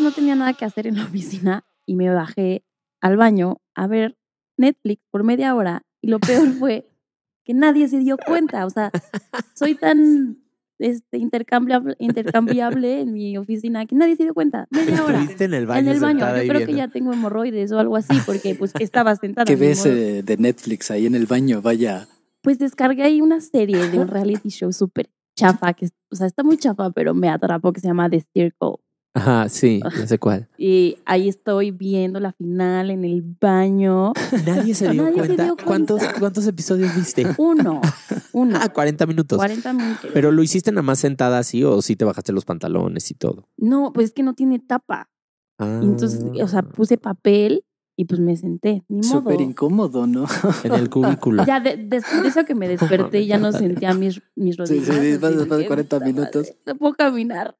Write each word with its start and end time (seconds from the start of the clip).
No 0.00 0.12
tenía 0.12 0.34
nada 0.34 0.54
que 0.54 0.64
hacer 0.64 0.86
en 0.86 0.96
la 0.96 1.04
oficina 1.06 1.64
y 1.86 1.96
me 1.96 2.10
bajé 2.10 2.64
al 3.00 3.16
baño 3.16 3.60
a 3.74 3.86
ver 3.86 4.16
Netflix 4.56 5.02
por 5.10 5.24
media 5.24 5.54
hora 5.54 5.84
y 6.00 6.08
lo 6.08 6.18
peor 6.18 6.48
fue 6.58 6.90
que 7.44 7.54
nadie 7.54 7.88
se 7.88 7.98
dio 7.98 8.16
cuenta. 8.16 8.66
O 8.66 8.70
sea, 8.70 8.90
soy 9.54 9.74
tan 9.74 10.38
este, 10.78 11.18
intercambiable, 11.18 11.96
intercambiable 11.98 13.00
en 13.00 13.12
mi 13.12 13.36
oficina 13.36 13.86
que 13.86 13.94
nadie 13.94 14.16
se 14.16 14.24
dio 14.24 14.34
cuenta. 14.34 14.66
Media 14.70 15.04
hora. 15.04 15.26
En 15.38 15.54
el 15.54 15.66
baño. 15.66 15.80
En 15.80 15.88
el 15.88 16.00
baño. 16.00 16.36
Yo 16.42 16.48
creo 16.48 16.66
que 16.66 16.74
ya 16.74 16.88
tengo 16.88 17.12
hemorroides 17.12 17.72
o 17.72 17.78
algo 17.78 17.96
así 17.96 18.16
porque 18.26 18.54
pues 18.54 18.72
estaba 18.78 19.16
sentada. 19.16 19.44
¿Qué 19.44 19.56
ves 19.56 19.84
eh, 19.86 20.22
de 20.22 20.36
Netflix 20.36 20.90
ahí 20.90 21.06
en 21.06 21.14
el 21.14 21.26
baño? 21.26 21.60
Vaya. 21.62 22.08
Pues 22.42 22.58
descargué 22.58 23.02
ahí 23.02 23.20
una 23.20 23.40
serie 23.40 23.88
de 23.88 23.98
un 23.98 24.08
reality 24.08 24.48
show 24.48 24.72
súper 24.72 25.10
chafa, 25.36 25.74
que, 25.74 25.90
o 26.10 26.16
sea, 26.16 26.26
está 26.26 26.42
muy 26.42 26.56
chafa, 26.56 26.90
pero 26.90 27.14
me 27.14 27.28
atrapó, 27.28 27.72
que 27.72 27.80
se 27.80 27.88
llama 27.88 28.08
The 28.08 28.24
Circle. 28.32 28.76
Ajá, 29.12 29.48
sí, 29.48 29.80
ya 29.98 30.06
sé 30.06 30.18
cuál. 30.18 30.48
Y 30.58 30.98
ahí 31.04 31.28
estoy 31.28 31.72
viendo 31.72 32.20
la 32.20 32.32
final 32.32 32.90
en 32.90 33.04
el 33.04 33.22
baño. 33.40 34.12
Nadie 34.46 34.74
se 34.74 34.88
dio 34.90 35.02
Nadie 35.02 35.20
se 35.22 35.26
cuenta. 35.26 35.44
dio 35.44 35.56
cuenta. 35.56 35.64
¿Cuántos, 35.64 36.02
¿Cuántos 36.18 36.46
episodios 36.46 36.94
viste? 36.94 37.26
Uno, 37.38 37.80
uno, 38.32 38.58
Ah, 38.60 38.68
40 38.68 39.06
minutos. 39.06 39.36
40 39.38 39.72
minutos. 39.72 40.10
Pero 40.14 40.30
lo 40.30 40.42
hiciste 40.42 40.70
nada 40.70 40.82
más 40.82 40.98
sentada 41.00 41.38
así 41.38 41.64
o 41.64 41.82
sí 41.82 41.96
te 41.96 42.04
bajaste 42.04 42.32
los 42.32 42.44
pantalones 42.44 43.10
y 43.10 43.14
todo. 43.14 43.48
No, 43.56 43.92
pues 43.92 44.06
es 44.06 44.12
que 44.12 44.22
no 44.22 44.34
tiene 44.34 44.58
tapa. 44.60 45.10
Ah, 45.58 45.80
Y 45.82 45.86
Entonces, 45.86 46.22
o 46.42 46.48
sea, 46.48 46.62
puse 46.62 46.96
papel 46.96 47.64
y 47.96 48.04
pues 48.04 48.20
me 48.20 48.36
senté. 48.36 48.84
Ni 48.88 48.98
modo. 49.06 49.20
Súper 49.20 49.40
incómodo, 49.40 50.06
¿no? 50.06 50.26
en 50.64 50.72
el 50.72 50.88
cubículo. 50.88 51.44
Ya 51.44 51.58
de, 51.60 51.76
de- 51.76 52.00
de 52.00 52.28
eso 52.28 52.44
que 52.46 52.54
me 52.54 52.68
desperté 52.68 53.26
ya 53.26 53.36
no 53.38 53.50
sentía 53.52 53.92
mis, 53.92 54.22
mis 54.36 54.54
Sí, 54.54 54.58
rodillas. 54.60 54.86
sí, 54.86 54.92
así 54.92 55.06
después 55.10 55.36
de 55.36 55.58
que, 55.58 55.66
40 55.66 55.96
puta 55.98 56.06
minutos. 56.06 56.34
madre, 56.46 56.58
No 56.66 56.74
puedo 56.76 56.94
caminar. 56.94 57.56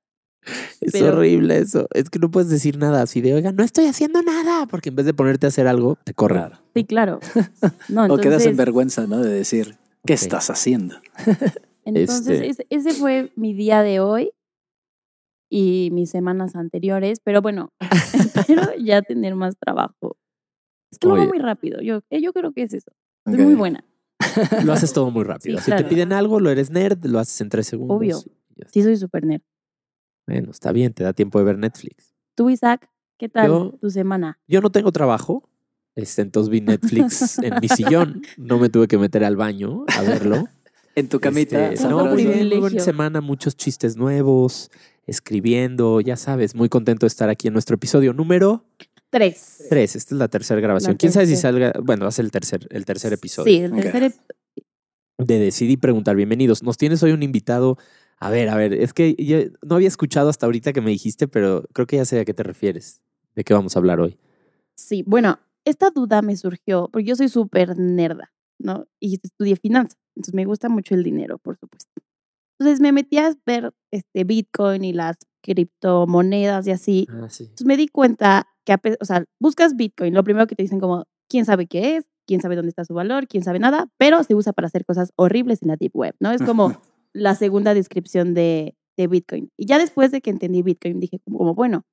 Es 0.80 0.92
pero- 0.92 1.18
horrible 1.18 1.58
eso. 1.58 1.86
Es 1.92 2.10
que 2.10 2.18
no 2.18 2.30
puedes 2.30 2.50
decir 2.50 2.78
nada 2.78 3.02
así 3.02 3.20
de, 3.20 3.34
oiga, 3.34 3.52
no 3.52 3.62
estoy 3.62 3.86
haciendo 3.86 4.22
nada. 4.22 4.66
Porque 4.66 4.88
en 4.88 4.96
vez 4.96 5.06
de 5.06 5.14
ponerte 5.14 5.46
a 5.46 5.48
hacer 5.48 5.66
algo, 5.66 5.98
te 6.04 6.14
corren. 6.14 6.38
Claro. 6.38 6.58
Sí, 6.74 6.84
claro. 6.84 7.20
No, 7.88 8.04
O 8.14 8.18
quedas 8.18 8.46
en 8.46 8.56
vergüenza, 8.56 9.06
¿no? 9.06 9.18
De 9.20 9.30
decir, 9.32 9.76
¿qué 10.06 10.14
estás 10.14 10.50
haciendo? 10.50 10.96
entonces 11.84 12.40
Este- 12.58 12.66
ese, 12.70 12.92
fue 12.94 13.30
mi 13.36 13.52
día 13.54 13.82
de 13.82 14.00
hoy 14.00 14.32
y 15.50 15.90
mis 15.92 16.10
semanas 16.10 16.56
anteriores. 16.56 17.20
Pero 17.22 17.42
bueno, 17.42 17.72
espero 18.14 18.74
ya 18.78 19.02
tener 19.02 19.34
más 19.34 19.56
trabajo. 19.58 20.16
Es 20.90 20.98
que 20.98 21.08
lo 21.08 21.14
hago 21.14 21.26
muy 21.26 21.38
rápido. 21.38 21.80
Yo, 21.82 22.00
eh, 22.10 22.20
yo 22.20 22.32
creo 22.32 22.52
que 22.52 22.62
es 22.62 22.74
eso. 22.74 22.90
Soy 23.26 23.36
muy 23.36 23.54
buena. 23.54 23.84
Lo 24.64 24.72
haces 24.72 24.92
todo 24.92 25.10
muy 25.10 25.24
rápido. 25.24 25.58
Sí, 25.58 25.70
si 25.70 25.76
te 25.76 25.84
piden 25.84 26.12
algo, 26.12 26.40
lo 26.40 26.50
eres 26.50 26.70
nerd, 26.70 27.04
lo 27.06 27.18
haces 27.18 27.40
en 27.40 27.48
tres 27.48 27.66
segundos. 27.66 27.96
Obvio. 27.96 28.18
Sí, 28.72 28.82
soy 28.82 28.96
súper 28.96 29.24
nerd. 29.24 29.42
Bueno, 30.30 30.52
está 30.52 30.70
bien, 30.70 30.92
te 30.92 31.02
da 31.02 31.12
tiempo 31.12 31.38
de 31.40 31.44
ver 31.44 31.58
Netflix. 31.58 32.14
Tú, 32.36 32.50
Isaac, 32.50 32.88
¿qué 33.18 33.28
tal 33.28 33.48
Yo- 33.48 33.78
tu 33.80 33.90
semana? 33.90 34.38
Yo 34.46 34.60
no 34.60 34.70
tengo 34.70 34.92
trabajo, 34.92 35.48
este, 35.96 36.22
entonces 36.22 36.48
vi 36.50 36.60
Netflix 36.60 37.38
en 37.40 37.54
mi 37.60 37.68
sillón. 37.68 38.22
No 38.38 38.58
me 38.58 38.68
tuve 38.68 38.86
que 38.86 38.96
meter 38.96 39.24
al 39.24 39.36
baño 39.36 39.84
a 39.96 40.02
verlo. 40.02 40.44
En 40.96 41.08
tu 41.08 41.18
camita. 41.20 41.72
Este, 41.72 41.88
no, 41.88 41.98
muy 42.04 42.22
sabroso. 42.22 42.36
bien, 42.36 42.48
muy 42.48 42.58
buena 42.58 42.80
semana, 42.80 43.20
muchos 43.20 43.56
chistes 43.56 43.96
nuevos, 43.96 44.70
escribiendo, 45.06 46.00
ya 46.00 46.16
sabes, 46.16 46.54
muy 46.56 46.68
contento 46.68 47.06
de 47.06 47.08
estar 47.08 47.28
aquí 47.28 47.46
en 47.48 47.52
nuestro 47.54 47.74
episodio 47.76 48.12
número 48.12 48.64
Tres. 49.08 49.66
3. 49.68 49.96
Esta 49.96 50.14
es 50.14 50.18
la 50.18 50.28
tercera 50.28 50.60
grabación. 50.60 50.92
La 50.92 50.96
¿Quién 50.98 51.12
sabe 51.12 51.26
si 51.26 51.36
salga? 51.36 51.72
Bueno, 51.82 52.02
va 52.04 52.08
a 52.08 52.12
ser 52.12 52.24
el 52.24 52.30
tercer, 52.32 52.66
el 52.70 52.84
tercer 52.84 53.12
episodio 53.12 53.52
Sí, 53.52 53.58
el 53.60 53.72
tercer 53.72 54.02
ep- 54.12 54.64
de 55.18 55.38
Decidí 55.38 55.76
Preguntar. 55.76 56.16
Bienvenidos. 56.16 56.62
Nos 56.62 56.76
tienes 56.76 57.02
hoy 57.02 57.12
un 57.12 57.22
invitado. 57.22 57.76
A 58.20 58.30
ver, 58.30 58.50
a 58.50 58.54
ver, 58.54 58.74
es 58.74 58.92
que 58.92 59.14
yo 59.18 59.38
no 59.66 59.76
había 59.76 59.88
escuchado 59.88 60.28
hasta 60.28 60.44
ahorita 60.44 60.74
que 60.74 60.82
me 60.82 60.90
dijiste, 60.90 61.26
pero 61.26 61.64
creo 61.72 61.86
que 61.86 61.96
ya 61.96 62.04
sé 62.04 62.20
a 62.20 62.24
qué 62.26 62.34
te 62.34 62.42
refieres. 62.42 63.02
¿De 63.34 63.44
qué 63.44 63.54
vamos 63.54 63.74
a 63.74 63.78
hablar 63.78 63.98
hoy? 63.98 64.18
Sí, 64.74 65.02
bueno, 65.06 65.38
esta 65.64 65.90
duda 65.90 66.20
me 66.20 66.36
surgió 66.36 66.90
porque 66.92 67.06
yo 67.06 67.16
soy 67.16 67.30
súper 67.30 67.78
nerda, 67.78 68.32
¿no? 68.58 68.86
Y 69.00 69.18
estudié 69.22 69.56
finanzas, 69.56 69.98
entonces 70.14 70.34
me 70.34 70.44
gusta 70.44 70.68
mucho 70.68 70.94
el 70.94 71.02
dinero, 71.02 71.38
por 71.38 71.56
supuesto. 71.58 71.90
Entonces 72.58 72.80
me 72.80 72.92
metí 72.92 73.16
a 73.16 73.34
ver 73.46 73.72
este 73.90 74.24
Bitcoin 74.24 74.84
y 74.84 74.92
las 74.92 75.16
criptomonedas 75.42 76.66
y 76.66 76.72
así. 76.72 77.06
Ah, 77.10 77.28
sí. 77.30 77.44
Entonces 77.44 77.66
me 77.66 77.78
di 77.78 77.88
cuenta 77.88 78.48
que, 78.66 78.76
o 79.00 79.04
sea, 79.06 79.24
buscas 79.38 79.76
Bitcoin, 79.76 80.12
lo 80.12 80.24
primero 80.24 80.46
que 80.46 80.56
te 80.56 80.62
dicen 80.62 80.78
como, 80.78 81.06
¿quién 81.26 81.46
sabe 81.46 81.66
qué 81.66 81.96
es? 81.96 82.04
¿Quién 82.26 82.42
sabe 82.42 82.56
dónde 82.56 82.68
está 82.68 82.84
su 82.84 82.92
valor? 82.92 83.28
¿Quién 83.28 83.44
sabe 83.44 83.58
nada? 83.60 83.88
Pero 83.96 84.22
se 84.24 84.34
usa 84.34 84.52
para 84.52 84.66
hacer 84.66 84.84
cosas 84.84 85.10
horribles 85.16 85.62
en 85.62 85.68
la 85.68 85.76
Deep 85.76 85.96
Web, 85.96 86.16
¿no? 86.20 86.32
Es 86.32 86.42
como 86.42 86.68
la 87.12 87.34
segunda 87.34 87.74
descripción 87.74 88.34
de, 88.34 88.76
de 88.96 89.06
Bitcoin. 89.06 89.50
Y 89.56 89.66
ya 89.66 89.78
después 89.78 90.10
de 90.10 90.20
que 90.20 90.30
entendí 90.30 90.62
Bitcoin, 90.62 91.00
dije 91.00 91.18
como, 91.20 91.38
como, 91.38 91.54
bueno, 91.54 91.84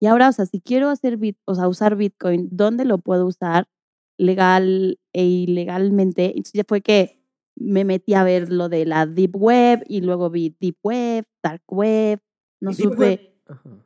y 0.00 0.06
ahora, 0.06 0.28
o 0.28 0.32
sea, 0.32 0.46
si 0.46 0.60
quiero 0.60 0.88
hacer 0.88 1.16
bit, 1.16 1.36
o 1.44 1.54
sea, 1.54 1.68
usar 1.68 1.96
Bitcoin, 1.96 2.48
¿dónde 2.52 2.84
lo 2.84 2.98
puedo 2.98 3.26
usar 3.26 3.68
legal 4.16 4.98
e 5.12 5.24
ilegalmente? 5.24 6.26
Entonces 6.26 6.52
ya 6.52 6.64
fue 6.66 6.82
que 6.82 7.18
me 7.56 7.84
metí 7.84 8.14
a 8.14 8.22
ver 8.22 8.52
lo 8.52 8.68
de 8.68 8.86
la 8.86 9.06
Deep 9.06 9.36
Web 9.36 9.84
y 9.88 10.00
luego 10.00 10.30
vi 10.30 10.56
Deep 10.60 10.76
Web, 10.82 11.26
Dark 11.42 11.62
Web, 11.68 12.20
no 12.60 12.72
supe 12.72 13.34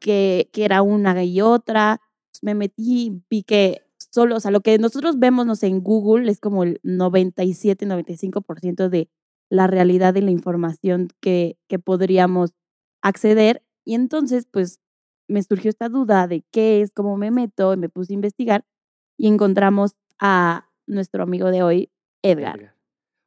que, 0.00 0.50
que 0.52 0.64
era 0.64 0.82
una 0.82 1.24
y 1.24 1.40
otra. 1.40 2.00
Me 2.42 2.54
metí 2.54 3.06
y 3.06 3.22
vi 3.30 3.42
que 3.42 3.82
solo, 4.10 4.36
o 4.36 4.40
sea, 4.40 4.50
lo 4.50 4.60
que 4.60 4.78
nosotros 4.78 5.18
vemos, 5.18 5.46
no 5.46 5.56
sé, 5.56 5.68
en 5.68 5.80
Google 5.80 6.30
es 6.30 6.40
como 6.40 6.64
el 6.64 6.80
97, 6.82 7.86
95% 7.86 8.88
de 8.90 9.08
la 9.50 9.66
realidad 9.66 10.14
de 10.14 10.22
la 10.22 10.30
información 10.30 11.08
que, 11.20 11.56
que 11.68 11.78
podríamos 11.78 12.54
acceder. 13.02 13.62
Y 13.84 13.94
entonces, 13.94 14.46
pues, 14.50 14.80
me 15.28 15.42
surgió 15.42 15.70
esta 15.70 15.88
duda 15.88 16.26
de 16.26 16.44
qué 16.50 16.80
es, 16.82 16.92
cómo 16.92 17.16
me 17.16 17.30
meto, 17.30 17.74
y 17.74 17.76
me 17.76 17.88
puse 17.88 18.12
a 18.12 18.14
investigar 18.14 18.64
y 19.16 19.28
encontramos 19.28 19.92
a 20.18 20.68
nuestro 20.86 21.22
amigo 21.22 21.50
de 21.50 21.62
hoy, 21.62 21.90
Edgar. 22.22 22.74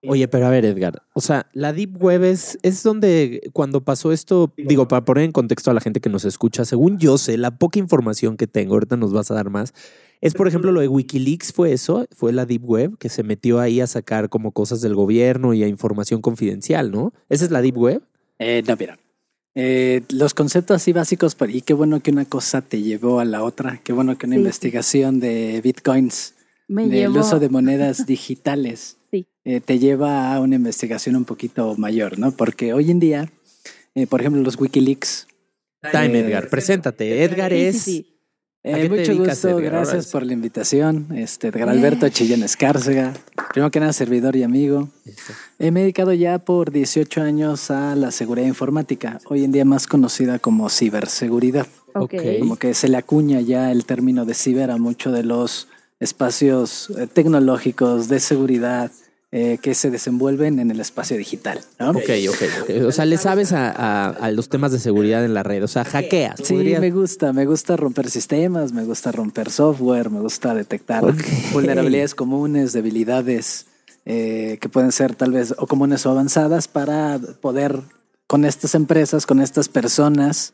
Oye, 0.07 0.27
pero 0.27 0.45
a 0.45 0.49
ver, 0.49 0.65
Edgar, 0.65 1.01
o 1.13 1.21
sea, 1.21 1.49
la 1.53 1.73
Deep 1.73 2.01
Web 2.01 2.23
es, 2.23 2.59
es 2.61 2.83
donde 2.83 3.41
cuando 3.53 3.83
pasó 3.83 4.11
esto, 4.11 4.53
digo, 4.55 4.87
para 4.87 5.03
poner 5.03 5.23
en 5.23 5.31
contexto 5.31 5.71
a 5.71 5.73
la 5.73 5.81
gente 5.81 5.99
que 5.99 6.09
nos 6.09 6.25
escucha, 6.25 6.63
según 6.63 6.99
yo 6.99 7.17
sé, 7.17 7.37
la 7.37 7.57
poca 7.57 7.79
información 7.79 8.37
que 8.37 8.45
tengo, 8.45 8.75
ahorita 8.75 8.97
nos 8.97 9.13
vas 9.13 9.31
a 9.31 9.33
dar 9.33 9.49
más, 9.49 9.73
es 10.21 10.33
por 10.33 10.47
ejemplo 10.47 10.71
lo 10.71 10.81
de 10.81 10.87
Wikileaks, 10.87 11.53
fue 11.53 11.71
eso, 11.73 12.07
fue 12.15 12.33
la 12.33 12.45
Deep 12.45 12.63
Web 12.63 12.97
que 12.97 13.09
se 13.09 13.23
metió 13.23 13.59
ahí 13.59 13.81
a 13.81 13.87
sacar 13.87 14.29
como 14.29 14.51
cosas 14.51 14.81
del 14.81 14.95
gobierno 14.95 15.53
y 15.53 15.63
a 15.63 15.67
información 15.67 16.21
confidencial, 16.21 16.91
¿no? 16.91 17.13
Esa 17.29 17.45
es 17.45 17.51
la 17.51 17.61
Deep 17.61 17.77
Web. 17.77 18.01
Eh, 18.39 18.63
no, 18.67 18.75
mira. 18.77 18.97
Eh, 19.57 20.01
los 20.09 20.33
conceptos 20.33 20.75
así 20.75 20.91
básicos, 20.91 21.37
y 21.47 21.61
qué 21.61 21.73
bueno 21.73 22.01
que 22.01 22.11
una 22.11 22.25
cosa 22.25 22.61
te 22.61 22.81
llevó 22.81 23.19
a 23.21 23.25
la 23.25 23.41
otra. 23.43 23.79
Qué 23.83 23.93
bueno 23.93 24.17
que 24.17 24.25
una 24.25 24.35
Sí, 24.35 24.39
investigación 24.41 25.19
de 25.21 25.61
bitcoins, 25.63 26.33
Me 26.67 26.83
del 26.89 27.13
llevó... 27.13 27.19
uso 27.21 27.39
de 27.39 27.47
monedas 27.49 28.05
digitales, 28.07 28.97
Sí. 29.11 29.25
eh, 29.45 29.61
te 29.61 29.79
lleva 29.79 30.33
a 30.33 30.41
una 30.41 30.55
investigación 30.57 31.15
un 31.15 31.23
poquito 31.23 31.75
mayor, 31.77 32.19
¿no? 32.19 32.31
Porque 32.33 32.73
hoy 32.73 32.91
en 32.91 32.99
día, 32.99 33.31
eh, 33.93 34.07
por 34.07 34.19
ejemplo, 34.19 34.41
los 34.41 34.59
Wikileaks. 34.59 35.27
Time, 35.89 36.17
Eh, 36.19 36.25
Edgar, 36.25 36.49
preséntate. 36.49 37.23
Edgar 37.23 37.51
Sí, 37.53 37.57
sí, 37.57 37.65
es... 37.67 37.81
sí. 37.81 38.14
Eh, 38.65 38.73
¿A 38.73 38.77
qué 38.77 38.83
te 38.83 38.89
mucho 38.89 39.11
dedicas, 39.11 39.43
gusto, 39.43 39.59
Edgar? 39.59 39.73
Gracias 39.73 40.07
por 40.07 40.25
la 40.25 40.33
invitación. 40.33 41.05
Este, 41.15 41.49
Edgar 41.49 41.69
Alberto 41.69 42.09
Chillán 42.09 42.41
Escárcega, 42.41 43.13
primero 43.53 43.69
que 43.69 43.79
nada, 43.79 43.93
servidor 43.93 44.35
y 44.35 44.41
amigo. 44.41 44.89
Eh, 45.59 45.69
me 45.69 45.81
he 45.81 45.83
dedicado 45.83 46.13
ya 46.13 46.39
por 46.39 46.71
18 46.71 47.21
años 47.21 47.69
a 47.69 47.95
la 47.95 48.09
seguridad 48.09 48.47
informática, 48.47 49.19
hoy 49.29 49.43
en 49.43 49.51
día 49.51 49.65
más 49.65 49.85
conocida 49.85 50.39
como 50.39 50.71
ciberseguridad. 50.71 51.67
Como 51.93 52.55
que 52.57 52.73
se 52.73 52.89
le 52.89 52.97
acuña 52.97 53.39
ya 53.39 53.71
el 53.71 53.85
término 53.85 54.25
de 54.25 54.33
ciber 54.33 54.71
a 54.71 54.77
muchos 54.77 55.13
de 55.13 55.21
los 55.21 55.67
espacios 55.99 56.89
eh, 56.97 57.05
tecnológicos 57.05 58.09
de 58.09 58.19
seguridad 58.19 58.91
eh, 59.37 59.57
que 59.61 59.75
se 59.75 59.91
desenvuelven 59.91 60.59
en 60.59 60.71
el 60.71 60.79
espacio 60.79 61.17
digital. 61.17 61.59
¿no? 61.77 61.89
Ok, 61.89 62.09
ok, 62.29 62.41
ok. 62.61 62.85
O 62.87 62.91
sea, 62.93 63.03
le 63.03 63.17
sabes 63.17 63.51
a, 63.51 63.69
a- 63.69 64.09
a 64.11 64.31
los 64.31 64.47
temas 64.47 64.71
de 64.71 64.79
seguridad 64.79 65.25
en 65.25 65.33
la 65.33 65.43
red. 65.43 65.61
O 65.61 65.67
sea, 65.67 65.83
hackeas. 65.83 66.39
Sí, 66.41 66.53
podrías- 66.53 66.79
me 66.79 66.91
gusta, 66.91 67.33
me 67.33 67.45
gusta 67.45 67.75
romper 67.75 68.09
sistemas, 68.09 68.71
me 68.71 68.85
gusta 68.85 69.11
romper 69.11 69.51
software, 69.51 70.09
me 70.09 70.21
gusta 70.21 70.53
detectar 70.55 71.03
vulnerabilidades 71.51 72.15
comunes, 72.15 72.71
debilidades 72.71 73.65
eh, 74.05 74.57
que 74.61 74.69
pueden 74.69 74.91
ser 74.93 75.15
tal 75.15 75.31
vez 75.33 75.53
o 75.57 75.67
comunes 75.67 76.05
o 76.05 76.11
avanzadas 76.11 76.67
para 76.69 77.19
poder 77.41 77.81
con 78.27 78.45
estas 78.45 78.73
empresas, 78.73 79.25
con 79.25 79.41
estas 79.41 79.67
personas, 79.67 80.53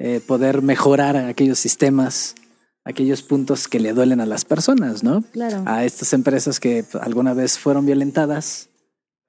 eh, 0.00 0.20
poder 0.26 0.62
mejorar 0.62 1.16
aquellos 1.16 1.58
sistemas, 1.58 2.34
aquellos 2.88 3.22
puntos 3.22 3.68
que 3.68 3.78
le 3.80 3.92
duelen 3.92 4.20
a 4.20 4.26
las 4.26 4.44
personas, 4.44 5.02
¿no? 5.04 5.22
Claro. 5.32 5.62
A 5.66 5.84
estas 5.84 6.12
empresas 6.14 6.58
que 6.58 6.84
alguna 7.00 7.34
vez 7.34 7.58
fueron 7.58 7.84
violentadas, 7.86 8.70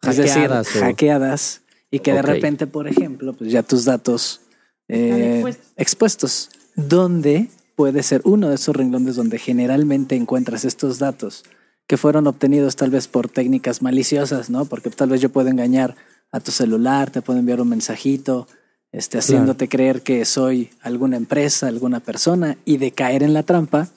es 0.02 0.18
decir, 0.18 0.34
Hackeadas 0.44 0.76
o- 0.76 0.80
hackeadas, 0.80 1.62
y 1.92 2.00
que 2.00 2.14
de 2.14 2.22
repente, 2.22 2.68
por 2.68 2.88
ejemplo, 2.88 3.34
pues 3.34 3.52
ya 3.52 3.62
tus 3.64 3.84
datos 3.86 4.42
eh, 4.88 5.36
expuestos. 5.36 5.74
expuestos, 5.76 6.50
donde 6.76 7.50
puede 7.76 8.02
ser 8.04 8.22
uno 8.24 8.50
de 8.50 8.56
esos 8.56 8.76
renglones 8.76 9.16
donde 9.16 9.38
generalmente 9.40 10.16
encuentras 10.16 10.66
estos 10.66 11.00
datos 11.00 11.44
que 11.88 11.98
fueron 11.98 12.28
obtenidos 12.28 12.76
tal 12.76 12.92
vez 12.92 13.08
por 13.08 13.28
técnicas 13.30 13.82
maliciosas, 13.82 14.50
¿no? 14.50 14.66
Porque 14.66 14.90
tal 14.90 15.10
vez 15.10 15.22
yo 15.22 15.30
puedo 15.32 15.50
engañar 15.50 15.96
a 16.32 16.40
tu 16.40 16.52
celular, 16.52 17.10
te 17.10 17.22
puedo 17.22 17.40
enviar 17.40 17.60
un 17.62 17.70
mensajito, 17.70 18.48
este, 18.92 19.20
haciéndote 19.20 19.70
creer 19.70 20.02
que 20.02 20.26
soy 20.26 20.72
alguna 20.82 21.18
empresa, 21.18 21.68
alguna 21.68 22.00
persona 22.00 22.58
y 22.66 22.78
de 22.78 22.92
caer 22.92 23.24
en 23.24 23.34
la 23.34 23.44
trampa. 23.44 23.90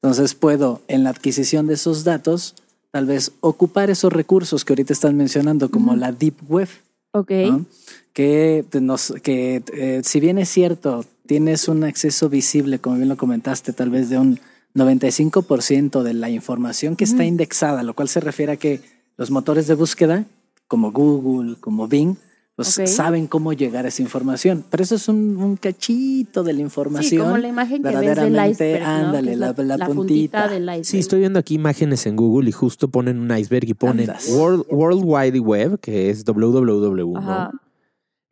Entonces 0.00 0.34
puedo, 0.34 0.82
en 0.88 1.04
la 1.04 1.10
adquisición 1.10 1.66
de 1.66 1.74
esos 1.74 2.04
datos, 2.04 2.54
tal 2.90 3.06
vez 3.06 3.32
ocupar 3.40 3.90
esos 3.90 4.12
recursos 4.12 4.64
que 4.64 4.72
ahorita 4.72 4.92
están 4.92 5.16
mencionando, 5.16 5.70
como 5.70 5.96
la 5.96 6.12
Deep 6.12 6.36
Web, 6.48 6.68
Ok. 7.12 7.30
¿no? 7.30 7.66
que, 8.12 8.64
te 8.68 8.80
nos, 8.80 9.14
que 9.22 9.62
eh, 9.72 10.00
si 10.04 10.20
bien 10.20 10.38
es 10.38 10.48
cierto, 10.48 11.04
tienes 11.26 11.68
un 11.68 11.84
acceso 11.84 12.28
visible, 12.28 12.78
como 12.78 12.96
bien 12.96 13.08
lo 13.08 13.16
comentaste, 13.16 13.72
tal 13.72 13.90
vez 13.90 14.08
de 14.08 14.18
un 14.18 14.40
95% 14.74 16.02
de 16.02 16.14
la 16.14 16.30
información 16.30 16.96
que 16.96 17.04
está 17.04 17.24
indexada, 17.24 17.82
lo 17.82 17.94
cual 17.94 18.08
se 18.08 18.20
refiere 18.20 18.52
a 18.52 18.56
que 18.56 18.80
los 19.16 19.30
motores 19.30 19.66
de 19.66 19.74
búsqueda, 19.74 20.24
como 20.68 20.92
Google, 20.92 21.56
como 21.60 21.88
Bing, 21.88 22.16
pues 22.64 22.90
saben 22.92 23.28
cómo 23.28 23.52
llegar 23.52 23.84
a 23.84 23.88
esa 23.88 24.02
información. 24.02 24.64
Pero 24.68 24.82
eso 24.82 24.96
es 24.96 25.08
un, 25.08 25.36
un 25.36 25.56
cachito 25.56 26.42
de 26.42 26.52
la 26.54 26.60
información. 26.60 27.08
Sí, 27.08 27.16
como 27.16 27.36
la 27.36 27.46
imagen 27.46 27.84
que 27.84 27.88
ves 27.88 27.98
del 28.00 28.06
verdaderamente, 28.08 28.72
iceberg, 28.72 28.84
ándale, 28.84 29.32
es 29.32 29.38
la, 29.38 29.54
la 29.56 29.86
puntita. 29.86 30.48
del 30.48 30.64
iceberg. 30.64 30.84
Sí, 30.84 30.98
estoy 30.98 31.20
viendo 31.20 31.38
aquí 31.38 31.54
imágenes 31.54 32.04
en 32.06 32.16
Google 32.16 32.48
y 32.48 32.52
justo 32.52 32.88
ponen 32.88 33.20
un 33.20 33.36
iceberg 33.36 33.68
y 33.68 33.74
ponen 33.74 34.10
Andas. 34.10 34.28
World, 34.30 34.64
World 34.70 35.02
Wide 35.04 35.38
Web, 35.38 35.78
que 35.78 36.10
es 36.10 36.24
www. 36.24 37.14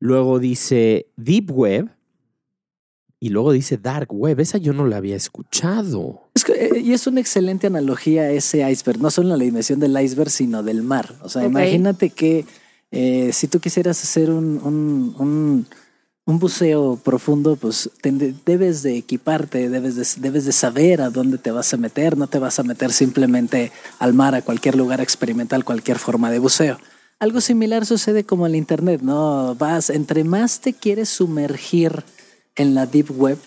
Luego 0.01 0.39
dice 0.41 1.07
Deep 1.17 1.53
Web 1.53 1.91
y 3.21 3.29
luego 3.29 3.53
dice 3.53 3.79
Dark 3.79 4.13
Web. 4.13 4.41
Esa 4.41 4.59
yo 4.59 4.73
no 4.73 4.87
la 4.87 4.97
había 4.97 5.15
escuchado. 5.15 6.23
Es 6.35 6.43
que, 6.43 6.53
eh, 6.53 6.81
y 6.81 6.95
es 6.95 7.07
una 7.07 7.21
excelente 7.21 7.69
analogía 7.69 8.23
a 8.23 8.31
ese 8.31 8.69
iceberg, 8.69 9.01
no 9.01 9.13
solo 9.13 9.35
en 9.35 9.39
la 9.39 9.45
dimensión 9.45 9.79
del 9.79 9.97
iceberg, 10.01 10.31
sino 10.31 10.65
del 10.65 10.83
mar. 10.83 11.15
O 11.23 11.29
sea, 11.29 11.45
imagínate 11.45 12.11
que 12.11 12.45
eh, 12.99 13.31
si 13.33 13.47
tú 13.47 13.61
quisieras 13.61 14.03
hacer 14.03 14.31
un, 14.31 14.59
un, 14.65 15.15
un- 15.19 16.39
buceo 16.41 16.97
profundo, 16.97 17.57
pues 17.57 17.91
debes 18.03 18.83
de 18.83 18.97
equiparte, 18.97 19.69
debes 19.69 19.97
de, 19.97 20.07
debes 20.23 20.45
de 20.47 20.53
saber 20.53 21.01
a 21.03 21.11
dónde 21.11 21.37
te 21.39 21.51
vas 21.51 21.73
a 21.75 21.77
meter, 21.77 22.17
no 22.17 22.27
te 22.27 22.39
vas 22.39 22.59
a 22.59 22.63
meter 22.63 22.91
simplemente 22.93 23.71
al 23.99 24.13
mar, 24.15 24.35
a 24.35 24.43
cualquier 24.43 24.77
lugar 24.77 25.01
experimental, 25.01 25.65
cualquier 25.65 25.99
forma 25.99 26.31
de 26.31 26.39
buceo. 26.39 26.79
Algo 27.19 27.41
similar 27.41 27.85
sucede 27.87 28.25
como 28.25 28.47
el 28.47 28.57
Internet, 28.57 29.03
¿no? 29.03 29.55
Vas, 29.55 29.91
entre 29.91 30.25
más 30.25 30.61
te 30.61 30.73
quieres 30.73 31.09
sumergir 31.11 32.03
en 32.57 32.75
la 32.75 32.87
Deep 32.87 33.11
Web, 33.11 33.39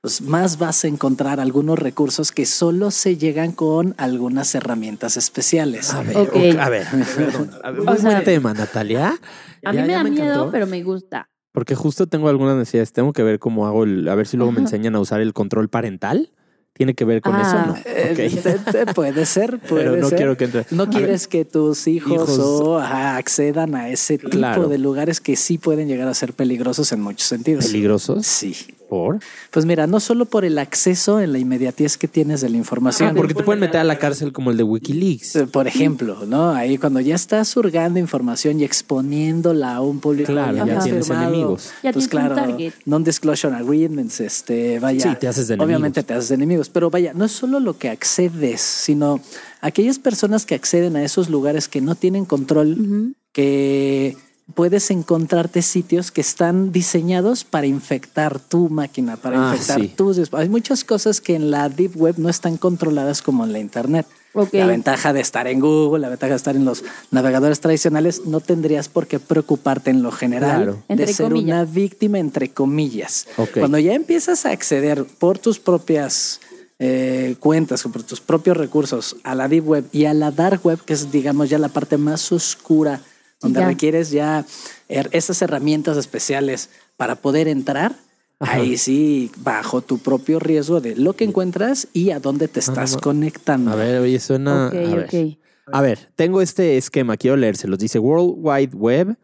pues 0.00 0.20
más 0.20 0.58
vas 0.58 0.84
a 0.84 0.88
encontrar 0.88 1.40
algunos 1.40 1.78
recursos 1.78 2.30
que 2.30 2.46
solo 2.46 2.90
se 2.90 3.16
llegan 3.16 3.52
con 3.52 3.94
algunas 3.98 4.54
herramientas 4.54 5.16
especiales. 5.16 5.92
A 5.92 6.02
ver, 6.02 6.16
a 6.60 6.68
ver, 6.68 6.86
perdón. 7.16 7.50
A 7.64 7.70
ver, 7.72 7.80
O 7.80 7.84
muy 7.84 7.96
sea- 7.98 8.10
buen 8.12 8.24
tema, 8.24 8.54
Natalia. 8.54 9.18
A 9.64 9.72
mí 9.72 9.78
Ya- 9.78 9.82
me 9.82 9.88
ya 9.88 9.96
da 9.96 10.04
miedo, 10.04 10.50
pero 10.52 10.66
me 10.66 10.82
gusta. 10.82 11.28
Porque 11.52 11.74
justo 11.74 12.06
tengo 12.06 12.28
algunas 12.28 12.56
necesidades. 12.56 12.92
Tengo 12.92 13.12
que 13.12 13.24
ver 13.24 13.40
cómo 13.40 13.66
hago 13.66 13.82
el. 13.84 14.08
A 14.08 14.14
ver 14.14 14.28
si 14.28 14.36
luego 14.36 14.52
me 14.52 14.60
enseñan 14.60 14.94
a 14.94 15.00
usar 15.00 15.20
el 15.20 15.32
control 15.32 15.68
parental. 15.68 16.30
¿Tiene 16.74 16.94
que 16.94 17.04
ver 17.04 17.20
con 17.22 17.34
Ah. 17.34 17.40
eso? 17.42 17.66
No. 17.66 17.76
Eh, 17.84 18.34
Ok. 18.36 18.42
te- 18.64 18.72
te- 18.84 18.94
puede 18.94 19.26
ser, 19.26 19.58
puede 19.68 19.82
Pero 19.84 19.96
no 19.96 20.08
ser. 20.10 20.16
quiero 20.18 20.36
que 20.36 20.44
entre. 20.44 20.66
No 20.70 20.84
A 20.84 20.86
ver, 20.86 20.94
quieres 20.96 21.26
que 21.26 21.44
tus 21.44 21.88
hijos, 21.88 22.12
Hijos- 22.12 22.38
o, 22.38 22.78
ajá, 22.78 23.16
accedan 23.16 23.74
a 23.74 23.88
ese 23.88 24.18
tipo 24.18 24.68
de 24.68 24.78
lugares 24.78 25.20
que 25.20 25.34
sí 25.34 25.58
pueden 25.58 25.88
llegar 25.88 26.06
a 26.06 26.14
ser 26.14 26.34
peligrosos 26.34 26.92
en 26.92 27.00
muchos 27.00 27.26
sentidos. 27.26 27.66
¿Peligrosos? 27.66 28.24
Sí. 28.24 28.54
¿Por? 28.88 29.18
Pues 29.50 29.66
mira, 29.66 29.86
no 29.86 30.00
solo 30.00 30.24
por 30.24 30.44
el 30.44 30.58
acceso 30.58 31.20
en 31.20 31.32
la 31.32 31.38
inmediatez 31.38 31.98
que 31.98 32.08
tienes 32.08 32.40
de 32.40 32.48
la 32.48 32.56
información. 32.56 33.10
Ah, 33.10 33.14
porque 33.14 33.34
te 33.34 33.42
pueden 33.42 33.60
meter 33.60 33.80
a 33.80 33.84
la 33.84 33.98
cárcel 33.98 34.32
como 34.32 34.50
el 34.50 34.56
de 34.56 34.62
Wikileaks. 34.62 35.36
Eh, 35.36 35.46
Por 35.46 35.66
ejemplo, 35.66 36.24
¿no? 36.26 36.50
Ahí 36.52 36.78
cuando 36.78 37.00
ya 37.00 37.14
estás 37.14 37.54
hurgando 37.56 37.98
información 37.98 38.60
y 38.60 38.64
exponiéndola 38.64 39.74
a 39.74 39.80
un 39.82 40.00
público 40.00 40.32
Claro, 40.32 40.56
ya 40.56 40.78
tienes 40.78 41.06
firmado, 41.06 41.28
enemigos. 41.28 41.70
Ya 41.82 41.92
pues 41.92 42.08
tienes 42.08 42.30
un 42.30 42.34
claro, 42.34 42.56
non-disclosure 42.86 43.54
agreements, 43.54 44.20
este, 44.20 44.78
vaya. 44.78 45.02
Sí, 45.02 45.18
te 45.20 45.28
haces 45.28 45.48
de 45.48 45.54
enemigos. 45.54 45.68
Obviamente 45.68 46.02
te 46.02 46.14
haces 46.14 46.28
de 46.30 46.34
enemigos, 46.36 46.68
pero 46.70 46.90
vaya, 46.90 47.12
no 47.12 47.24
es 47.24 47.32
solo 47.32 47.60
lo 47.60 47.78
que 47.78 47.90
accedes, 47.90 48.60
sino 48.60 49.20
aquellas 49.60 49.98
personas 49.98 50.46
que 50.46 50.54
acceden 50.54 50.96
a 50.96 51.04
esos 51.04 51.28
lugares 51.28 51.68
que 51.68 51.80
no 51.80 51.94
tienen 51.94 52.24
control, 52.24 53.14
que 53.32 54.16
puedes 54.54 54.90
encontrarte 54.90 55.62
sitios 55.62 56.10
que 56.10 56.20
están 56.20 56.72
diseñados 56.72 57.44
para 57.44 57.66
infectar 57.66 58.40
tu 58.40 58.68
máquina, 58.68 59.16
para 59.16 59.50
Ah, 59.50 59.52
infectar 59.52 59.80
sí. 59.80 59.88
tus... 59.88 60.32
Hay 60.32 60.48
muchas 60.48 60.84
cosas 60.84 61.20
que 61.20 61.34
en 61.34 61.50
la 61.50 61.68
Deep 61.68 61.96
Web 61.96 62.14
no 62.18 62.28
están 62.28 62.56
controladas 62.56 63.22
como 63.22 63.44
en 63.44 63.52
la 63.52 63.58
Internet. 63.58 64.06
La 64.52 64.66
ventaja 64.66 65.12
de 65.12 65.20
estar 65.20 65.48
en 65.48 65.58
Google, 65.58 66.00
la 66.00 66.10
ventaja 66.10 66.30
de 66.30 66.36
estar 66.36 66.54
en 66.54 66.64
los 66.64 66.84
navegadores 67.10 67.60
tradicionales, 67.60 68.22
no 68.26 68.40
tendrías 68.40 68.88
por 68.88 69.06
qué 69.06 69.18
preocuparte 69.18 69.90
en 69.90 70.02
lo 70.02 70.12
general 70.12 70.56
Claro. 70.56 70.72
de 70.74 70.80
Entre 70.94 71.12
ser 71.12 71.28
comillas. 71.30 71.44
una 71.44 71.64
víctima, 71.64 72.18
entre 72.18 72.50
comillas. 72.50 73.26
Cuando 73.54 73.78
ya 73.78 73.94
empiezas 73.94 74.46
a 74.46 74.50
acceder 74.50 75.04
por 75.04 75.38
tus 75.38 75.58
propias 75.58 76.40
eh, 76.78 77.34
cuentas 77.40 77.84
o 77.84 77.90
por 77.90 78.04
tus 78.04 78.20
propios 78.20 78.56
recursos 78.56 79.16
a 79.24 79.34
la 79.34 79.48
Deep 79.48 79.66
Web 79.66 79.84
y 79.92 80.04
a 80.04 80.14
la 80.14 80.30
Dark 80.30 80.60
Web, 80.64 80.80
que 80.84 80.92
es, 80.92 81.10
digamos, 81.10 81.50
ya 81.50 81.58
la 81.58 81.68
parte 81.70 81.96
más 81.96 82.30
oscura, 82.30 83.00
donde 83.40 83.60
Ya. 83.60 83.66
requieres 83.66 84.10
ya 84.10 84.44
er- 84.88 85.08
esas 85.12 85.40
herramientas 85.42 85.96
especiales 85.96 86.70
para 86.96 87.16
poder 87.16 87.48
entrar. 87.48 87.96
Ahí 88.40 88.76
sí, 88.78 89.32
bajo 89.38 89.80
tu 89.82 89.98
propio 89.98 90.38
riesgo 90.38 90.80
de 90.80 90.94
lo 90.94 91.14
que 91.14 91.24
encuentras 91.24 91.88
y 91.92 92.10
a 92.10 92.20
dónde 92.20 92.46
te 92.46 92.60
estás 92.60 92.92
no. 92.92 93.00
conectando. 93.00 93.72
A 93.72 93.74
ver, 93.74 94.00
oye, 94.00 94.20
suena. 94.20 94.68
A 94.68 94.70
ver. 94.70 95.38
A 95.72 95.82
ver, 95.82 96.08
tengo 96.14 96.40
este 96.40 96.76
esquema, 96.76 97.16
quiero 97.16 97.36
leérselos. 97.36 97.78
Dice 97.80 97.98
World 97.98 98.36
Wide 98.38 98.76
Web, 98.76 99.16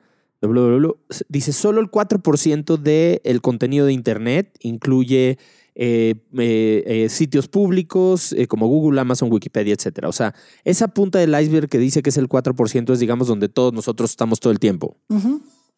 dice 1.29 1.53
solo 1.53 1.81
el 1.81 1.91
4% 1.91 2.77
del 2.77 3.41
contenido 3.41 3.87
de 3.87 3.93
Internet 3.93 4.57
incluye 4.61 5.39
eh, 5.77 6.15
eh, 6.39 6.85
eh, 6.87 7.09
sitios 7.09 7.49
públicos 7.49 8.33
eh, 8.33 8.47
como 8.47 8.67
Google, 8.69 9.01
Amazon, 9.01 9.31
Wikipedia, 9.33 9.75
etcétera. 9.75 10.09
O 10.09 10.13
sea, 10.13 10.35
esa 10.65 10.89
punta 10.89 11.19
del 11.19 11.35
iceberg 11.41 11.69
que 11.69 11.79
dice 11.79 12.03
que 12.03 12.11
es 12.11 12.17
el 12.17 12.29
4% 12.29 12.93
es, 12.93 12.99
digamos, 13.01 13.27
donde 13.29 13.49
todos 13.49 13.73
nosotros 13.73 14.11
estamos 14.11 14.39
todo 14.41 14.53
el 14.53 14.59
tiempo. 14.61 14.97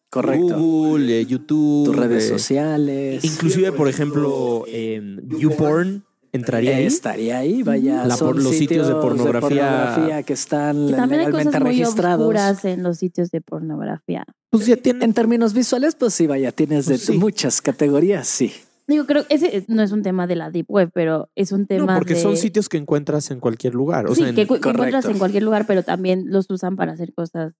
Correcto. 0.09 0.57
Google, 0.57 1.19
eh, 1.21 1.25
YouTube. 1.25 1.85
Tus 1.87 1.95
redes 1.95 2.25
eh, 2.25 2.29
sociales. 2.29 3.25
Inclusive, 3.25 3.71
por 3.73 3.87
ejemplo, 3.89 4.65
YouPorn 4.67 6.03
entraría 6.31 6.77
ahí. 6.77 6.85
Estaría 6.85 7.39
ahí, 7.39 7.63
vaya. 7.63 8.05
La 8.05 8.15
son 8.15 8.41
los 8.43 8.55
sitios 8.55 8.87
de 8.87 8.93
pornografía- 8.95 9.41
pornografía 9.41 10.23
que 10.23 10.33
están 10.33 10.87
Que 10.87 10.93
también 10.93 11.21
hay 11.21 11.25
legalmente 11.27 11.45
cosas 11.59 11.61
muy 11.61 11.69
registrados. 11.79 12.65
en 12.65 12.83
los 12.83 12.97
sitios 12.99 13.31
de 13.31 13.41
pornografía. 13.41 14.23
Pues 14.49 14.65
ya 14.67 14.77
tiene. 14.77 15.03
En 15.03 15.13
términos 15.13 15.53
visuales, 15.53 15.95
pues 15.95 16.13
sí, 16.13 16.27
vaya, 16.27 16.51
tienes 16.51 16.85
de 16.85 16.93
Pues 16.95 17.05
sí. 17.05 17.17
muchas 17.17 17.61
categorías, 17.61 18.27
sí. 18.27 18.51
Digo, 18.87 19.05
creo 19.05 19.27
que 19.27 19.35
ese 19.35 19.65
no 19.67 19.83
es 19.83 19.91
un 19.91 20.01
tema 20.01 20.27
de 20.27 20.35
la 20.37 20.49
Deep 20.49 20.65
Web, 20.69 20.91
pero 20.93 21.29
es 21.35 21.51
un 21.51 21.65
tema 21.67 21.93
No, 21.93 21.99
porque 21.99 22.13
de... 22.13 22.21
son 22.21 22.37
sitios 22.37 22.69
que 22.69 22.77
encuentras 22.77 23.29
en 23.31 23.39
cualquier 23.41 23.75
lugar. 23.75 24.05
O 24.07 24.15
sí, 24.15 24.21
sea, 24.21 24.29
en- 24.29 24.35
que, 24.35 24.47
cu- 24.47 24.59
que 24.61 24.69
encuentras 24.69 25.05
en 25.05 25.17
cualquier 25.19 25.43
lugar, 25.43 25.65
pero 25.67 25.83
también 25.83 26.31
los 26.31 26.49
usan 26.49 26.75
para 26.77 26.93
hacer 26.93 27.13
cosas 27.13 27.53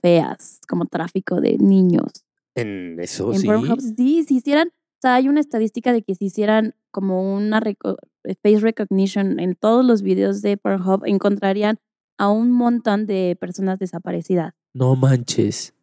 feas, 0.00 0.60
como 0.68 0.86
tráfico 0.86 1.40
de 1.40 1.58
niños. 1.58 2.10
en 2.54 2.98
eso 3.00 3.32
en 3.32 3.40
sí. 3.40 3.46
Pornhub, 3.46 3.80
sí, 3.80 4.24
si 4.26 4.36
hicieran, 4.36 4.68
o 4.68 5.00
sea, 5.02 5.14
hay 5.14 5.28
una 5.28 5.40
estadística 5.40 5.92
de 5.92 6.02
que 6.02 6.14
si 6.14 6.26
hicieran 6.26 6.74
como 6.90 7.34
una 7.34 7.60
reco- 7.60 7.96
face 8.42 8.58
recognition 8.60 9.38
en 9.40 9.54
todos 9.54 9.84
los 9.84 10.02
videos 10.02 10.42
de 10.42 10.56
Pornhub, 10.56 11.02
encontrarían 11.06 11.78
a 12.18 12.30
un 12.30 12.50
montón 12.50 13.06
de 13.06 13.36
personas 13.40 13.78
desaparecidas. 13.78 14.54
No 14.74 14.96
manches. 14.96 15.74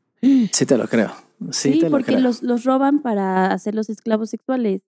Sí 0.52 0.66
te 0.66 0.78
lo 0.78 0.88
creo. 0.88 1.12
Sí, 1.51 1.74
Sí, 1.74 1.79
te 1.79 1.89
lo 1.89 1.91
porque 1.91 2.13
creo. 2.13 2.20
los, 2.20 2.41
los 2.44 2.63
roban 2.63 3.01
para 3.01 3.51
hacerlos 3.51 3.89
esclavos 3.89 4.29
sexuales. 4.29 4.82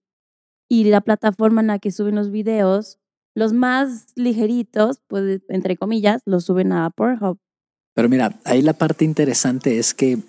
Y 0.69 0.85
la 0.85 1.01
plataforma 1.01 1.61
en 1.61 1.67
la 1.67 1.79
que 1.79 1.91
suben 1.91 2.15
los 2.15 2.31
videos, 2.31 2.99
los 3.35 3.53
más 3.53 4.07
ligeritos, 4.15 5.01
pues, 5.07 5.41
entre 5.49 5.77
comillas, 5.77 6.21
los 6.25 6.45
suben 6.45 6.71
a 6.71 6.89
Pornhub. 6.91 7.39
Pero 7.95 8.09
mira, 8.09 8.39
ahí 8.45 8.61
la 8.61 8.73
parte 8.73 9.05
interesante 9.05 9.79
es 9.79 9.93
que 9.93 10.19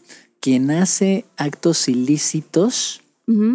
quien 0.41 0.71
hace 0.71 1.27
actos 1.37 1.89
ilícitos 1.89 3.00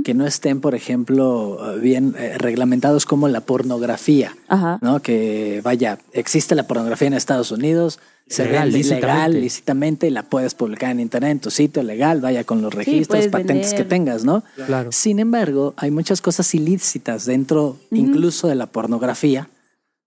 Que 0.03 0.13
no 0.13 0.25
estén, 0.25 0.61
por 0.61 0.73
ejemplo, 0.73 1.59
bien 1.81 2.15
eh, 2.17 2.37
reglamentados 2.37 3.05
como 3.05 3.27
la 3.27 3.41
pornografía, 3.41 4.35
Ajá. 4.47 4.79
¿no? 4.81 5.01
Que 5.01 5.59
vaya, 5.63 5.99
existe 6.13 6.55
la 6.55 6.65
pornografía 6.65 7.07
en 7.07 7.13
Estados 7.13 7.51
Unidos, 7.51 7.99
se 8.27 8.45
Legal, 8.45 8.63
vende 8.63 8.77
lícitamente. 8.77 9.07
legal, 9.07 9.41
lícitamente, 9.41 10.07
y 10.07 10.09
la 10.09 10.23
puedes 10.23 10.55
publicar 10.55 10.91
en 10.91 10.99
internet, 10.99 11.31
en 11.31 11.39
tu 11.39 11.51
sitio 11.51 11.83
legal, 11.83 12.21
vaya 12.21 12.43
con 12.43 12.61
los 12.61 12.73
registros, 12.73 13.27
patentes 13.27 13.71
vender. 13.71 13.77
que 13.77 13.83
tengas, 13.83 14.23
¿no? 14.23 14.43
Claro. 14.65 14.91
Sin 14.91 15.19
embargo, 15.19 15.73
hay 15.77 15.91
muchas 15.91 16.21
cosas 16.21 16.53
ilícitas 16.55 17.25
dentro 17.25 17.77
incluso 17.91 18.47
de 18.47 18.55
la 18.55 18.67
pornografía, 18.67 19.49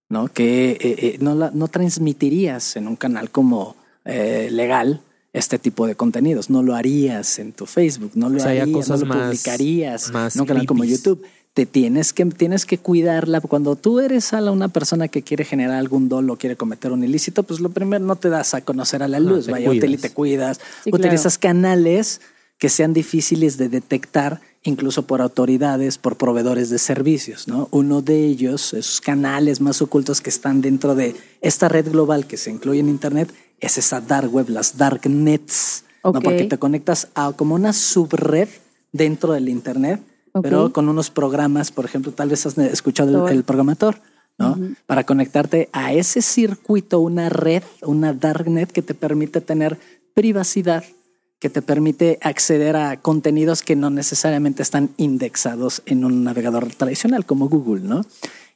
¿no? 0.09 0.29
Que 0.29 0.73
eh, 0.73 0.79
eh, 0.81 1.19
no, 1.21 1.35
la, 1.35 1.51
no 1.53 1.69
transmitirías 1.69 2.77
en 2.77 2.89
un 2.89 2.97
canal 2.97 3.31
como 3.31 3.77
eh, 4.05 4.49
legal 4.51 5.03
este 5.33 5.59
tipo 5.59 5.87
de 5.87 5.95
contenidos. 5.95 6.51
No 6.51 6.63
lo 6.63 6.75
harías 6.75 7.39
en 7.39 7.53
tu 7.53 7.67
Facebook, 7.67 8.13
no 8.15 8.29
lo 8.29 8.39
O 8.39 8.41
sea, 8.41 8.51
harías, 8.51 8.69
cosas 8.71 9.01
no 9.01 9.07
lo 9.07 9.15
más- 9.15 9.27
publicarías 9.29 10.11
más 10.13 10.35
en 10.37 10.41
un 10.43 10.47
canal 10.47 10.67
como. 10.67 10.85
YouTube. 10.85 11.23
Te 11.55 11.67
tienes 11.67 12.13
que, 12.13 12.25
tienes 12.27 12.65
que 12.67 12.79
cuidarla. 12.79 13.41
Cuando 13.41 13.75
tú 13.75 13.99
eres 13.99 14.33
a 14.33 14.41
la- 14.41 14.53
una 14.53 14.69
persona 14.69 15.09
que 15.09 15.23
quiere 15.23 15.45
generar 15.45 15.77
algún 15.77 16.09
dolo, 16.09 16.37
quiere 16.37 16.57
cometer 16.57 16.93
un 16.93 17.03
ilícito, 17.03 17.43
pues 17.43 17.59
lo 17.59 17.71
primero 17.71 18.05
no 18.05 18.15
te 18.17 18.29
das 18.29 18.55
a 18.55 18.61
conocer 18.61 19.03
a 19.03 19.09
la 19.09 19.19
No, 19.19 19.31
luz. 19.31 19.47
te 19.47 19.53
Vaya, 19.53 19.69
util- 19.69 19.81
cuidas. 19.81 20.01
te 20.03 20.11
cuidas, 20.13 20.61
Sí, 20.85 20.91
utilizas 20.93 21.37
canales 21.37 22.21
que 22.59 22.69
sean 22.69 22.93
difíciles 22.93 23.57
de 23.57 23.69
detectar 23.69 24.41
incluso 24.63 25.07
por 25.07 25.21
autoridades, 25.21 25.99
por 25.99 26.17
proveedores 26.17 26.71
de 26.71 26.79
servicios, 26.79 27.49
¿no? 27.49 27.69
Uno 27.71 28.03
de 28.03 28.25
ellos, 28.27 28.75
esos 28.75 29.01
canales 29.01 29.61
más 29.61 29.81
ocultos 29.83 30.21
que 30.21 30.31
están 30.31 30.61
dentro 30.61 30.95
de 30.95 31.15
esta 31.41 31.69
red 31.69 31.91
global 31.91 32.27
que 32.27 32.37
se 32.37 32.51
incluye 32.51 32.81
en 32.81 32.89
Internet, 32.89 33.33
es 33.61 33.79
esa 33.79 34.00
dark 34.00 34.33
web, 34.33 34.49
las 34.49 34.77
dark 34.77 35.09
nets, 35.09 35.85
¿no? 36.05 36.12
Porque 36.12 36.45
te 36.45 36.59
conectas 36.59 37.09
a 37.15 37.33
como 37.33 37.55
una 37.55 37.73
subred 37.73 38.49
dentro 38.93 39.33
del 39.33 39.49
Internet, 39.49 40.00
pero 40.43 40.73
con 40.73 40.88
unos 40.88 41.11
programas, 41.11 41.71
por 41.71 41.85
ejemplo, 41.85 42.12
tal 42.12 42.29
vez 42.29 42.47
has 42.47 42.57
escuchado 42.59 43.27
el, 43.29 43.37
el 43.37 43.45
programa 43.45 43.75
Tor, 43.75 44.00
¿no? 44.38 44.57
Para 44.87 45.05
conectarte 45.05 45.69
a 45.73 45.93
ese 45.93 46.23
circuito, 46.23 47.00
una 47.00 47.29
red, 47.29 47.62
una 47.83 48.12
darknet 48.12 48.71
que 48.71 48.83
te 48.83 48.95
permite 48.95 49.41
tener 49.41 49.79
privacidad, 50.15 50.85
que 51.41 51.50
te 51.50 51.62
permite 51.62 52.19
acceder 52.23 52.77
a 52.77 53.00
contenidos 53.00 53.62
que 53.62 53.77
no 53.77 53.91
necesariamente 53.91 54.62
están 54.62 54.91
indexados 54.97 55.83
en 55.87 56.05
un 56.05 56.25
navegador 56.25 56.67
tradicional 56.75 57.27
como 57.27 57.49
Google, 57.49 57.83
¿no? 57.83 58.05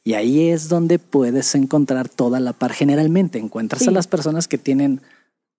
Y 0.05 0.15
ahí 0.15 0.49
es 0.49 0.69
donde 0.69 0.99
puedes 0.99 1.55
encontrar 1.55 2.09
toda 2.09 2.41
la 2.41 2.53
par. 2.53 2.73
Generalmente 2.73 3.39
encuentras 3.39 3.83
Sí. 3.83 3.89
a 3.89 3.93
las 3.93 4.07
personas 4.09 4.49
que 4.49 4.59
tienen 4.59 5.01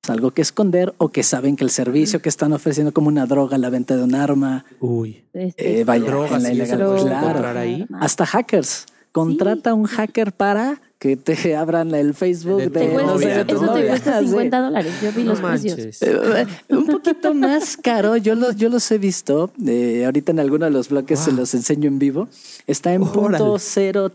pues, 0.01 0.09
algo 0.09 0.31
que 0.31 0.41
esconder 0.41 0.93
o 0.97 1.09
que 1.09 1.23
saben 1.23 1.55
que 1.55 1.63
el 1.63 1.69
servicio 1.69 2.21
que 2.21 2.27
están 2.27 2.51
ofreciendo 2.51 2.93
como 2.93 3.07
una 3.07 3.25
droga, 3.25 3.57
la 3.57 3.69
venta 3.69 3.95
de 3.95 4.03
un 4.03 4.15
arma, 4.15 4.65
Uy. 4.81 5.23
Este, 5.31 5.79
eh, 5.79 5.83
vaya, 5.85 6.05
Drogas 6.05 6.33
en 6.33 6.43
la 6.43 6.51
ilegal. 6.53 6.77
Claro. 7.01 7.59
ahí. 7.59 7.85
Hasta 7.99 8.25
hackers. 8.25 8.85
Contrata 9.13 9.69
a 9.69 9.73
un 9.75 9.85
hacker 9.85 10.33
para 10.33 10.81
que 11.03 11.17
te 11.17 11.53
abran 11.57 11.93
el 11.93 12.13
Facebook 12.13 12.59
De 12.61 12.69
de, 12.69 12.93
no 12.93 12.99
sé, 12.99 13.05
novia, 13.25 13.37
de 13.39 13.45
tu 13.45 13.55
eso 13.55 13.73
te 13.73 13.87
cuesta 13.87 14.19
Sí. 14.21 14.25
50 14.27 14.61
dólares. 14.61 14.93
Yo 15.03 15.11
vi 15.11 15.23
No 15.23 15.31
los 15.31 15.41
precios. 15.41 15.77
manches. 15.77 16.01
Eh, 16.01 16.45
Un 16.69 16.85
poquito 16.87 17.33
más 17.33 17.75
caro, 17.75 18.15
yo 18.15 18.35
los, 18.35 18.55
yo 18.55 18.69
los 18.69 18.89
he 18.89 18.97
visto. 18.97 19.51
eh, 19.67 20.03
ahorita 20.05 20.31
en 20.31 20.39
alguno 20.39 20.63
de 20.65 20.71
los 20.71 20.87
bloques 20.87 21.19
se 21.19 21.33
los 21.33 21.53
enseño 21.53 21.89
en 21.89 21.99
vivo. 21.99 22.29
Está 22.67 22.93
en 22.93 23.03
Órale. 23.03 23.37
punto 23.37 23.57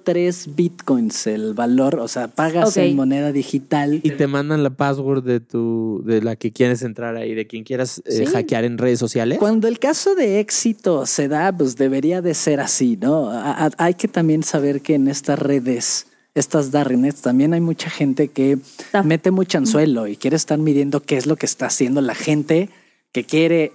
03 0.02 0.56
bitcoins 0.56 1.26
el 1.26 1.52
valor, 1.52 1.96
o 2.00 2.08
sea, 2.08 2.28
pagas 2.28 2.74
en 2.78 2.96
moneda 2.96 3.32
digital. 3.32 4.00
Y 4.02 4.10
te 4.12 4.26
mandan 4.26 4.62
la 4.62 4.70
password 4.70 5.22
de 5.24 5.40
tu, 5.40 6.02
de 6.06 6.22
la 6.22 6.36
que 6.36 6.52
quieres 6.52 6.80
entrar 6.82 7.16
ahí, 7.16 7.34
de 7.34 7.46
quien 7.46 7.64
quieras 7.64 8.00
eh, 8.06 8.24
Sí. 8.24 8.26
hackear 8.26 8.64
en 8.64 8.78
redes 8.78 8.98
sociales. 8.98 9.38
Cuando 9.38 9.68
el 9.68 9.78
caso 9.78 10.14
de 10.14 10.40
éxito 10.40 11.04
se 11.04 11.28
da, 11.28 11.52
pues 11.52 11.76
debería 11.76 12.22
de 12.22 12.32
ser 12.32 12.60
así, 12.60 12.96
¿no? 12.98 13.30
A- 13.30 13.66
a- 13.66 13.70
hay 13.76 13.92
que 13.94 14.08
también 14.08 14.42
saber 14.42 14.80
que 14.80 14.94
en 14.94 15.08
estas 15.08 15.38
redes, 15.38 16.06
estas 16.40 16.70
darknets, 16.70 17.20
también 17.22 17.52
hay 17.54 17.60
mucha 17.60 17.90
gente 17.90 18.28
que 18.28 18.52
Está- 18.78 19.02
mete 19.02 19.30
mucho 19.30 19.58
anzuelo 19.58 20.06
y 20.06 20.16
quiere 20.16 20.36
estar 20.36 20.58
midiendo 20.58 21.00
qué 21.02 21.16
es 21.16 21.26
lo 21.26 21.36
que 21.36 21.46
está 21.46 21.66
haciendo 21.66 22.00
la 22.00 22.14
gente 22.14 22.68
que 23.12 23.24
quiere 23.24 23.72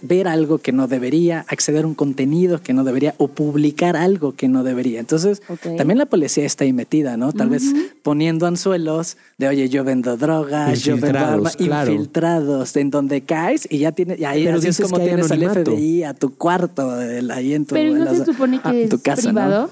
ver 0.00 0.28
algo 0.28 0.56
que 0.58 0.72
no 0.72 0.88
debería, 0.88 1.44
acceder 1.46 1.84
a 1.84 1.86
un 1.86 1.94
contenido 1.94 2.60
que 2.62 2.72
no 2.72 2.84
debería 2.84 3.14
o 3.18 3.28
publicar 3.28 3.96
algo 3.96 4.34
que 4.34 4.48
no 4.48 4.64
debería. 4.64 4.98
Entonces, 4.98 5.42
también 5.76 5.98
la 5.98 6.06
policía 6.06 6.46
está 6.46 6.64
ahí 6.64 6.72
metida, 6.72 7.18
¿no? 7.18 7.32
Tal 7.34 7.50
vez 7.50 7.64
poniendo 8.02 8.46
anzuelos 8.46 9.18
de, 9.36 9.46
oye, 9.46 9.68
yo 9.68 9.84
vendo 9.84 10.16
drogas, 10.16 10.80
yo 10.80 10.94
vendo 10.94 11.06
Infiltrados, 11.08 11.34
armas, 11.34 11.56
claro. 11.56 11.92
infiltrados, 11.92 12.76
en 12.76 12.90
donde 12.90 13.20
caes 13.20 13.68
y 13.70 13.78
ya 13.78 13.92
tienes, 13.92 14.18
y 14.18 14.24
ahí 14.24 14.44
Pero 14.46 14.56
así 14.56 14.68
es 14.68 14.80
como 14.80 14.98
tienes 15.00 15.30
al. 15.30 15.42
FBI 15.44 16.02
a 16.04 16.14
tu 16.14 16.34
cuarto, 16.34 16.90
ahí 17.30 17.52
en 17.52 17.66
tu, 17.66 17.74
Pero 17.74 17.92
en 17.92 17.98
no 17.98 18.04
las- 18.06 18.16
se 18.18 18.24
supone 18.24 18.60
a 18.64 18.70
que 18.72 18.84
es 18.84 18.90
tu 18.90 19.00
casa, 19.00 19.32
¿no? 19.32 19.68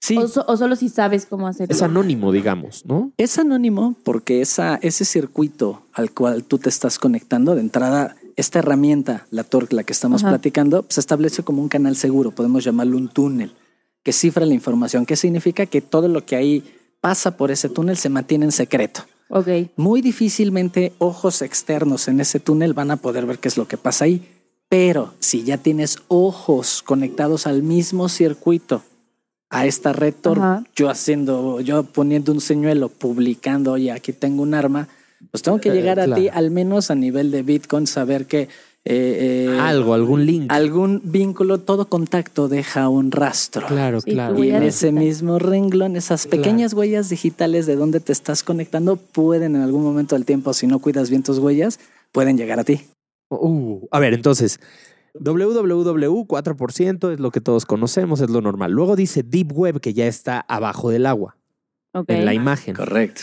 Sí, 0.00 0.16
O, 0.16 0.26
so- 0.28 0.44
o 0.48 0.56
solo 0.56 0.76
si 0.76 0.88
sabes 0.88 1.26
cómo 1.26 1.46
hacerlo. 1.46 1.74
Es 1.74 1.82
anónimo, 1.82 2.32
digamos, 2.32 2.86
¿no? 2.86 3.12
es 3.18 3.38
anónimo 3.38 3.96
porque 4.02 4.40
esa, 4.40 4.76
ese 4.82 5.04
circuito 5.04 5.82
al 5.92 6.12
cual 6.12 6.44
tú 6.44 6.58
te 6.58 6.70
estás 6.70 6.98
conectando 6.98 7.54
de 7.54 7.60
entrada, 7.60 8.16
esta 8.36 8.60
herramienta, 8.60 9.26
la 9.30 9.44
TORC, 9.44 9.72
la 9.74 9.84
que 9.84 9.92
estamos 9.92 10.22
Ajá. 10.22 10.30
platicando, 10.32 10.86
se 10.88 11.00
establece 11.00 11.42
como 11.42 11.60
un 11.60 11.68
canal 11.68 11.96
seguro, 11.96 12.30
podemos 12.30 12.64
llamarlo 12.64 12.96
un 12.96 13.08
túnel, 13.08 13.52
que 14.02 14.12
cifra 14.14 14.46
la 14.46 14.54
información. 14.54 15.04
¿Qué 15.04 15.16
significa? 15.16 15.66
Que 15.66 15.82
todo 15.82 16.08
lo 16.08 16.24
que 16.24 16.36
ahí 16.36 16.64
pasa 17.02 17.36
por 17.36 17.50
ese 17.50 17.68
túnel 17.68 17.98
se 17.98 18.08
mantiene 18.08 18.46
en 18.46 18.52
secreto. 18.52 19.02
Ok. 19.28 19.48
Muy 19.76 20.00
difícilmente 20.00 20.94
ojos 20.98 21.42
externos 21.42 22.08
en 22.08 22.20
ese 22.20 22.40
túnel 22.40 22.72
van 22.72 22.90
a 22.90 22.96
poder 22.96 23.26
ver 23.26 23.38
qué 23.38 23.48
es 23.48 23.58
lo 23.58 23.68
que 23.68 23.76
pasa 23.76 24.06
ahí. 24.06 24.26
Pero 24.70 25.12
si 25.18 25.42
ya 25.44 25.58
tienes 25.58 25.98
ojos 26.08 26.82
conectados 26.82 27.46
al 27.46 27.62
mismo 27.62 28.08
circuito, 28.08 28.82
a 29.50 29.66
esta 29.66 29.92
red 29.92 30.14
Tor, 30.20 30.38
Ajá. 30.38 30.64
yo 30.76 30.88
haciendo, 30.88 31.60
yo 31.60 31.82
poniendo 31.84 32.32
un 32.32 32.40
señuelo, 32.40 32.88
publicando, 32.88 33.72
oye, 33.72 33.90
aquí 33.90 34.12
tengo 34.12 34.42
un 34.42 34.54
arma, 34.54 34.88
pues 35.30 35.42
tengo 35.42 35.60
que 35.60 35.70
Eh, 35.70 35.72
llegar 35.74 35.98
a 36.00 36.14
ti 36.14 36.28
al 36.28 36.50
menos 36.50 36.90
a 36.90 36.94
nivel 36.94 37.30
de 37.30 37.42
Bitcoin, 37.42 37.86
saber 37.86 38.26
que 38.26 38.48
eh, 38.86 39.48
eh, 39.52 39.58
Algo, 39.60 39.92
algún 39.92 40.24
link. 40.24 40.46
algún 40.50 41.02
vínculo, 41.04 41.58
todo 41.60 41.88
contacto 41.88 42.48
deja 42.48 42.88
un 42.88 43.10
rastro. 43.12 43.66
Claro, 43.66 44.00
Sí, 44.00 44.12
claro. 44.12 44.42
Y 44.42 44.48
en 44.50 44.62
ese 44.62 44.86
digital. 44.86 45.04
mismo 45.04 45.38
renglón, 45.38 45.96
esas 45.96 46.26
pequeñas 46.26 46.72
huellas 46.72 47.10
digitales 47.10 47.66
de 47.66 47.76
donde 47.76 48.00
te 48.00 48.12
estás 48.12 48.42
conectando 48.42 48.96
pueden 48.96 49.54
en 49.56 49.60
algún 49.62 49.82
momento 49.82 50.14
del 50.14 50.24
tiempo, 50.24 50.54
si 50.54 50.66
no 50.66 50.78
cuidas 50.78 51.10
bien 51.10 51.22
tus 51.22 51.38
huellas, 51.38 51.78
pueden 52.12 52.38
llegar 52.38 52.58
a 52.58 52.64
ti. 52.64 52.80
Uh, 53.28 53.80
a 53.90 53.98
ver, 54.00 54.14
entonces, 54.14 54.58
www 55.14 56.24
4% 56.26 57.12
es 57.12 57.20
lo 57.20 57.30
que 57.30 57.40
todos 57.40 57.66
conocemos, 57.66 58.20
es 58.20 58.30
lo 58.30 58.40
normal. 58.40 58.72
Luego 58.72 58.96
dice 58.96 59.22
Deep 59.22 59.52
Web, 59.52 59.80
que 59.80 59.94
ya 59.94 60.06
está 60.06 60.40
abajo 60.40 60.90
del 60.90 61.06
agua, 61.06 61.36
Ok. 61.92 62.10
en 62.10 62.24
la 62.24 62.34
imagen. 62.34 62.74
Correcto. 62.74 63.22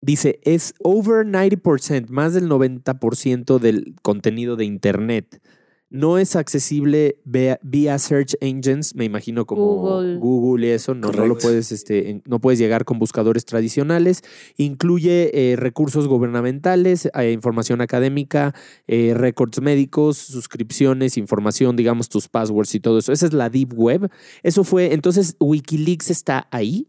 Dice, 0.00 0.38
es 0.44 0.74
over 0.82 1.26
90%, 1.26 2.08
más 2.08 2.32
del 2.32 2.48
90% 2.48 3.58
del 3.58 3.96
contenido 4.02 4.56
de 4.56 4.64
Internet. 4.64 5.42
No 5.90 6.18
es 6.18 6.36
accesible 6.36 7.18
via, 7.24 7.58
vía 7.62 7.98
search 7.98 8.34
engines, 8.40 8.94
me 8.94 9.06
imagino 9.06 9.46
como 9.46 9.62
Google. 9.62 10.18
Google, 10.18 10.66
y 10.66 10.70
eso, 10.70 10.94
no, 10.94 11.10
no 11.10 11.24
lo 11.24 11.38
puedes, 11.38 11.72
este, 11.72 12.20
no 12.26 12.40
puedes 12.40 12.58
llegar 12.58 12.84
con 12.84 12.98
buscadores 12.98 13.46
tradicionales. 13.46 14.22
Incluye 14.58 15.52
eh, 15.52 15.56
recursos 15.56 16.06
gubernamentales, 16.06 17.08
eh, 17.14 17.32
información 17.32 17.80
académica, 17.80 18.54
eh, 18.86 19.14
récords 19.14 19.62
médicos, 19.62 20.18
suscripciones, 20.18 21.16
información, 21.16 21.74
digamos, 21.74 22.10
tus 22.10 22.28
passwords 22.28 22.74
y 22.74 22.80
todo 22.80 22.98
eso. 22.98 23.12
Esa 23.12 23.24
es 23.24 23.32
la 23.32 23.48
Deep 23.48 23.72
Web. 23.72 24.10
Eso 24.42 24.64
fue, 24.64 24.92
entonces, 24.92 25.36
Wikileaks 25.40 26.10
está 26.10 26.48
ahí. 26.50 26.86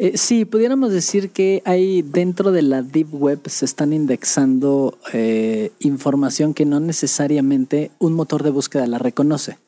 Eh, 0.00 0.16
sí, 0.16 0.44
pudiéramos 0.44 0.92
decir 0.92 1.30
que 1.30 1.60
hay 1.64 2.02
dentro 2.02 2.52
de 2.52 2.62
la 2.62 2.82
Deep 2.82 3.08
Web 3.12 3.40
se 3.46 3.64
están 3.64 3.92
indexando 3.92 4.96
eh, 5.12 5.72
información 5.80 6.54
que 6.54 6.64
no 6.64 6.78
necesariamente 6.78 7.90
un 7.98 8.12
motor 8.14 8.44
de 8.44 8.50
búsqueda 8.50 8.86
la 8.86 8.98
reconoce. 8.98 9.58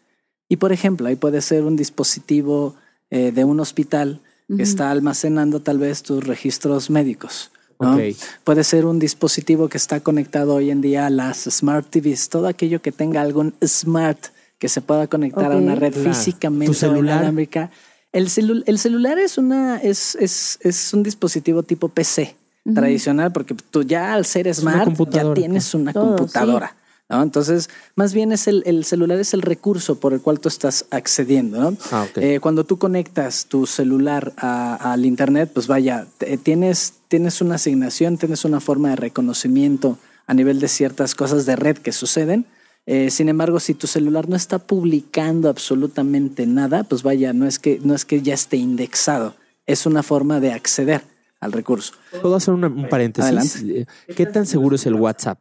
Y 0.48 0.56
por 0.56 0.72
ejemplo, 0.72 1.08
ahí 1.08 1.16
puede 1.16 1.40
ser 1.40 1.64
un 1.64 1.76
dispositivo 1.76 2.74
eh, 3.10 3.32
de 3.32 3.44
un 3.44 3.58
hospital 3.60 4.20
que 4.56 4.62
está 4.64 4.90
almacenando 4.90 5.60
tal 5.60 5.78
vez 5.78 6.02
tus 6.02 6.26
registros 6.26 6.90
médicos. 6.90 7.52
¿no? 7.78 7.94
Ok. 7.94 8.00
Puede 8.42 8.64
ser 8.64 8.84
un 8.84 8.98
dispositivo 8.98 9.68
que 9.68 9.78
está 9.78 10.00
conectado 10.00 10.54
hoy 10.56 10.70
en 10.70 10.80
día 10.80 11.06
a 11.06 11.10
las 11.10 11.44
Smart 11.48 11.88
TVs, 11.88 12.28
todo 12.28 12.48
aquello 12.48 12.82
que 12.82 12.90
tenga 12.90 13.20
algún 13.20 13.54
smart 13.64 14.18
que 14.58 14.68
se 14.68 14.80
pueda 14.80 15.06
conectar 15.06 15.52
a 15.52 15.56
una 15.56 15.74
red 15.76 15.92
Claro. 15.92 16.12
físicamente 16.12 16.66
¿Tu 16.66 16.74
celular? 16.74 17.16
inalámbrica. 17.16 17.70
El, 18.12 18.28
celu- 18.28 18.62
el 18.66 18.78
celular 18.78 19.18
es, 19.18 19.38
una, 19.38 19.76
es, 19.78 20.16
es, 20.16 20.58
es 20.62 20.92
un 20.94 21.02
dispositivo 21.02 21.62
tipo 21.62 21.88
PC 21.88 22.36
tradicional 22.74 23.32
porque 23.32 23.54
tú 23.54 23.82
ya 23.82 24.12
al 24.14 24.24
ser 24.26 24.52
smart 24.54 24.92
ya 25.10 25.32
tienes 25.34 25.74
una 25.74 25.92
Todo, 25.92 26.16
computadora. 26.16 26.76
¿no? 27.08 27.22
Entonces, 27.22 27.68
más 27.96 28.12
bien 28.12 28.32
es 28.32 28.46
el, 28.48 28.62
el 28.66 28.84
celular 28.84 29.18
es 29.18 29.32
el 29.34 29.42
recurso 29.42 29.98
por 29.98 30.12
el 30.12 30.20
cual 30.20 30.38
tú 30.40 30.48
estás 30.48 30.84
accediendo. 30.90 31.58
¿no? 31.70 31.76
Ah. 31.90 32.06
Eh, 32.16 32.38
cuando 32.40 32.64
tú 32.64 32.78
conectas 32.78 33.46
tu 33.46 33.66
celular 33.66 34.32
a- 34.36 34.92
al 34.92 35.06
internet, 35.06 35.50
pues 35.52 35.66
vaya, 35.66 36.06
te- 36.18 36.36
tienes, 36.38 36.94
tienes 37.08 37.40
una 37.40 37.54
asignación, 37.56 38.18
tienes 38.18 38.44
una 38.44 38.60
forma 38.60 38.90
de 38.90 38.96
reconocimiento 38.96 39.98
a 40.26 40.34
nivel 40.34 40.60
de 40.60 40.68
ciertas 40.68 41.14
cosas 41.14 41.46
de 41.46 41.56
red 41.56 41.78
que 41.78 41.92
suceden. 41.92 42.46
Eh, 42.92 43.10
sin 43.10 43.28
embargo, 43.28 43.60
si 43.60 43.74
tu 43.74 43.86
celular 43.86 44.28
no 44.28 44.34
está 44.34 44.58
publicando 44.58 45.48
absolutamente 45.48 46.44
nada, 46.46 46.82
pues 46.82 47.04
vaya, 47.04 47.32
no 47.32 47.46
es 47.46 47.60
que, 47.60 47.78
no 47.84 47.94
es 47.94 48.04
que 48.04 48.20
ya 48.20 48.34
esté 48.34 48.56
indexado, 48.56 49.36
es 49.64 49.86
una 49.86 50.02
forma 50.02 50.40
de 50.40 50.50
acceder 50.52 51.02
al 51.38 51.52
recurso. 51.52 51.92
¿Puedo 52.20 52.34
hacer 52.34 52.52
una- 52.52 52.66
un 52.66 52.88
paréntesis? 52.88 53.62
Eh, 53.62 53.86
¿Qué 54.16 54.26
tan 54.26 54.44
seguro 54.44 54.74
es 54.74 54.86
el 54.86 54.94
WhatsApp? 54.94 55.38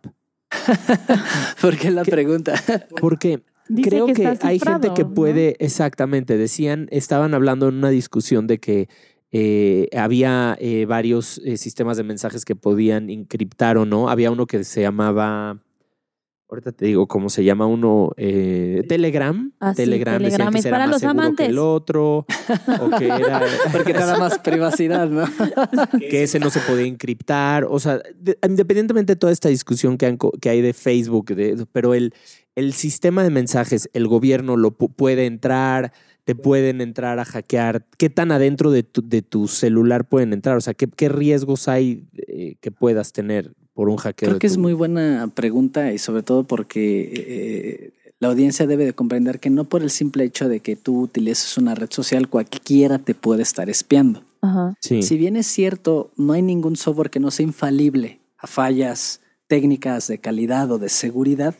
¿Por 1.61 1.75
qué 1.77 1.89
la 1.91 2.03
pregunta? 2.03 2.53
Porque 3.01 3.41
Dice 3.67 3.89
creo 3.89 4.05
que 4.07 4.27
hay 4.41 4.59
gente 4.59 4.93
que 4.95 5.03
¿no? 5.03 5.13
puede, 5.13 5.55
exactamente, 5.59 6.37
decían, 6.37 6.87
estaban 6.91 7.33
hablando 7.33 7.67
en 7.67 7.75
una 7.75 7.89
discusión 7.89 8.47
de 8.47 8.59
que 8.59 8.89
eh, 9.31 9.89
había 9.95 10.57
eh, 10.59 10.85
varios 10.85 11.39
eh, 11.45 11.57
sistemas 11.57 11.97
de 11.97 12.03
mensajes 12.03 12.45
que 12.45 12.55
podían 12.55 13.09
encriptar 13.09 13.77
o 13.77 13.85
no. 13.85 14.09
Había 14.09 14.31
uno 14.31 14.47
que 14.47 14.63
se 14.63 14.81
llamaba, 14.81 15.59
ahorita 16.49 16.71
te 16.71 16.85
digo 16.85 17.07
cómo 17.07 17.29
se 17.29 17.43
llama 17.43 17.65
uno, 17.67 18.11
eh, 18.17 18.83
Telegram. 18.89 19.51
Ah, 19.59 19.71
sí, 19.73 19.83
Telegram, 19.83 20.15
decían 20.21 20.31
Telegram 20.51 20.53
que 20.53 20.59
es 20.59 20.65
para 20.65 20.77
más 20.85 20.89
los 20.89 21.01
seguro 21.01 21.21
amantes. 21.21 21.45
que 21.45 21.51
el 21.51 21.59
otro, 21.59 22.17
o 22.17 22.89
que 22.97 23.05
era... 23.05 23.41
Porque 23.71 23.93
te 23.93 23.99
da 23.99 24.17
más 24.17 24.39
privacidad, 24.39 25.09
¿no? 25.09 25.25
que 25.99 26.23
ese 26.23 26.39
no 26.39 26.49
se 26.49 26.59
podía 26.61 26.85
encriptar. 26.87 27.65
O 27.69 27.79
sea, 27.79 28.01
de- 28.15 28.37
independientemente 28.47 29.13
de 29.13 29.17
toda 29.17 29.31
esta 29.31 29.49
discusión 29.49 29.97
que, 29.97 30.05
han 30.07 30.17
co- 30.17 30.31
que 30.41 30.49
hay 30.49 30.61
de 30.61 30.73
Facebook, 30.73 31.27
de- 31.35 31.65
pero 31.71 31.93
el, 31.93 32.13
el 32.55 32.73
sistema 32.73 33.23
de 33.23 33.29
mensajes, 33.29 33.89
el 33.93 34.07
gobierno 34.07 34.57
lo 34.57 34.77
pu- 34.77 34.91
puede 34.93 35.25
entrar, 35.27 35.93
te 36.25 36.35
pueden 36.35 36.81
entrar 36.81 37.17
a 37.19 37.25
hackear. 37.25 37.85
¿Qué 37.97 38.09
tan 38.09 38.31
adentro 38.31 38.69
de 38.71 38.83
tu, 38.83 39.07
de 39.07 39.21
tu 39.21 39.47
celular 39.47 40.07
pueden 40.07 40.33
entrar? 40.33 40.57
O 40.57 40.61
sea, 40.61 40.73
¿qué, 40.73 40.87
qué 40.87 41.09
riesgos 41.09 41.67
hay 41.67 42.07
eh, 42.27 42.55
que 42.61 42.71
puedas 42.71 43.13
tener 43.13 43.53
por 43.79 43.87
un 43.87 43.95
hackeo? 43.95 44.27
Creo 44.27 44.39
que 44.39 44.47
es 44.47 44.57
muy 44.57 44.73
buena 44.73 45.31
pregunta 45.33 45.93
y 45.93 45.99
sobre 45.99 46.21
todo 46.21 46.43
porque 46.43 47.13
eh, 47.15 48.11
la 48.19 48.27
audiencia 48.27 48.67
debe 48.67 48.83
de 48.83 48.91
comprender 48.91 49.39
que 49.39 49.49
no 49.49 49.63
por 49.63 49.83
el 49.83 49.89
simple 49.89 50.25
hecho 50.25 50.49
de 50.49 50.59
que 50.59 50.75
tú 50.75 50.99
utilices 50.99 51.57
una 51.57 51.75
red 51.75 51.87
social, 51.89 52.27
cualquiera 52.27 52.99
te 52.99 53.15
puede 53.15 53.41
estar 53.41 53.69
espiando. 53.69 54.21
Ajá. 54.41 54.75
Sí. 54.81 55.01
Si 55.01 55.15
bien 55.15 55.37
es 55.37 55.47
cierto, 55.47 56.11
no 56.17 56.33
hay 56.33 56.41
ningún 56.41 56.75
software 56.75 57.09
que 57.09 57.21
no 57.21 57.31
sea 57.31 57.45
infalible 57.45 58.19
a 58.37 58.47
fallas 58.47 59.21
técnicas 59.47 60.09
de 60.09 60.17
calidad 60.17 60.69
o 60.71 60.77
de 60.77 60.89
seguridad, 60.89 61.55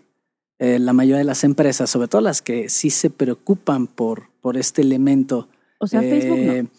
eh, 0.58 0.78
la 0.78 0.92
mayoría 0.92 1.20
de 1.20 1.24
las 1.24 1.46
empresas, 1.46 1.90
sobre 1.90 2.10
todo 2.10 2.20
las 2.20 2.42
que 2.42 2.68
sí 2.68 2.90
se 2.90 3.10
preocupan 3.10 3.88
por, 3.88 4.24
por 4.42 4.58
este 4.58 4.82
elemento, 4.82 5.48
O 5.78 5.88
sea, 5.88 6.02
Facebook 6.02 6.40
no. 6.40 6.70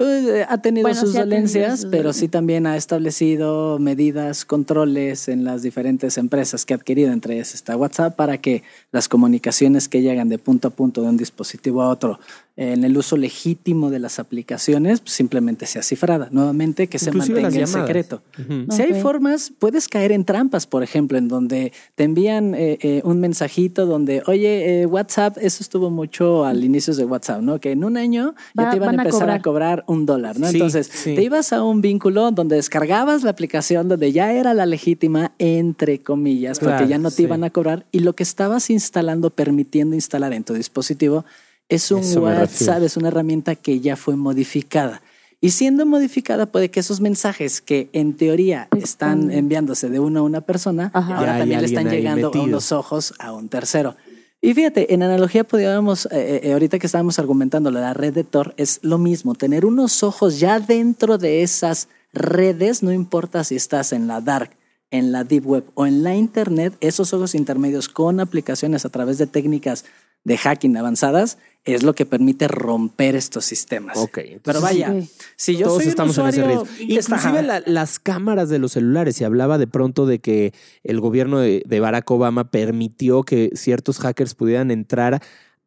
Eh, 0.00 0.22
pues, 0.24 0.46
ha 0.48 0.62
tenido 0.62 0.84
Bueno, 0.84 1.00
sus 1.00 1.10
sí 1.10 1.18
tenido 1.18 1.36
dolencias, 1.36 1.86
pero 1.90 2.12
sí 2.12 2.28
también 2.28 2.66
ha 2.66 2.76
establecido 2.76 3.78
medidas, 3.78 4.44
controles 4.44 5.28
en 5.28 5.44
las 5.44 5.62
diferentes 5.62 6.16
empresas 6.16 6.64
que 6.64 6.72
ha 6.72 6.76
adquirido, 6.76 7.12
entre 7.12 7.34
ellas 7.34 7.54
está 7.54 7.76
WhatsApp, 7.76 8.16
para 8.16 8.38
que 8.38 8.62
las 8.92 9.08
comunicaciones 9.08 9.88
que 9.88 10.00
llegan 10.00 10.28
de 10.28 10.38
punto 10.38 10.68
a 10.68 10.70
punto 10.70 11.02
de 11.02 11.08
un 11.08 11.16
dispositivo 11.16 11.82
a 11.82 11.88
otro 11.88 12.18
en 12.60 12.84
el 12.84 12.94
uso 12.98 13.16
legítimo 13.16 13.88
de 13.88 13.98
las 13.98 14.18
aplicaciones 14.18 15.00
pues, 15.00 15.14
simplemente 15.14 15.64
sea 15.64 15.82
cifrada. 15.82 16.28
Nuevamente, 16.30 16.88
que 16.88 16.98
se 16.98 17.06
Inclusive 17.06 17.40
mantenga 17.40 17.62
en 17.62 17.66
secreto. 17.66 18.22
Si 18.68 18.82
hay 18.82 19.00
formas, 19.00 19.50
puedes 19.58 19.88
caer 19.88 20.12
en 20.12 20.26
trampas, 20.26 20.66
por 20.66 20.82
ejemplo, 20.82 21.16
en 21.16 21.28
donde 21.28 21.72
te 21.94 22.04
envían 22.04 22.54
eh, 22.54 22.78
eh, 22.82 23.00
un 23.02 23.18
mensajito 23.18 23.86
donde, 23.86 24.22
oye, 24.26 24.82
eh, 24.82 24.86
WhatsApp, 24.86 25.38
eso 25.40 25.62
estuvo 25.62 25.88
mucho 25.88 26.44
al 26.44 26.62
inicio 26.62 26.94
de 26.94 27.06
WhatsApp, 27.06 27.40
¿no? 27.40 27.58
Que 27.60 27.72
en 27.72 27.82
un 27.82 27.96
año 27.96 28.34
ya 28.54 28.68
te 28.68 28.76
iban 28.76 29.00
a 29.00 29.04
empezar 29.04 29.30
a, 29.30 29.40
cobrar. 29.40 29.82
un 29.86 30.04
dólar, 30.04 30.38
¿no? 30.38 30.48
Sí, 30.48 30.56
Entonces, 30.56 30.90
sí. 30.92 31.14
te 31.14 31.22
ibas 31.22 31.54
a 31.54 31.64
un 31.64 31.80
vínculo 31.80 32.30
donde 32.30 32.56
descargabas 32.56 33.22
la 33.22 33.30
aplicación 33.30 33.88
donde 33.88 34.12
ya 34.12 34.34
era 34.34 34.52
la 34.52 34.66
legítima, 34.66 35.32
entre 35.38 36.00
comillas, 36.00 36.58
porque 36.58 36.86
ya 36.86 36.98
no 36.98 37.08
te 37.08 37.16
sí. 37.16 37.22
iban 37.22 37.42
a 37.42 37.48
cobrar 37.48 37.86
y 37.90 38.00
lo 38.00 38.14
que 38.14 38.22
estabas 38.22 38.68
instalando, 38.68 39.30
permitiendo 39.30 39.94
instalar 39.94 40.34
en 40.34 40.44
tu 40.44 40.52
dispositivo, 40.52 41.24
es 41.70 41.90
un 41.90 42.00
Eso 42.00 42.22
WhatsApp, 42.22 42.82
es 42.82 42.96
una 42.96 43.08
herramienta 43.08 43.54
que 43.54 43.80
ya 43.80 43.96
fue 43.96 44.16
modificada. 44.16 45.00
Y 45.40 45.50
siendo 45.52 45.86
modificada, 45.86 46.44
puede 46.44 46.70
que 46.70 46.80
esos 46.80 47.00
mensajes 47.00 47.62
que 47.62 47.88
en 47.94 48.14
teoría 48.14 48.68
están 48.76 49.30
enviándose 49.30 49.88
de 49.88 49.98
uno 49.98 50.20
a 50.20 50.22
una 50.22 50.42
persona, 50.42 50.90
Ajá. 50.92 51.16
ahora 51.16 51.38
también 51.38 51.60
le 51.60 51.66
están 51.66 51.88
llegando 51.88 52.30
a 52.34 52.42
unos 52.42 52.72
ojos 52.72 53.14
a 53.18 53.32
un 53.32 53.48
tercero. 53.48 53.96
Y 54.42 54.52
fíjate, 54.52 54.92
en 54.92 55.02
analogía 55.02 55.44
podríamos, 55.44 56.06
eh, 56.06 56.40
eh, 56.44 56.52
ahorita 56.52 56.78
que 56.78 56.86
estábamos 56.86 57.18
argumentando 57.18 57.70
la 57.70 57.94
red 57.94 58.12
de 58.12 58.24
Tor, 58.24 58.54
es 58.58 58.80
lo 58.82 58.98
mismo, 58.98 59.34
tener 59.34 59.64
unos 59.64 60.02
ojos 60.02 60.40
ya 60.40 60.60
dentro 60.60 61.16
de 61.16 61.42
esas 61.42 61.88
redes, 62.12 62.82
no 62.82 62.92
importa 62.92 63.44
si 63.44 63.56
estás 63.56 63.92
en 63.92 64.08
la 64.08 64.20
dark, 64.20 64.50
en 64.90 65.12
la 65.12 65.24
deep 65.24 65.46
web 65.46 65.64
o 65.74 65.86
en 65.86 66.02
la 66.02 66.16
internet, 66.16 66.74
esos 66.80 67.14
ojos 67.14 67.34
intermedios 67.34 67.88
con 67.88 68.20
aplicaciones 68.20 68.84
a 68.84 68.88
través 68.88 69.18
de 69.18 69.26
técnicas 69.26 69.84
de 70.24 70.36
hacking 70.36 70.76
avanzadas 70.76 71.38
es 71.64 71.82
lo 71.82 71.94
que 71.94 72.06
permite 72.06 72.48
romper 72.48 73.14
estos 73.16 73.44
sistemas. 73.44 73.96
Ok, 73.98 74.18
entonces 74.18 74.40
Pero 74.44 74.60
vaya, 74.62 74.94
si 75.36 75.56
yo 75.56 75.66
Todos 75.66 75.78
soy 75.78 75.84
un 75.86 75.90
estamos 75.90 76.18
en 76.18 76.26
ese 76.28 76.44
riesgo. 76.44 76.66
Inclusive 76.80 77.42
la- 77.42 77.62
las 77.66 77.98
cámaras 77.98 78.48
de 78.48 78.58
los 78.58 78.72
celulares. 78.72 79.14
Se 79.16 79.24
hablaba 79.24 79.58
de 79.58 79.66
pronto 79.66 80.06
de 80.06 80.20
que 80.20 80.52
el 80.84 81.00
gobierno 81.00 81.38
de, 81.38 81.62
de 81.66 81.80
Barack 81.80 82.10
Obama 82.10 82.50
permitió 82.50 83.22
que 83.24 83.50
ciertos 83.54 83.98
hackers 83.98 84.34
pudieran 84.34 84.70
entrar 84.70 85.20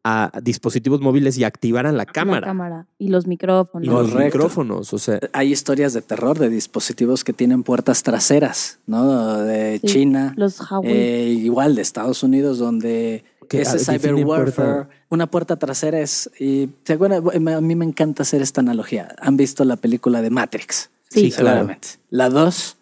a 0.06 0.30
dispositivos 0.42 1.00
móviles 1.00 1.38
y 1.38 1.44
activaran 1.44 1.96
la 1.96 2.04
cámara. 2.04 2.40
La 2.40 2.46
cámara. 2.48 2.86
Y 2.98 3.08
los 3.08 3.26
micrófonos. 3.26 3.86
Y 3.86 3.90
los 3.90 4.10
Correcto. 4.10 4.24
micrófonos. 4.36 4.92
O 4.92 4.98
sea, 4.98 5.18
Hay 5.32 5.50
historias 5.50 5.94
de 5.94 6.02
terror 6.02 6.38
de 6.38 6.50
dispositivos 6.50 7.24
que 7.24 7.32
tienen 7.32 7.62
puertas 7.62 8.02
traseras, 8.02 8.80
¿no? 8.86 9.38
De 9.38 9.78
Sí, 9.78 9.86
China, 9.86 10.34
Los 10.36 10.60
Huawei. 10.60 10.92
eh, 10.92 11.28
igual 11.30 11.74
de 11.74 11.80
Estados 11.80 12.22
Unidos, 12.22 12.58
donde 12.58 13.24
Que, 13.48 13.62
ese 13.62 13.78
cyber 13.78 14.14
warfare, 14.14 14.86
una 15.10 15.26
puerta 15.30 15.56
trasera 15.56 16.00
es, 16.00 16.30
y 16.38 16.68
¿se 16.84 16.94
acuerdan? 16.94 17.22
a 17.48 17.60
mí 17.60 17.74
me 17.74 17.84
encanta 17.84 18.22
hacer 18.22 18.42
esta 18.42 18.60
analogía. 18.60 19.14
¿Han 19.20 19.36
visto 19.36 19.64
la 19.64 19.76
película 19.76 20.22
de 20.22 20.30
Matrix? 20.30 20.90
Sí. 21.10 21.20
Sí, 21.26 21.30
claro. 21.32 21.58
seguramente. 21.58 21.88
La 22.10 22.28
2 22.28 22.76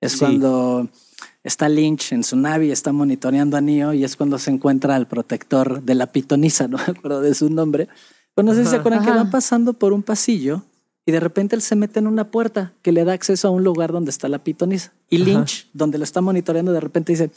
es 0.00 0.12
Sí. 0.12 0.18
cuando 0.18 0.88
está 1.42 1.68
Lynch 1.68 2.12
en 2.12 2.24
su 2.24 2.36
nave 2.36 2.66
y 2.66 2.70
está 2.70 2.92
monitoreando 2.92 3.56
a 3.56 3.60
Neo 3.60 3.92
y 3.92 4.04
es 4.04 4.16
cuando 4.16 4.38
se 4.38 4.50
encuentra 4.50 4.96
al 4.96 5.06
protector 5.06 5.82
de 5.82 5.94
la 5.94 6.06
pitonisa, 6.06 6.66
no 6.68 6.78
me 6.78 6.84
acuerdo 6.84 7.20
de 7.20 7.34
su 7.34 7.50
nombre. 7.50 7.88
Pero 8.34 8.46
no 8.46 8.54
sé 8.54 8.60
si 8.64 8.70
se 8.70 8.76
Ajá. 8.76 8.80
acuerdan 8.80 9.04
que 9.04 9.10
van 9.10 9.30
pasando 9.30 9.74
por 9.74 9.92
un 9.92 10.02
pasillo 10.02 10.62
y 11.06 11.12
de 11.12 11.20
repente 11.20 11.54
él 11.54 11.60
se 11.62 11.76
mete 11.76 11.98
en 11.98 12.06
una 12.06 12.30
puerta 12.30 12.72
que 12.82 12.90
le 12.90 13.04
da 13.04 13.12
acceso 13.12 13.46
a 13.48 13.50
un 13.50 13.62
lugar 13.62 13.92
donde 13.92 14.10
está 14.10 14.28
la 14.28 14.38
pitonisa. 14.42 14.92
Y 15.10 15.16
Ajá. 15.16 15.24
Lynch, 15.26 15.68
donde 15.74 15.98
lo 15.98 16.04
está 16.04 16.20
monitoreando, 16.22 16.72
de 16.72 16.80
repente 16.80 17.12
dice, 17.12 17.30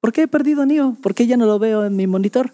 ¿por 0.00 0.12
qué 0.12 0.22
he 0.22 0.28
perdido 0.28 0.62
a 0.62 0.66
Neo? 0.66 0.96
¿Por 1.02 1.14
qué 1.14 1.26
ya 1.26 1.36
no 1.36 1.46
lo 1.46 1.58
veo 1.58 1.84
en 1.84 1.96
mi 1.96 2.06
monitor? 2.06 2.52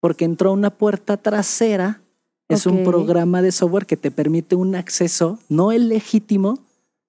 Porque 0.00 0.24
entró 0.24 0.52
una 0.52 0.70
puerta 0.70 1.16
trasera. 1.16 2.00
Es 2.48 2.66
un 2.66 2.78
Ok. 2.78 2.84
programa 2.84 3.42
de 3.42 3.52
software 3.52 3.86
que 3.86 3.96
te 3.96 4.10
permite 4.10 4.56
un 4.56 4.74
acceso, 4.74 5.38
no 5.48 5.72
el 5.72 5.88
legítimo, 5.88 6.58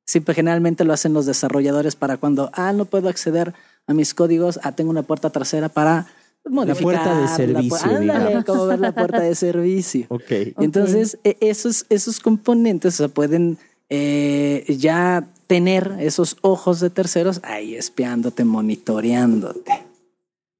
Siempre 0.03 0.33
generalmente 0.33 0.83
lo 0.83 0.91
hacen 0.93 1.13
los 1.13 1.25
desarrolladores 1.25 1.95
para 1.95 2.17
cuando, 2.17 2.49
ah, 2.53 2.73
no 2.73 2.83
puedo 2.85 3.07
acceder 3.07 3.53
a 3.87 3.93
mis 3.93 4.13
códigos, 4.13 4.59
ah, 4.63 4.73
tengo 4.73 4.89
una 4.89 5.03
puerta 5.03 5.29
trasera 5.29 5.69
para 5.69 6.07
modificar. 6.49 6.83
puerta 6.83 7.15
de 7.15 7.21
la 7.21 7.27
pu- 7.27 7.35
servicio, 7.37 7.89
ándale, 7.89 8.43
como 8.43 8.65
ver 8.65 8.79
la 8.79 8.91
puerta 8.91 9.21
de 9.21 9.35
servicio. 9.35 10.07
ok. 10.09 10.31
Entonces, 10.59 11.17
e- 11.23 11.37
esos, 11.39 11.85
esos 11.89 12.19
componentes 12.19 12.95
o 12.95 12.97
sea, 12.97 13.07
pueden 13.07 13.57
eh, 13.89 14.65
ya 14.77 15.23
tener 15.51 15.97
esos 15.99 16.37
ojos 16.39 16.79
de 16.79 16.89
terceros 16.89 17.41
ahí 17.43 17.75
espiándote, 17.75 18.45
monitoreándote. 18.45 19.83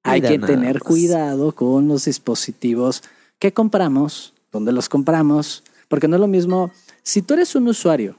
Hay 0.04 0.22
que 0.22 0.38
tener 0.38 0.82
cuidado 0.82 1.54
con 1.56 1.88
los 1.88 2.04
dispositivos 2.04 3.02
que 3.40 3.54
compramos, 3.54 4.34
donde 4.52 4.74
los 4.74 4.90
compramos, 4.90 5.64
porque 5.88 6.10
no 6.10 6.18
es 6.18 6.20
lo 6.20 6.28
mismo. 6.28 6.72
Si 7.04 7.22
tú 7.22 7.36
eres 7.36 7.56
un 7.56 7.70
usuario 7.70 8.18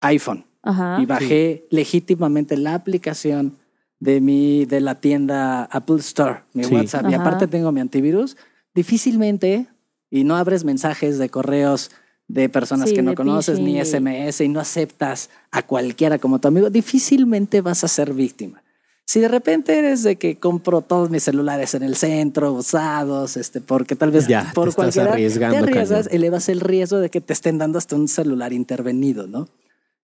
iPhone 0.00 0.44
Ajá. 0.62 0.98
y 1.02 1.06
bajé 1.06 1.66
legítimamente 1.70 2.56
la 2.56 2.74
aplicación 2.74 3.56
de 3.98 4.20
mi 4.20 4.66
de 4.66 4.80
la 4.80 5.00
tienda 5.00 5.64
Apple 5.64 5.96
Store, 5.98 6.42
mi 6.52 6.62
Sí. 6.62 6.74
WhatsApp, 6.76 7.06
y 7.10 7.14
Ajá. 7.14 7.22
aparte 7.24 7.48
tengo 7.48 7.72
mi 7.72 7.80
antivirus, 7.80 8.36
difícilmente 8.72 9.66
y 10.12 10.22
no 10.22 10.36
abres 10.36 10.62
mensajes 10.62 11.18
de 11.18 11.28
correos 11.28 11.90
de 12.28 12.48
personas 12.48 12.90
Sí, 12.90 12.94
que 12.94 13.02
no 13.02 13.14
conoces 13.14 13.58
ni. 13.58 13.82
SMS 13.82 14.40
y 14.42 14.48
no 14.48 14.60
aceptas 14.60 15.30
a 15.50 15.62
cualquiera 15.62 16.18
como 16.18 16.38
tu 16.38 16.48
amigo, 16.48 16.70
difícilmente 16.70 17.62
vas 17.62 17.84
a 17.84 17.88
ser 17.88 18.12
víctima. 18.12 18.62
Si 19.06 19.20
de 19.20 19.28
repente 19.28 19.78
eres 19.78 20.02
de 20.02 20.16
que 20.16 20.38
compro 20.38 20.82
todos 20.82 21.08
mis 21.08 21.22
celulares 21.22 21.72
en 21.74 21.82
el 21.82 21.96
centro, 21.96 22.52
usados, 22.52 23.38
este, 23.38 23.62
porque 23.62 23.96
tal 23.96 24.10
vez 24.10 24.28
Ya, 24.28 24.52
por 24.54 24.68
estás 24.68 24.74
cualquiera 24.76 25.12
arriesgando, 25.12 25.56
te 25.56 25.62
arriesgas, 25.62 26.06
cañón. 26.06 26.14
elevas 26.16 26.48
el 26.50 26.60
riesgo 26.60 26.98
de 26.98 27.08
que 27.08 27.22
te 27.22 27.32
estén 27.32 27.56
dando 27.56 27.78
hasta 27.78 27.96
un 27.96 28.06
celular 28.06 28.52
intervenido, 28.52 29.26
¿no? 29.26 29.48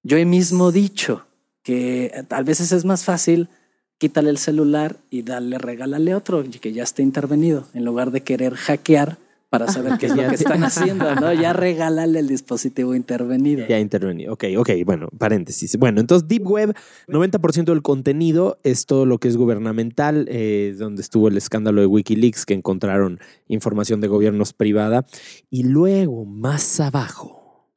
Yo 0.03 0.17
he 0.17 0.25
mismo 0.25 0.73
dicho 0.73 1.27
que 1.63 2.07
eh, 2.07 2.25
a 2.31 2.43
veces 2.43 2.73
es 2.73 2.87
más 2.87 3.05
fácil 3.05 3.51
quítale 3.99 4.31
el 4.31 4.39
celular 4.39 4.97
y 5.11 5.23
darle, 5.23 5.59
regálale 5.59 6.15
otro 6.15 6.43
y 6.43 6.49
que 6.49 6.73
ya 6.73 6.83
esté 6.83 7.03
intervenido, 7.03 7.67
en 7.75 7.85
lugar 7.85 8.11
de 8.11 8.23
querer 8.23 8.55
hackear 8.55 9.19
para 9.59 9.73
saber 9.73 9.99
qué 9.99 10.07
es 10.07 10.17
lo 10.17 10.23
Ya 10.23 10.29
que 10.29 10.35
están 10.35 10.65
haciendo, 10.65 11.15
¿no? 11.15 11.33
Ya 11.33 11.53
regálale 11.53 12.19
el 12.19 12.29
dispositivo 12.29 12.95
intervenido. 12.95 13.67
Ya 13.69 13.79
intervení. 13.79 14.29
Ok, 14.29 14.45
ok, 14.57 14.71
bueno, 14.85 15.09
paréntesis. 15.17 15.77
Bueno, 15.79 16.01
entonces 16.01 16.29
Deep 16.29 16.47
Web, 16.47 16.75
90% 17.09 17.65
del 17.73 17.83
contenido 17.83 18.59
es 18.65 18.87
todo 18.87 19.07
lo 19.07 19.19
que 19.19 19.29
es 19.29 19.37
gubernamental, 19.37 20.27
eh, 20.29 20.75
donde 20.79 21.03
estuvo 21.03 21.29
el 21.29 21.37
escándalo 21.37 21.81
de 21.81 21.87
Wikileaks, 21.87 22.47
que 22.47 22.55
encontraron 22.55 23.21
información 23.49 24.01
de 24.01 24.09
gobiernos 24.09 24.53
privada. 24.53 25.07
Y 25.51 25.65
luego, 25.65 26.25
más 26.25 26.81
abajo, 26.81 27.71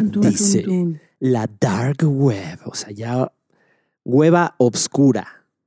Dice- 0.00 0.64
la 1.18 1.48
Dark 1.60 1.98
Web, 2.02 2.60
o 2.64 2.74
sea, 2.74 2.90
ya 2.92 3.30
hueva 4.04 4.54
obscura. 4.58 5.26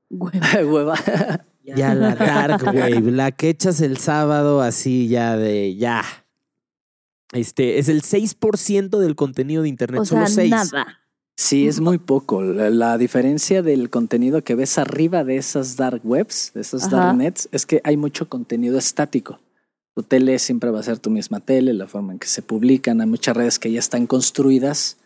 Güey. 0.10 0.34
Hueva. 0.66 0.96
Ya 1.63 1.95
la 1.95 2.15
Dark 2.15 2.63
Wave, 2.65 3.12
la 3.12 3.32
que 3.32 3.49
echas 3.49 3.80
el 3.82 3.97
sábado 3.97 4.62
así 4.62 5.08
ya 5.08 5.38
de 5.38 5.76
ya. 5.76 6.04
Este 7.32 7.80
es 7.80 7.89
el 7.89 8.02
6% 8.04 8.99
del 8.99 9.15
contenido 9.15 9.63
de 9.63 9.69
internet, 9.69 10.02
O 10.02 10.06
sea, 10.06 10.28
solo 10.28 10.36
6. 10.36 10.52
nada. 10.52 10.99
Sí, 11.36 11.67
es 11.67 11.80
muy 11.80 11.97
poco. 11.97 12.43
La, 12.43 12.69
la 12.69 12.97
diferencia 12.99 13.63
del 13.63 13.89
contenido 13.89 14.43
que 14.43 14.54
ves 14.54 14.78
arriba 14.78 15.23
de 15.23 15.38
esas 15.38 15.78
dark 15.78 16.02
webs, 16.04 16.52
de 16.54 16.62
esas 16.62 16.84
Ajá. 16.86 16.97
dark 16.97 17.17
nets, 17.17 17.49
es 17.52 17.65
que 17.65 17.82
hay 17.84 17.97
mucho 17.97 18.30
contenido 18.30 18.78
estático. 18.78 19.39
Tu 19.95 20.04
tele 20.04 20.38
siempre 20.38 20.69
va 20.69 20.80
a 20.80 20.84
ser 20.84 20.99
tu 20.99 21.10
misma 21.10 21.39
tele, 21.39 21.73
la 21.73 21.88
forma 21.88 22.13
en 22.13 22.19
que 22.19 22.28
se 22.28 22.41
publican. 22.43 23.02
Hay 23.02 23.08
muchas 23.08 23.36
redes 23.36 23.58
que 23.58 23.71
ya 23.71 23.80
están 23.80 24.06
construidas. 24.06 24.97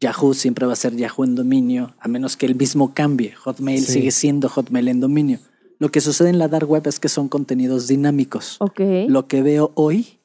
Yahoo 0.00 0.34
siempre 0.34 0.66
va 0.66 0.72
a 0.74 0.76
ser 0.76 0.94
Yahoo 0.96 1.24
en 1.24 1.36
dominio, 1.36 1.94
a 2.00 2.08
menos 2.08 2.36
que 2.36 2.46
el 2.46 2.54
mismo 2.54 2.92
cambie. 2.92 3.32
Hotmail 3.34 3.80
Sí. 3.84 3.92
sigue 3.92 4.10
siendo 4.10 4.48
Hotmail 4.50 4.88
en 4.88 5.00
dominio. 5.00 5.38
Lo 5.82 5.90
que 5.90 6.00
sucede 6.00 6.28
en 6.30 6.38
la 6.38 6.46
dark 6.46 6.70
web 6.70 6.86
es 6.86 7.00
que 7.00 7.08
son 7.08 7.28
contenidos 7.28 7.88
dinámicos. 7.88 8.54
Ok. 8.60 8.78
Lo 9.08 9.26
que 9.26 9.42
veo 9.42 9.72
hoy 9.74 10.20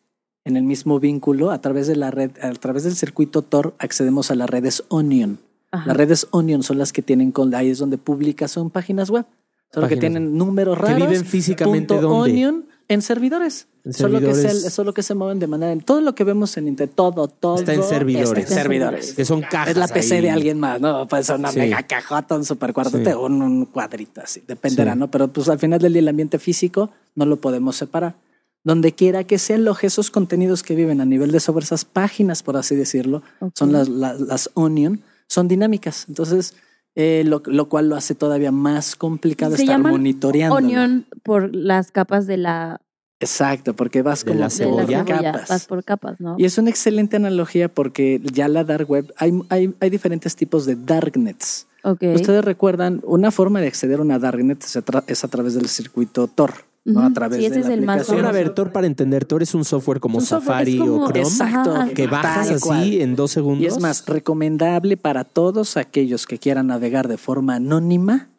en 0.45 0.55
el 0.55 0.61
mismo 0.61 0.99
vínculo, 0.99 1.49
a 1.49 1.59
través 1.61 1.87
de 1.87 1.95
la 1.95 2.11
red, 2.11 2.29
a 2.43 2.51
través 2.51 2.83
del 2.83 2.95
circuito 2.95 3.41
Tor, 3.41 3.73
accedemos 3.79 4.29
a 4.29 4.35
las 4.35 4.47
redes 4.47 4.83
Onion. 4.89 5.39
Ajá. 5.71 5.87
Las 5.87 5.97
redes 5.97 6.27
Onion 6.29 6.61
son 6.61 6.77
las 6.77 6.93
que 6.93 7.01
tienen 7.01 7.31
con 7.31 7.55
ahí 7.55 7.71
es 7.71 7.79
donde 7.79 7.97
publicas 7.97 8.51
son 8.51 8.69
páginas 8.69 9.09
web. 9.09 9.25
Solo 9.73 9.87
que 9.87 9.95
Páginas 9.95 9.99
tienen 9.99 10.37
números 10.37 10.77
Que 10.77 10.83
raros. 10.83 11.09
viven 11.09 11.25
físicamente 11.25 11.95
punto 11.95 12.07
dónde? 12.07 12.33
Onion 12.33 12.65
en 12.87 13.01
servidores. 13.01 13.67
Solo 13.91 14.19
que, 14.19 14.33
se, 14.33 14.69
solo 14.69 14.93
que 14.93 15.03
se 15.03 15.13
mueven 15.15 15.39
de 15.39 15.47
manera. 15.47 15.79
Todo 15.83 16.01
lo 16.01 16.15
que 16.15 16.23
vemos 16.23 16.55
en 16.57 16.67
internet, 16.67 16.93
todo, 16.95 17.27
todo. 17.27 17.55
Está 17.57 17.73
en 17.73 17.83
servidores. 17.83 18.29
está 18.29 18.41
en 18.41 18.47
servidores. 18.61 19.13
Que 19.13 19.25
son 19.25 19.41
cajas. 19.41 19.69
Es 19.69 19.77
la 19.77 19.87
PC 19.87 20.15
ahí. 20.15 20.21
de 20.23 20.29
alguien 20.31 20.59
más, 20.59 20.79
¿no? 20.81 21.07
Puede 21.07 21.23
ser 21.23 21.37
una 21.37 21.51
Sí. 21.51 21.59
mega 21.59 21.83
cajota, 21.83 22.35
un 22.35 22.45
super 22.45 22.73
cuarto, 22.73 22.97
Sí. 22.97 23.03
un, 23.11 23.41
un 23.41 23.65
cuadrito 23.65 24.21
así. 24.21 24.43
Dependerá, 24.47 24.93
Sí. 24.93 24.99
¿no? 24.99 25.09
Pero 25.11 25.27
pues 25.27 25.49
al 25.49 25.59
final 25.59 25.79
del 25.79 25.93
día 25.93 26.01
el 26.01 26.07
ambiente 26.07 26.39
físico 26.39 26.89
no 27.15 27.25
lo 27.25 27.37
podemos 27.37 27.75
separar. 27.75 28.15
Donde 28.63 28.91
quiera 28.93 29.23
que 29.23 29.37
se 29.37 29.53
aloje 29.53 29.87
esos 29.87 30.11
contenidos 30.11 30.63
que 30.63 30.75
viven 30.75 30.99
a 30.99 31.05
nivel 31.05 31.31
de 31.31 31.39
sobre 31.39 31.63
esas 31.63 31.85
páginas, 31.85 32.43
por 32.43 32.57
así 32.57 32.75
decirlo, 32.75 33.21
Ok. 33.39 33.51
son 33.55 33.71
las, 33.71 33.87
las, 33.87 34.19
las 34.19 34.49
Onion, 34.55 35.01
son 35.29 35.47
dinámicas. 35.47 36.05
Entonces, 36.09 36.53
eh, 36.95 37.23
lo, 37.25 37.41
lo 37.45 37.69
cual 37.69 37.87
lo 37.89 37.95
hace 37.95 38.15
todavía 38.15 38.51
más 38.51 38.95
complicado 38.95 39.55
Se 39.55 39.61
estar 39.63 39.79
monitoreando. 39.79 40.55
Onion 40.55 41.05
por 41.23 41.53
las 41.55 41.91
capas 41.91 42.25
de 42.27 42.37
la, 42.37 42.81
Exacto, 43.19 43.73
porque 43.73 44.03
vas 44.03 44.23
De 44.23 44.29
como 44.31 44.41
la 44.41 44.49
Cebolla. 44.51 45.03
cebolla. 45.03 45.31
capas. 45.31 45.49
Vas 45.49 45.65
por 45.65 45.83
capas, 45.83 46.19
¿no? 46.19 46.35
Y 46.37 46.45
es 46.45 46.57
una 46.59 46.69
excelente 46.69 47.15
analogía 47.15 47.67
porque 47.67 48.21
ya 48.31 48.47
la 48.47 48.63
dark 48.63 48.89
web, 48.89 49.11
hay, 49.17 49.31
hay, 49.49 49.73
hay 49.79 49.89
diferentes 49.89 50.35
tipos 50.35 50.65
de 50.67 50.75
darknets. 50.75 51.65
Ok. 51.83 52.03
Ustedes 52.15 52.43
recuerdan, 52.45 53.01
una 53.05 53.31
forma 53.31 53.59
de 53.61 53.67
acceder 53.67 53.99
a 53.99 54.01
una 54.03 54.19
darknet 54.19 54.63
es 54.63 54.75
a, 54.75 54.83
tra- 54.85 55.03
es 55.07 55.23
a 55.23 55.27
través 55.29 55.55
del 55.55 55.67
circuito 55.67 56.27
Tor, 56.27 56.53
¿no? 56.85 57.01
A 57.01 57.11
través 57.11 57.39
sí, 57.39 57.45
ese 57.45 57.55
de 57.55 57.61
es 57.61 57.67
la 57.67 57.73
el 57.73 57.81
más 57.81 57.95
aplicación. 58.01 58.17
Ahora, 58.25 58.29
a 58.29 58.31
ver, 58.43 58.53
Tor, 58.53 58.71
para 58.71 58.85
entender, 58.87 59.25
Tor 59.25 59.41
es 59.41 59.55
un 59.55 59.63
software 59.65 59.99
como 59.99 60.19
Un 60.19 60.25
Safari 60.25 60.73
es 60.73 60.79
como- 60.79 61.03
o 61.05 61.07
Chrome. 61.07 61.21
Exacto. 61.21 61.75
Ajá. 61.75 61.89
Que 61.93 62.05
bajas 62.07 62.51
así 62.51 62.59
cual. 62.61 62.93
en 62.93 63.15
dos 63.15 63.31
segundos. 63.31 63.63
Y 63.63 63.65
es 63.67 63.79
más, 63.79 64.05
recomendable 64.05 64.95
para 64.97 65.23
todos 65.23 65.75
aquellos 65.77 66.27
que 66.27 66.37
quieran 66.37 66.67
navegar 66.67 67.07
de 67.07 67.17
forma 67.17 67.55
anónima, 67.55 68.29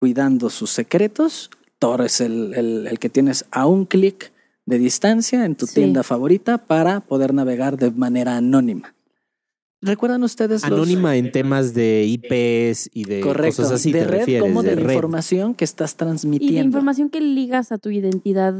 cuidando 0.00 0.48
sus 0.50 0.70
secretos. 0.70 1.50
Tor 1.78 2.02
es 2.02 2.20
el, 2.20 2.54
el- 2.54 2.86
el 2.86 2.98
que 2.98 3.08
tienes 3.08 3.44
a 3.50 3.66
un 3.66 3.84
clic 3.84 4.32
de 4.64 4.78
distancia 4.78 5.44
en 5.44 5.54
tu 5.54 5.66
Sí. 5.66 5.76
tienda 5.76 6.02
favorita 6.02 6.58
para 6.58 7.00
poder 7.00 7.32
navegar 7.34 7.76
de 7.76 7.90
manera 7.90 8.36
anónima. 8.36 8.94
¿Recuerdan 9.82 10.22
ustedes 10.24 10.62
los- 10.62 10.72
Anónima 10.72 11.16
en 11.16 11.30
temas 11.30 11.74
de 11.74 12.04
IPs 12.06 12.90
y 12.92 13.04
de 13.04 13.20
Correcto, 13.20 13.62
cosas 13.62 13.72
así, 13.80 13.92
de 13.92 14.00
te 14.00 14.04
red 14.06 14.18
refieres. 14.20 14.42
como 14.42 14.62
de, 14.62 14.74
la 14.74 14.82
red. 14.82 14.94
información 14.94 15.54
que 15.54 15.64
estás 15.64 15.92
y 15.92 15.96
transmitiendo. 15.96 16.54
de 16.60 16.64
información 16.66 17.10
que 17.10 17.20
ligas 17.20 17.70
a 17.72 17.78
tu 17.78 17.90
identidad, 17.90 18.54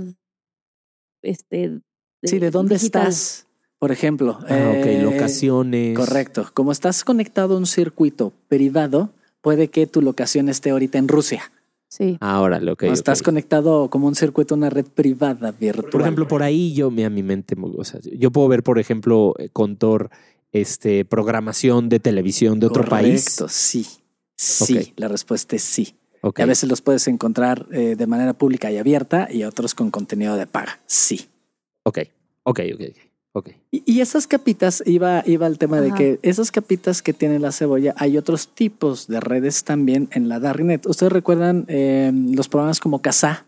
este. 1.23 1.81
sí, 2.23 2.39
¿de 2.39 2.51
dónde 2.51 2.75
digital. 2.77 3.09
estás? 3.09 3.47
Por 3.79 3.93
ejemplo. 3.93 4.39
Ah, 4.49 4.73
eh, 4.75 5.05
ok, 5.05 5.13
locaciones. 5.13 5.97
Correcto. 5.97 6.49
Como 6.55 6.73
estás 6.73 7.03
conectado 7.05 7.55
a 7.55 7.59
un 7.59 7.67
circuito 7.67 8.33
privado, 8.49 9.11
puede 9.43 9.69
que 9.69 9.87
tu 9.87 10.03
locación 10.03 10.49
esté 10.49 10.71
ahorita 10.71 10.99
en 10.99 11.09
Rusia. 11.09 11.51
Sí. 11.97 12.19
Ah, 12.21 12.41
órale, 12.43 12.71
ok. 12.71 12.83
o 12.83 12.87
ok. 12.87 12.93
estás 12.93 13.23
conectado 13.23 13.89
como 13.89 14.07
un 14.07 14.15
circuito 14.15 14.55
a 14.55 14.59
una 14.59 14.69
red 14.69 14.85
privada 14.85 15.51
virtual. 15.53 15.91
Por 15.91 16.03
ejemplo, 16.03 16.29
por 16.29 16.43
ahí 16.43 16.75
yo, 16.75 16.91
me 16.91 17.07
a 17.07 17.11
mi 17.11 17.23
mente, 17.23 17.57
o 17.59 17.85
sea, 17.85 18.01
yo 18.01 18.31
puedo 18.31 18.49
ver, 18.49 18.63
por 18.63 18.79
ejemplo, 18.79 19.35
eh, 19.39 19.49
con 19.51 19.77
Tor, 19.77 20.11
este, 20.53 21.05
programación 21.05 21.89
de 21.89 21.99
televisión 22.01 22.61
de 22.61 22.67
otro 22.67 22.85
país. 22.85 23.25
Correcto, 23.25 23.49
sí. 23.49 23.87
Sí, 24.37 24.93
la 24.97 25.09
respuesta 25.09 25.57
es 25.57 25.63
sí. 25.63 25.95
Ok. 26.21 26.41
Y 26.41 26.43
a 26.43 26.47
veces 26.47 26.69
los 26.69 26.83
puedes 26.83 27.09
encontrar 27.09 27.67
eh, 27.73 27.97
de 27.97 28.07
manera 28.07 28.35
pública 28.35 28.71
y 28.71 28.77
abierta 28.77 29.29
y 29.31 29.45
otros 29.45 29.75
con 29.75 29.91
contenido 29.91 30.37
de 30.37 30.47
paga. 30.47 30.81
Sí. 30.87 31.29
Ok, 31.85 32.01
ok, 32.43 32.61
ok, 32.75 32.83
ok. 33.39 33.51
Y, 33.71 33.83
y 33.87 34.01
esas 34.01 34.27
capitas, 34.27 34.83
iba, 34.87 35.23
iba 35.27 35.47
al 35.47 35.59
tema 35.59 35.81
de 35.81 35.93
que 35.93 36.19
esas 36.23 36.51
capitas 36.51 37.03
que 37.03 37.13
tiene 37.13 37.39
la 37.39 37.53
cebolla, 37.53 37.95
hay 37.99 38.17
otros 38.17 38.49
tipos 38.49 39.07
de 39.07 39.21
redes 39.21 39.65
también 39.65 40.09
en 40.13 40.29
la 40.29 40.41
Darknet. 40.41 40.87
¿Ustedes 40.87 41.13
recuerdan 41.13 41.65
eh, 41.69 42.11
los 42.15 42.49
programas 42.49 42.81
como 42.81 43.01
Kazaa? 43.03 43.45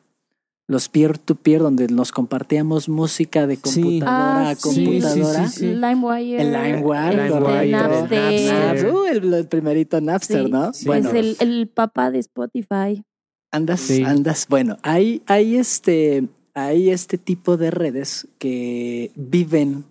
Los 0.70 0.90
peer-to-peer, 0.90 1.62
donde 1.62 1.88
nos 1.88 2.12
compartíamos 2.12 2.90
música 2.90 3.46
de 3.46 3.57
Sí. 3.57 3.61
computadora 3.81 4.48
Ah, 4.48 4.51
a 4.51 4.55
sí, 4.55 4.61
computadora. 4.85 5.48
sí, 5.48 5.53
sí, 5.55 5.59
sí. 5.61 5.66
LimeWire. 5.74 6.42
El 6.42 6.53
LimeWire, 6.53 7.24
este, 7.24 7.40
LimeWire, 7.40 7.70
Napster. 7.70 8.51
Napster. 8.51 8.92
Uh, 8.94 9.05
el, 9.07 9.33
el 9.35 9.46
primerito 9.46 10.01
Napster, 10.03 10.44
Sí, 10.44 10.51
¿no? 10.51 10.70
Es 10.70 10.85
Bueno, 10.85 11.11
el, 11.12 11.37
el 11.40 11.68
papá 11.68 12.11
de 12.11 12.18
Spotify. 12.18 13.03
andas, 13.51 13.81
Sí. 13.81 14.03
andas. 14.05 14.46
Bueno, 14.51 14.77
hay, 14.83 15.22
hay 15.27 15.57
este, 15.57 16.29
hay 16.64 16.90
este 16.90 17.18
tipo 17.18 17.57
de 17.57 17.71
redes 17.71 18.27
que 18.38 19.11
viven 19.16 19.85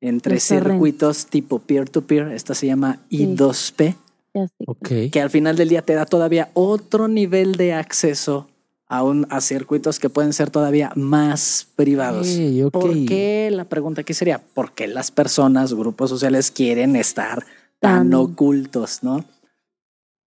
entre 0.00 0.34
Los 0.34 0.42
circuitos 0.44 1.26
tipo 1.26 1.58
peer-to-peer. 1.58 2.28
Esta 2.28 2.54
se 2.54 2.66
llama 2.66 3.00
Sí. 3.10 3.26
I2P. 3.26 3.96
Ya 4.34 4.46
sé. 4.46 4.54
Ok. 4.66 4.88
que 5.12 5.20
al 5.20 5.30
final 5.30 5.56
del 5.56 5.68
día 5.68 5.82
te 5.82 5.94
da 5.94 6.06
todavía 6.06 6.50
otro 6.54 7.08
nivel 7.08 7.56
de 7.56 7.72
acceso 7.74 8.48
a, 8.86 9.02
un, 9.02 9.26
a 9.30 9.40
circuitos 9.40 9.98
que 9.98 10.08
pueden 10.08 10.32
ser 10.32 10.50
todavía 10.50 10.92
más 10.94 11.66
privados. 11.76 12.28
Ok. 12.64 12.70
¿Por 12.72 12.92
qué? 13.06 13.48
La 13.52 13.64
pregunta 13.64 14.00
aquí 14.02 14.14
sería, 14.14 14.40
¿por 14.54 14.72
qué 14.72 14.86
las 14.88 15.10
personas, 15.10 15.74
grupos 15.74 16.10
sociales 16.10 16.50
quieren 16.50 16.96
estar 16.96 17.44
tan 17.80 18.10
Tan- 18.10 18.14
ocultos, 18.14 19.02
no? 19.02 19.24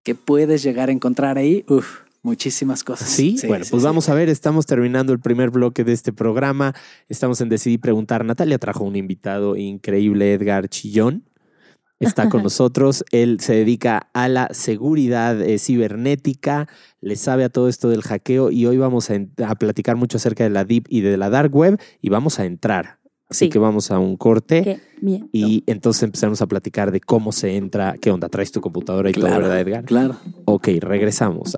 Que 0.03 0.15
puedes 0.15 0.63
llegar 0.63 0.89
a 0.89 0.91
encontrar 0.91 1.37
ahí, 1.37 1.63
uf, 1.69 1.99
muchísimas 2.23 2.83
cosas. 2.83 3.09
Sí, 3.09 3.37
bueno, 3.47 3.65
pues 3.69 3.83
vamos 3.83 4.09
a 4.09 4.15
ver, 4.15 4.29
estamos 4.29 4.65
terminando 4.65 5.13
el 5.13 5.19
primer 5.19 5.51
bloque 5.51 5.83
de 5.83 5.93
este 5.93 6.11
programa. 6.13 6.73
Estamos 7.09 7.39
en 7.41 7.49
Decidí 7.49 7.77
Preguntar. 7.77 8.25
Natalia 8.25 8.57
trajo 8.57 8.83
un 8.83 8.95
invitado 8.95 9.55
increíble, 9.55 10.33
Edgar 10.33 10.69
Chillón. 10.69 11.25
Está 11.99 12.29
con 12.29 12.41
nosotros. 12.43 13.03
Él 13.11 13.39
se 13.41 13.53
dedica 13.53 14.09
a 14.13 14.27
la 14.29 14.47
seguridad 14.51 15.39
eh, 15.41 15.59
cibernética, 15.59 16.67
le 17.01 17.15
sabe 17.17 17.43
a 17.43 17.49
todo 17.49 17.69
esto 17.69 17.89
del 17.89 18.01
hackeo 18.01 18.51
y 18.51 18.65
hoy 18.65 18.77
vamos 18.77 19.09
a, 19.09 19.55
platicar 19.55 19.97
mucho 19.97 20.17
acerca 20.17 20.43
de 20.43 20.49
la 20.49 20.65
Deep 20.65 20.85
y 20.89 21.01
de 21.01 21.17
la 21.17 21.29
Dark 21.29 21.53
Web 21.55 21.79
y 22.01 22.09
vamos 22.09 22.39
a 22.39 22.45
entrar. 22.45 22.99
Así 23.29 23.45
Sí. 23.45 23.49
que 23.49 23.57
vamos 23.57 23.89
a 23.89 23.97
un 23.99 24.15
corte 24.15 24.79
y 25.01 25.63
entonces 25.65 26.03
empezamos 26.03 26.41
a 26.41 26.47
platicar 26.47 26.91
de 26.91 26.99
cómo 26.99 27.31
se 27.31 27.55
entra, 27.55 27.95
qué 27.99 28.11
onda, 28.11 28.29
traes 28.29 28.51
tu 28.51 28.61
computadora 28.61 29.09
y 29.09 29.13
todo, 29.13 29.25
Claro, 29.25 29.43
¿verdad, 29.43 29.59
Edgar? 29.61 29.85
Claro. 29.85 30.17
Ok, 30.45 30.67
regresamos. 30.81 31.57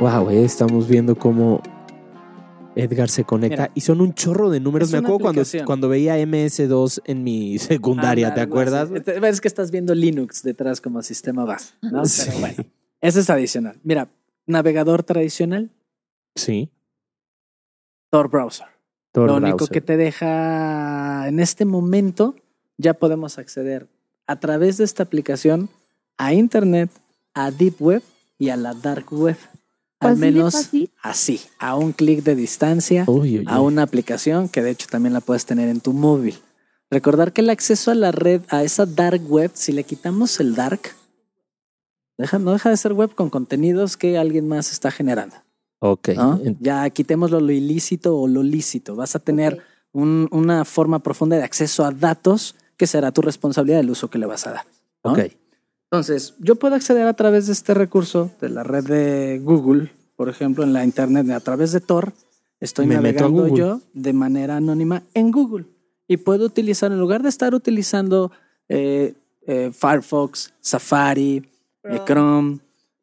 Wow, 0.00 0.30
eh, 0.30 0.44
estamos 0.44 0.86
viendo 0.88 1.16
cómo 1.16 1.60
Edgar 2.76 3.08
se 3.08 3.24
conecta 3.24 3.62
Mira, 3.64 3.72
y 3.74 3.80
son 3.80 4.00
un 4.00 4.14
chorro 4.14 4.48
de 4.50 4.60
números. 4.60 4.88
es 4.88 4.92
Me 4.92 4.98
acuerdo 4.98 5.18
cuando, 5.18 5.42
cuando 5.66 5.88
veía 5.88 6.16
MS2 6.18 7.02
en 7.04 7.24
mi 7.24 7.58
secundaria, 7.58 8.32
¿te 8.32 8.40
acuerdas? 8.40 8.88
sí. 8.94 9.00
Te- 9.00 9.18
Ves 9.18 9.40
que 9.40 9.48
estás 9.48 9.70
viendo 9.72 9.94
Linux 9.94 10.42
detrás 10.42 10.80
como 10.80 11.02
sistema 11.02 11.44
base, 11.44 11.74
¿no? 11.82 12.04
Sí. 12.04 12.22
Pero 12.26 12.38
bueno, 12.40 12.64
eso 13.00 13.20
es 13.20 13.28
adicional. 13.30 13.78
Mira, 13.82 14.08
navegador 14.46 15.02
tradicional, 15.02 15.70
Sí. 16.36 16.70
Tor 18.10 18.30
Browser. 18.30 18.66
Tor 19.12 19.26
Lo 19.26 19.36
único 19.36 19.56
browser. 19.56 19.72
que 19.74 19.80
te 19.80 19.96
deja 19.96 21.26
en 21.26 21.40
este 21.40 21.64
momento, 21.64 22.36
ya 22.76 22.94
podemos 22.94 23.38
acceder 23.38 23.88
a 24.28 24.38
través 24.38 24.76
de 24.76 24.84
esta 24.84 25.02
aplicación 25.02 25.68
a 26.16 26.32
Internet, 26.34 26.90
a 27.34 27.50
Deep 27.50 27.74
Web 27.80 28.02
y 28.38 28.50
a 28.50 28.56
la 28.56 28.72
Dark 28.74 29.06
Web. 29.12 29.36
Al 30.00 30.12
Así 30.12 30.20
menos 30.20 30.54
así, 31.02 31.40
a 31.58 31.74
un 31.76 31.92
clic 31.92 32.22
de 32.22 32.36
distancia, 32.36 33.04
Uy, 33.08 33.40
uy, 33.40 33.44
a 33.48 33.60
una 33.60 33.82
aplicación 33.82 34.48
que 34.48 34.62
de 34.62 34.70
hecho 34.70 34.86
también 34.88 35.12
la 35.12 35.20
puedes 35.20 35.44
tener 35.44 35.68
en 35.68 35.80
tu 35.80 35.92
móvil. 35.92 36.38
Recordar 36.90 37.32
que 37.32 37.40
el 37.40 37.50
acceso 37.50 37.90
a 37.90 37.94
la 37.94 38.12
red, 38.12 38.42
a 38.48 38.62
esa 38.62 38.86
dark 38.86 39.20
web, 39.28 39.50
si 39.54 39.72
le 39.72 39.82
quitamos 39.84 40.38
el 40.40 40.54
dark, 40.54 40.80
deja, 42.16 42.38
no 42.38 42.52
deja 42.52 42.70
de 42.70 42.76
ser 42.76 42.92
web 42.92 43.14
con 43.14 43.28
contenidos 43.28 43.96
que 43.96 44.16
alguien 44.18 44.46
más 44.48 44.72
está 44.72 44.90
generando. 44.90 45.36
Ok. 45.80 46.08
Ya 46.60 46.88
quitémoslo 46.90 47.40
lo 47.40 47.52
ilícito 47.52 48.16
o 48.16 48.26
lo 48.28 48.42
lícito. 48.42 48.96
Vas 48.96 49.14
a 49.16 49.18
tener 49.18 49.62
un- 49.92 50.28
una 50.32 50.64
forma 50.64 50.98
profunda 51.00 51.36
de 51.36 51.42
acceso 51.44 51.84
a 51.84 51.90
datos 51.90 52.54
que 52.76 52.86
será 52.86 53.10
tu 53.12 53.20
responsabilidad 53.22 53.80
el 53.80 53.90
uso 53.90 54.08
que 54.10 54.18
le 54.18 54.26
vas 54.26 54.46
a 54.46 54.52
dar. 54.52 54.64
¿no? 55.04 55.12
Ok. 55.12 55.18
Entonces, 55.90 56.34
yo 56.38 56.56
puedo 56.56 56.74
acceder 56.74 57.06
a 57.06 57.14
través 57.14 57.46
de 57.46 57.54
este 57.54 57.72
recurso 57.74 58.30
de 58.40 58.50
la 58.50 58.62
red 58.62 58.84
de 58.84 59.40
Google, 59.42 59.90
por 60.16 60.28
ejemplo, 60.28 60.64
en 60.64 60.72
la 60.74 60.84
internet, 60.84 61.30
a 61.30 61.40
través 61.40 61.72
de 61.72 61.80
Tor, 61.80 62.12
estoy 62.60 62.86
Me 62.86 62.96
navegando 62.96 63.30
Google. 63.44 63.56
yo 63.56 63.80
de 63.94 64.12
manera 64.12 64.56
anónima 64.56 65.02
en 65.14 65.30
Google 65.30 65.64
y 66.06 66.18
puedo 66.18 66.44
utilizar, 66.44 66.92
en 66.92 66.98
lugar 66.98 67.22
de 67.22 67.30
estar 67.30 67.54
utilizando 67.54 68.30
eh, 68.68 69.14
eh, 69.46 69.70
Firefox, 69.72 70.52
Safari, 70.60 71.48
eh, 71.84 72.00
Chrome 72.04 72.58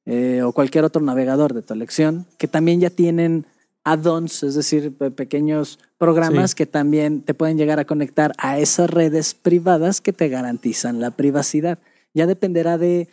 eh, 0.05 0.43
o 0.43 0.51
cualquier 0.51 0.83
otro 0.83 1.01
navegador 1.01 1.55
de 1.55 1.63
tu 1.63 1.73
elección, 1.73 2.27
que 2.37 2.47
también 2.47 2.79
ya 2.81 2.91
tienen 2.91 3.47
add-ons, 3.83 4.43
es 4.43 4.53
decir, 4.53 4.95
pe- 4.95 5.09
pequeños 5.09 5.79
programas 5.97 6.51
Sí. 6.51 6.57
que 6.57 6.65
también 6.67 7.21
te 7.21 7.33
pueden 7.33 7.57
llegar 7.57 7.79
a 7.79 7.85
conectar 7.85 8.33
a 8.37 8.59
esas 8.59 8.89
redes 8.91 9.33
privadas 9.33 10.01
que 10.01 10.13
te 10.13 10.29
garantizan 10.29 10.99
la 10.99 11.09
privacidad. 11.11 11.79
Ya 12.15 12.25
dependerá 12.25 12.80
de 12.80 13.08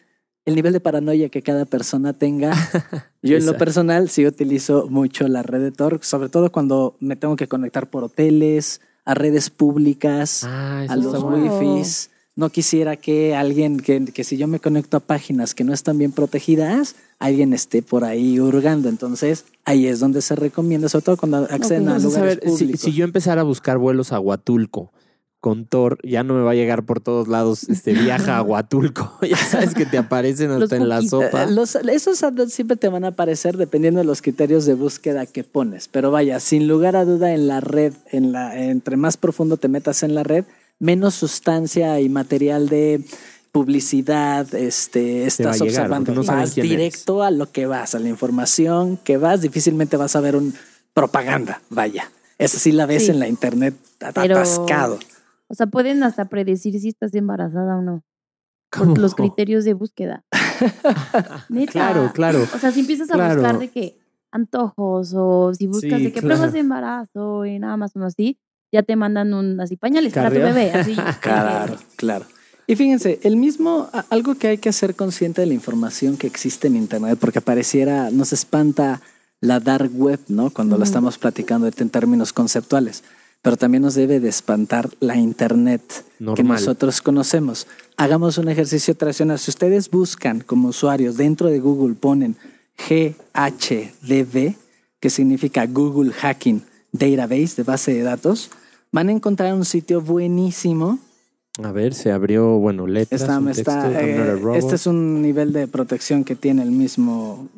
el 0.46 0.54
nivel 0.54 0.72
de 0.72 0.80
paranoia 0.80 1.28
que 1.28 1.42
cada 1.42 1.66
persona 1.66 2.14
tenga. 2.14 2.52
Yo 3.22 3.36
en 3.36 3.44
lo 3.46 3.56
personal 3.58 4.08
sí 4.08 4.26
utilizo 4.26 4.86
mucho 4.88 5.28
la 5.28 5.42
red 5.42 5.60
de 5.60 5.70
Tor, 5.72 6.00
sobre 6.02 6.28
todo 6.30 6.50
cuando 6.50 6.96
me 7.00 7.16
tengo 7.16 7.36
que 7.36 7.46
conectar 7.48 7.90
por 7.90 8.04
hoteles, 8.04 8.80
a 9.04 9.14
redes 9.14 9.50
públicas, 9.50 10.44
Ah, 10.44 10.86
a 10.88 10.96
los 10.96 11.22
bueno. 11.22 11.58
wifis. 11.60 12.08
No 12.34 12.48
quisiera 12.48 12.96
que 12.96 13.34
alguien, 13.36 13.78
que, 13.78 14.06
que 14.06 14.24
si 14.24 14.38
yo 14.38 14.48
me 14.48 14.58
conecto 14.58 14.96
a 14.96 15.00
páginas 15.00 15.54
que 15.54 15.64
no 15.64 15.74
están 15.74 15.98
bien 15.98 16.12
protegidas, 16.12 16.94
alguien 17.18 17.52
esté 17.52 17.82
por 17.82 18.04
ahí 18.04 18.40
hurgando. 18.40 18.88
Entonces, 18.88 19.44
ahí 19.66 19.86
es 19.86 20.00
donde 20.00 20.22
se 20.22 20.34
recomienda, 20.34 20.88
sobre 20.88 21.04
todo 21.04 21.16
cuando 21.18 21.38
acceden 21.50 21.88
a 21.88 21.98
lugares 21.98 22.36
ver, 22.40 22.40
si, 22.44 22.48
públicos. 22.64 22.80
si 22.80 22.92
yo 22.94 23.04
empezara 23.04 23.42
a 23.42 23.44
buscar 23.44 23.76
vuelos 23.76 24.12
a 24.12 24.18
Huatulco 24.18 24.90
con 25.42 25.66
Thor, 25.66 25.98
ya 26.04 26.22
no 26.22 26.34
me 26.34 26.42
va 26.42 26.52
a 26.52 26.54
llegar 26.54 26.84
por 26.84 27.00
todos 27.00 27.26
lados 27.26 27.64
este 27.68 27.92
viaja 28.04 28.36
a 28.38 28.42
Huatulco. 28.42 29.18
ya 29.28 29.36
sabes 29.36 29.74
que 29.74 29.84
te 29.84 29.98
aparecen 29.98 30.50
Los 30.50 30.62
hasta 30.62 30.76
en 30.76 30.88
la 30.88 31.02
sopa. 31.02 31.42
Eh, 31.42 31.50
los- 31.50 31.74
esos 31.74 32.22
siempre 32.46 32.76
te 32.76 32.88
van 32.88 33.04
a 33.04 33.08
aparecer 33.08 33.56
dependiendo 33.56 33.98
de 33.98 34.04
los 34.04 34.22
criterios 34.22 34.66
de 34.66 34.74
búsqueda 34.74 35.26
que 35.26 35.42
pones. 35.42 35.88
Pero 35.88 36.12
vaya, 36.12 36.38
sin 36.38 36.68
lugar 36.68 36.94
a 36.94 37.04
duda 37.04 37.34
en 37.34 37.48
la 37.48 37.58
red, 37.60 37.92
en 38.12 38.30
la, 38.30 38.56
entre 38.56 38.96
más 38.96 39.16
profundo 39.16 39.56
te 39.56 39.66
metas 39.66 40.04
en 40.04 40.14
la 40.14 40.22
red, 40.22 40.44
menos 40.78 41.14
sustancia 41.16 41.98
y 41.98 42.08
material 42.08 42.68
de 42.68 43.04
publicidad 43.50 44.54
este, 44.54 45.26
estás 45.26 45.60
llegar, 45.60 45.86
observando. 45.86 46.14
no 46.14 46.22
vas 46.24 46.54
directo 46.54 47.22
a 47.22 47.30
lo 47.32 47.50
que 47.50 47.66
vas, 47.66 47.94
a 47.94 47.98
la 47.98 48.08
información 48.08 48.96
que 48.96 49.16
vas. 49.18 49.40
Difícilmente 49.42 49.96
vas 49.96 50.14
a 50.16 50.20
ver 50.20 50.36
un 50.36 50.54
propaganda, 50.94 51.60
vaya. 51.68 52.10
Esa 52.38 52.58
sí 52.58 52.72
la 52.72 52.86
ves 52.86 53.04
Sí. 53.06 53.10
en 53.10 53.18
la 53.18 53.28
internet 53.28 53.74
Pero- 54.14 54.36
atascado. 54.38 54.98
O 55.52 55.54
sea, 55.54 55.66
pueden 55.66 56.02
hasta 56.02 56.24
predecir 56.30 56.80
si 56.80 56.88
estás 56.88 57.14
embarazada 57.14 57.76
o 57.76 57.82
no. 57.82 58.02
Por 58.70 58.96
los 58.96 59.14
criterios 59.14 59.64
de 59.64 59.74
búsqueda. 59.74 60.24
Neta. 61.50 61.72
Claro, 61.72 62.10
claro. 62.14 62.42
O 62.54 62.58
sea, 62.58 62.72
si 62.72 62.80
empiezas 62.80 63.10
a 63.10 63.14
Claro. 63.14 63.34
buscar 63.34 63.58
de 63.58 63.68
que 63.68 63.98
antojos 64.30 65.12
o 65.14 65.52
si 65.52 65.66
buscas 65.66 65.98
Sí, 65.98 66.04
de 66.04 66.12
que 66.12 66.20
claro. 66.20 66.28
pruebas 66.36 66.52
de 66.54 66.60
embarazo 66.60 67.44
en 67.44 67.64
Amazon 67.64 68.02
o 68.02 68.06
así, 68.06 68.38
ya 68.72 68.82
te 68.82 68.96
mandan 68.96 69.34
un 69.34 69.60
así 69.60 69.76
pañales 69.76 70.14
para 70.14 70.30
tu 70.30 70.36
bebé. 70.36 70.72
Así. 70.72 70.96
Claro, 71.20 71.76
claro. 71.96 72.24
Y 72.66 72.76
fíjense, 72.76 73.20
el 73.22 73.36
mismo, 73.36 73.90
algo 74.08 74.36
que 74.36 74.48
hay 74.48 74.58
que 74.58 74.70
hacer 74.70 74.94
consciente 74.94 75.42
de 75.42 75.48
la 75.48 75.54
información 75.54 76.16
que 76.16 76.26
existe 76.26 76.68
en 76.68 76.76
Internet, 76.76 77.18
porque 77.20 77.42
pareciera, 77.42 78.10
nos 78.10 78.32
espanta 78.32 79.02
la 79.40 79.60
dark 79.60 79.90
web, 79.94 80.20
¿no? 80.28 80.48
Cuando 80.50 80.76
lo 80.76 80.82
Ujú. 80.82 80.88
estamos 80.88 81.18
platicando 81.18 81.66
en 81.76 81.90
términos 81.90 82.32
conceptuales, 82.32 83.02
pero 83.42 83.56
también 83.56 83.82
nos 83.82 83.94
debe 83.94 84.20
de 84.20 84.28
espantar 84.28 84.88
la 85.00 85.16
Internet 85.16 85.82
que 86.36 86.44
nosotros 86.44 87.02
conocemos. 87.02 87.66
Hagamos 87.96 88.38
un 88.38 88.48
ejercicio 88.48 88.94
tradicional. 88.94 89.38
Si 89.38 89.50
ustedes 89.50 89.90
buscan 89.90 90.40
como 90.40 90.68
usuarios 90.68 91.16
dentro 91.16 91.48
de 91.48 91.58
Google, 91.58 91.94
ponen 91.94 92.36
GHDB, 92.88 94.54
que 95.00 95.10
significa 95.10 95.66
Google 95.66 96.12
Hacking 96.12 96.62
Database, 96.92 97.56
de 97.56 97.62
base 97.64 97.92
de 97.94 98.02
datos, 98.02 98.50
van 98.92 99.08
a 99.08 99.12
encontrar 99.12 99.52
un 99.54 99.64
sitio 99.64 100.00
buenísimo 100.00 100.98
A 101.62 101.72
ver, 101.72 101.92
se 101.94 102.12
abrió, 102.12 102.58
bueno, 102.58 102.86
letras, 102.86 103.20
Está- 103.22 103.38
un 103.38 103.48
está, 103.48 103.88
texto, 103.90 104.00
eh, 104.00 104.58
este 104.58 104.74
es 104.76 104.86
un 104.86 105.20
nivel 105.20 105.52
de 105.52 105.66
protección 105.66 106.24
que 106.24 106.34
tiene 106.34 106.62
el 106.62 106.70
mismo 106.70 107.48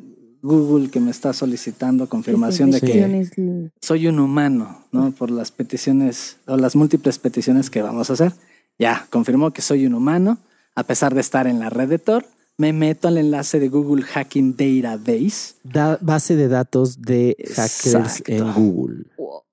Google 0.45 0.89
que 0.91 0.99
me 0.99 1.11
está 1.11 1.33
solicitando 1.33 2.07
confirmación 2.07 2.69
de 2.71 2.79
que 2.81 3.71
soy 3.81 4.07
un 4.07 4.19
humano, 4.19 4.85
¿no? 4.91 5.11
Por 5.11 5.31
las 5.31 5.51
peticiones 5.51 6.37
o 6.45 6.55
las 6.55 6.75
múltiples 6.75 7.17
peticiones 7.19 7.69
que 7.69 7.81
vamos 7.81 8.09
a 8.09 8.13
hacer. 8.13 8.33
Ya, 8.77 9.07
confirmó 9.09 9.51
que 9.51 9.61
soy 9.61 9.85
un 9.85 9.95
humano, 9.95 10.37
a 10.75 10.83
pesar 10.83 11.15
de 11.15 11.21
estar 11.21 11.47
en 11.47 11.59
la 11.59 11.69
red 11.69 11.89
de 11.89 11.97
Tor. 11.99 12.25
Me 12.57 12.71
meto 12.71 13.07
al 13.09 13.17
enlace 13.17 13.59
de 13.59 13.67
Google 13.69 14.03
Hacking 14.03 14.55
Database, 14.55 15.55
Da- 15.63 15.97
base 15.99 16.35
de 16.37 16.47
datos 16.47 17.01
de 17.01 17.35
hackers 17.39 17.85
Exacto. 17.95 18.31
en 18.31 18.53
Google. 18.53 19.05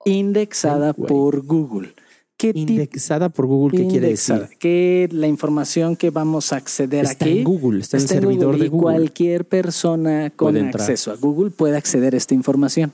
indexada 0.05 0.93
por 0.93 1.45
Google. 1.45 1.93
¿Qué 2.43 2.53
tipo- 2.53 2.71
Indexada 2.73 3.29
por 3.29 3.45
Google, 3.45 3.77
¿qué 3.77 3.87
quiere 3.87 4.07
decir? 4.09 4.49
Que 4.59 5.07
la 5.11 5.27
información 5.27 5.95
que 5.95 6.09
vamos 6.09 6.51
a 6.51 6.57
acceder 6.57 7.05
Está 7.05 7.25
aquí 7.25 7.37
en 7.39 7.43
Google, 7.45 7.79
está, 7.79 7.95
en 7.97 8.03
el 8.03 8.09
servidor 8.09 8.45
Google 8.47 8.59
de 8.59 8.65
y 8.65 8.69
Google. 8.69 8.81
cualquier 8.83 9.45
persona 9.45 10.29
con 10.35 10.57
acceso 10.57 11.11
a 11.11 11.15
Google 11.15 11.51
puede 11.51 11.77
acceder 11.77 12.13
a 12.15 12.17
esta 12.17 12.33
información. 12.33 12.91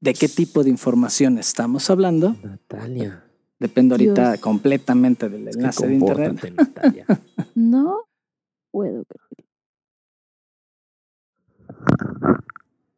¿De 0.00 0.14
qué 0.14 0.28
tipo 0.28 0.62
de 0.64 0.70
información 0.70 1.38
estamos 1.38 1.90
hablando? 1.90 2.36
Natalia. 2.42 3.24
Depende 3.58 3.94
ahorita 3.94 4.30
Dios. 4.32 4.40
completamente 4.40 5.28
del 5.28 5.46
es 5.48 5.56
que 5.56 5.60
enlace 5.60 5.86
de 5.86 5.94
internet. 5.94 6.54
Natalia. 6.56 7.06
No 7.54 7.98
puedo 8.70 9.04
creer. 9.04 9.46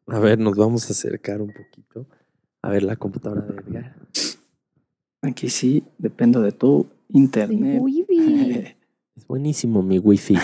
A 0.07 0.19
ver, 0.19 0.39
nos 0.39 0.57
vamos 0.57 0.89
a 0.89 0.93
acercar 0.93 1.41
un 1.41 1.53
poquito. 1.53 2.07
A 2.63 2.69
ver 2.71 2.83
la 2.83 2.97
computadora 2.97 3.43
de 3.43 3.55
Edgar. 3.55 3.97
Aquí 5.25 5.49
sí, 5.49 5.83
dependo 5.99 6.43
de 6.43 6.53
tu 6.53 6.87
internet. 7.09 7.83
Vi. 7.83 8.75
Es 9.17 9.29
buenísimo 9.29 9.81
mi 9.81 10.01
wifi. 10.01 10.37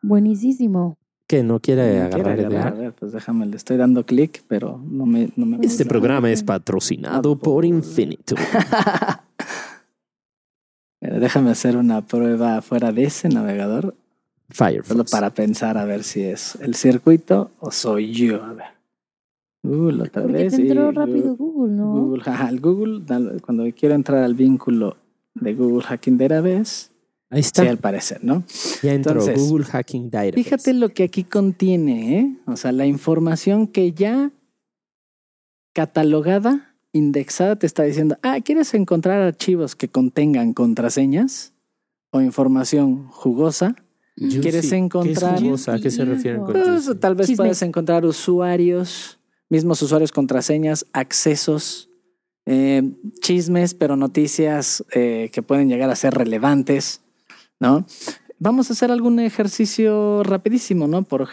Buenísimo. 0.00 0.96
¿Qué? 1.26 1.42
¿No 1.42 1.60
quiere 1.60 1.98
No 1.98 2.04
agarrar 2.06 2.36
quiere 2.36 2.54
Edgar? 2.54 2.68
A 2.68 2.70
ver, 2.70 2.92
pues 2.94 3.12
déjame, 3.12 3.44
le 3.44 3.56
estoy 3.56 3.76
dando 3.76 4.06
clic, 4.06 4.42
pero 4.48 4.80
no 4.82 5.04
me, 5.04 5.28
no 5.36 5.44
me 5.44 5.58
Este 5.64 5.84
programa 5.84 6.30
es 6.30 6.42
patrocinado 6.42 7.36
por 7.36 7.66
Infinito. 7.66 8.34
Mira, 11.02 11.18
déjame 11.18 11.50
hacer 11.50 11.76
una 11.76 12.00
prueba 12.00 12.62
fuera 12.62 12.92
de 12.92 13.04
ese 13.04 13.28
navegador, 13.28 13.94
solo 14.48 14.48
Firefox. 14.48 15.10
para 15.10 15.34
pensar 15.34 15.76
a 15.76 15.84
ver 15.84 16.02
si 16.02 16.22
es 16.22 16.56
el 16.62 16.74
circuito 16.74 17.50
o 17.60 17.70
soy 17.70 18.10
yo. 18.12 18.42
A 18.42 18.54
ver. 18.54 18.73
Google 19.64 20.02
otra 20.02 20.22
Porque 20.22 20.44
vez. 20.44 20.54
te 20.54 20.62
entró 20.62 20.90
y 20.90 20.94
rápido 20.94 21.36
Google, 21.36 21.72
¿no? 21.74 21.92
Google, 21.92 22.22
ajá, 22.26 22.48
el 22.50 22.60
Google, 22.60 23.02
cuando 23.40 23.64
quiero 23.76 23.94
entrar 23.96 24.22
al 24.22 24.34
vínculo 24.34 24.96
de 25.34 25.54
Google 25.54 25.82
Hacking 25.82 26.16
Database, 26.18 26.90
Ahí 27.30 27.40
está. 27.40 27.62
sí, 27.62 27.68
al 27.68 27.78
parecer, 27.78 28.22
¿no? 28.22 28.44
ya 28.82 28.92
entró 28.92 29.12
Entonces, 29.12 29.40
Google 29.48 29.64
Hacking 29.64 30.10
Database. 30.10 30.34
Fíjate 30.44 30.72
lo 30.74 30.90
que 30.90 31.02
aquí 31.04 31.24
contiene, 31.24 32.18
¿eh? 32.20 32.36
O 32.46 32.56
sea, 32.56 32.70
la 32.72 32.86
información 32.86 33.66
que 33.66 33.92
ya 33.92 34.30
catalogada, 35.72 36.74
indexada, 36.92 37.56
te 37.56 37.66
está 37.66 37.82
diciendo, 37.82 38.16
ah, 38.22 38.38
¿quieres 38.44 38.72
encontrar 38.74 39.20
archivos 39.22 39.74
que 39.74 39.88
contengan 39.88 40.52
contraseñas 40.52 41.52
o 42.10 42.20
información 42.20 43.08
jugosa? 43.08 43.74
Juicy. 44.16 44.40
¿Quieres 44.40 44.60
¿Qué 44.60 44.66
es 44.68 44.72
encontrar- 44.74 45.40
jugosa? 45.40 45.74
¿A 45.74 45.78
qué 45.80 45.90
se 45.90 46.04
refieren 46.04 46.42
con 46.42 46.52
Pues, 46.52 46.88
tal 47.00 47.16
vez 47.16 47.26
Chismes. 47.26 47.36
puedas 47.38 47.62
encontrar 47.62 48.04
usuarios, 48.04 49.18
mismos 49.54 49.80
usuarios, 49.82 50.10
contraseñas, 50.10 50.84
accesos, 50.92 51.88
eh, 52.44 52.82
chismes, 53.20 53.72
pero 53.72 53.94
noticias 53.94 54.84
eh, 54.92 55.30
que 55.32 55.42
pueden 55.42 55.68
llegar 55.68 55.90
a 55.90 55.96
ser 55.96 56.12
relevantes, 56.14 57.02
¿no? 57.60 57.86
Vamos 58.40 58.68
a 58.68 58.72
hacer 58.72 58.90
algún 58.90 59.20
ejercicio 59.20 60.24
rapidísimo, 60.24 60.88
¿no? 60.88 61.04
Por, 61.04 61.28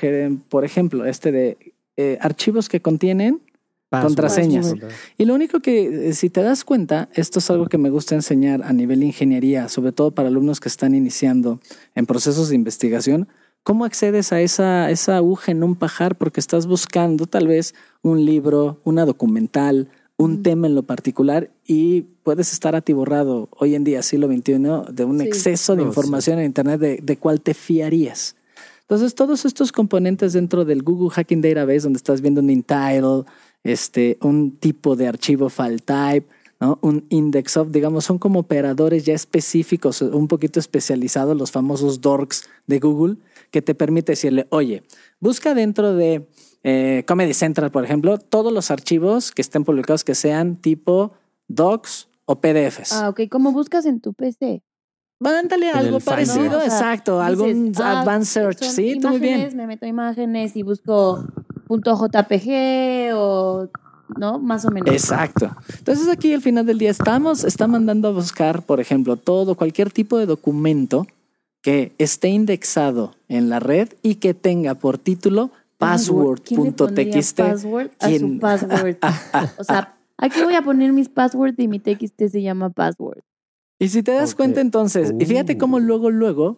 por 0.49 0.65
ejemplo, 0.65 1.05
este 1.05 1.31
de 1.31 1.57
eh, 1.97 2.19
archivos 2.21 2.69
que 2.69 2.79
contienen. 2.79 3.41
Contraseñas. 3.89 4.71
Password. 4.71 4.93
Y 5.17 5.25
lo 5.25 5.33
único 5.33 5.59
que, 5.59 6.13
si 6.13 6.29
te 6.29 6.43
das 6.43 6.63
cuenta, 6.63 7.09
esto 7.13 7.39
es 7.39 7.49
algo 7.49 7.65
que 7.67 7.77
me 7.77 7.89
gusta 7.89 8.15
enseñar 8.15 8.61
a 8.63 8.71
nivel 8.71 9.01
de 9.01 9.07
ingeniería, 9.07 9.67
sobre 9.67 9.91
todo 9.91 10.11
para 10.11 10.29
alumnos 10.29 10.61
que 10.61 10.69
están 10.69 10.93
iniciando 10.93 11.59
en 11.95 12.05
procesos 12.05 12.49
de 12.49 12.55
investigación, 12.55 13.27
¿cómo 13.63 13.85
accedes 13.85 14.31
a 14.33 14.41
esa, 14.41 14.89
esa 14.91 15.17
aguja 15.17 15.51
en 15.51 15.63
un 15.63 15.75
pajar? 15.75 16.17
Porque 16.17 16.39
estás 16.39 16.65
buscando 16.67 17.25
tal 17.27 17.47
vez 17.47 17.73
un 18.01 18.25
libro, 18.25 18.79
una 18.83 19.05
documental, 19.05 19.89
un 20.17 20.43
tema 20.43 20.67
en 20.67 20.75
lo 20.75 20.83
particular 20.83 21.49
y 21.65 22.01
puedes 22.23 22.53
estar 22.53 22.75
atiborrado 22.75 23.49
hoy 23.57 23.73
en 23.75 23.83
día, 23.83 24.03
siglo 24.03 24.27
XXI, 24.27 24.53
de 24.93 25.03
un 25.05 25.19
Sí. 25.19 25.25
exceso 25.25 25.75
de 25.75 25.81
No, 25.81 25.87
información 25.89 26.37
en 26.39 26.45
Internet 26.45 26.79
de, 26.79 26.99
de 27.01 27.17
cuál 27.17 27.41
te 27.41 27.53
fiarías. 27.55 28.35
Entonces, 28.81 29.15
todos 29.15 29.45
estos 29.45 29.71
componentes 29.71 30.33
dentro 30.33 30.63
del 30.65 30.83
Google 30.83 31.09
Hacking 31.09 31.41
Database, 31.41 31.79
donde 31.81 31.97
estás 31.97 32.21
viendo 32.21 32.41
un 32.41 32.49
entitle, 32.49 33.23
este, 33.63 34.17
un 34.21 34.51
tipo 34.57 34.95
de 34.95 35.07
archivo 35.07 35.49
file 35.49 35.79
type, 35.79 36.27
¿no? 36.61 36.79
un 36.81 37.05
index 37.09 37.57
of, 37.57 37.71
digamos, 37.71 38.05
son 38.05 38.19
como 38.19 38.39
operadores 38.39 39.03
ya 39.03 39.13
específicos, 39.13 40.01
un 40.01 40.27
poquito 40.27 40.59
especializados, 40.59 41.35
los 41.35 41.51
famosos 41.51 41.99
dorks 41.99 42.47
de 42.67 42.79
Google, 42.79 43.17
que 43.49 43.61
te 43.61 43.75
permite 43.75 44.13
decirle, 44.13 44.47
oye, 44.49 44.83
busca 45.19 45.53
dentro 45.53 45.93
de 45.95 46.29
eh, 46.63 47.03
Comedy 47.07 47.33
Central, 47.33 47.71
por 47.71 47.83
ejemplo, 47.83 48.17
todos 48.17 48.53
los 48.53 48.71
archivos 48.71 49.31
que 49.31 49.41
estén 49.41 49.65
publicados 49.65 50.03
que 50.03 50.15
sean 50.15 50.55
tipo 50.55 51.11
docs 51.47 52.07
o 52.25 52.39
PDFs. 52.39 52.93
Ah, 52.93 53.09
ok. 53.09 53.21
¿Cómo 53.29 53.51
buscas 53.51 53.85
en 53.85 53.99
tu 53.99 54.13
PC? 54.13 54.63
Mándale 55.19 55.69
algo 55.69 55.99
parecido, 55.99 56.45
¿no? 56.45 56.57
O 56.57 56.61
sea, 56.61 56.65
exacto, 56.65 57.21
algún 57.21 57.65
Dices, 57.71 57.85
ah, 57.85 58.01
advanced 58.01 58.41
search, 58.41 58.63
sí, 58.63 58.99
tú 58.99 59.09
muy 59.09 59.19
bien. 59.19 59.33
imágenes, 59.33 59.55
Me 59.55 59.67
meto 59.67 59.85
imágenes 59.85 60.55
y 60.55 60.63
busco 60.63 61.25
punto 61.67 61.95
.jpg 61.95 63.13
o, 63.13 63.67
¿no? 64.17 64.39
Más 64.39 64.65
o 64.65 64.71
menos. 64.71 64.93
Exacto. 64.93 65.55
Entonces 65.77 66.07
aquí 66.07 66.33
al 66.33 66.41
final 66.41 66.65
del 66.65 66.77
día 66.77 66.91
estamos, 66.91 67.43
está 67.43 67.67
mandando 67.67 68.07
a 68.07 68.11
buscar, 68.11 68.61
por 68.63 68.79
ejemplo, 68.79 69.17
todo, 69.17 69.55
cualquier 69.55 69.91
tipo 69.91 70.17
de 70.17 70.25
documento 70.25 71.07
que 71.61 71.91
esté 71.97 72.29
indexado 72.29 73.15
en 73.27 73.49
la 73.49 73.59
red 73.59 73.89
y 74.01 74.15
que 74.15 74.33
tenga 74.33 74.75
por 74.75 74.97
título 74.97 75.49
¿Quién 75.49 76.63
le 76.63 76.71
pondría 76.71 77.11
password.txt. 77.11 77.37
password 77.37 77.91
a 77.99 78.05
su 78.05 78.09
¿Quién? 78.17 78.39
password? 78.39 78.97
o 79.57 79.63
sea, 79.63 79.95
aquí 80.17 80.41
voy 80.43 80.55
a 80.55 80.61
poner 80.61 80.93
mis 80.93 81.09
passwords 81.09 81.57
y 81.59 81.67
mi 81.67 81.79
TXT 81.79 82.27
se 82.31 82.41
llama 82.41 82.69
password. 82.69 83.19
Y 83.79 83.89
si 83.89 84.03
te 84.03 84.11
das 84.11 84.35
cuenta 84.35 84.61
entonces, 84.61 85.11
y 85.19 85.25
fíjate 85.25 85.57
cómo 85.57 85.77
Uh. 85.77 85.79
luego, 85.79 86.11
luego 86.11 86.57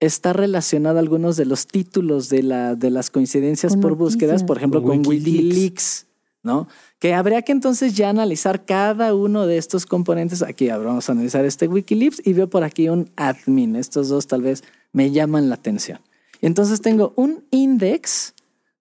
está 0.00 0.32
relacionado 0.32 0.98
algunos 1.00 1.36
de 1.36 1.46
los 1.46 1.66
títulos 1.66 2.28
de, 2.28 2.42
la, 2.42 2.74
de 2.76 2.90
las 2.90 3.10
coincidencias 3.10 3.76
por 3.76 3.96
búsquedas, 3.96 4.44
por 4.44 4.56
ejemplo, 4.58 4.82
Con 4.82 5.02
con 5.02 5.06
Wikileaks. 5.08 5.36
Wikileaks, 5.42 6.06
¿no? 6.44 6.68
Que 7.00 7.14
habría 7.14 7.42
que 7.42 7.50
entonces 7.50 7.94
ya 7.96 8.10
analizar 8.10 8.64
cada 8.64 9.14
uno 9.14 9.46
de 9.48 9.58
estos 9.58 9.86
componentes. 9.86 10.42
Aquí 10.42 10.68
vamos 10.68 11.08
a 11.08 11.12
analizar 11.12 11.44
este 11.44 11.66
Wikileaks 11.66 12.22
y 12.24 12.34
veo 12.34 12.48
por 12.48 12.62
aquí 12.62 12.88
un 12.88 13.10
admin. 13.16 13.74
Estos 13.74 14.08
dos 14.08 14.28
tal 14.28 14.42
vez 14.42 14.62
me 14.92 15.10
llaman 15.10 15.48
la 15.48 15.56
atención. 15.56 15.98
Entonces 16.40 16.80
tengo 16.80 17.12
un 17.16 17.44
index 17.50 18.34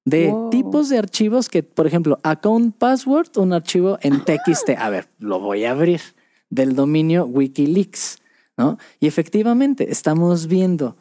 de 0.06 0.30
Wow. 0.30 0.49
tipos 0.49 0.89
de 0.89 0.97
archivos 0.97 1.47
que, 1.47 1.63
por 1.63 1.88
ejemplo, 1.88 2.19
account 2.23 2.76
password, 2.78 3.30
un 3.38 3.54
archivo 3.54 3.97
en 4.02 4.23
TXT. 4.23 4.71
A 4.78 4.89
ver, 4.89 5.08
lo 5.17 5.39
voy 5.39 5.63
a 5.63 5.71
abrir 5.71 6.02
del 6.49 6.76
dominio 6.76 7.26
Wikileaks, 7.26 8.17
¿no? 8.58 8.78
Y 8.99 9.08
efectivamente 9.08 9.89
estamos 9.89 10.47
viendo 10.47 10.97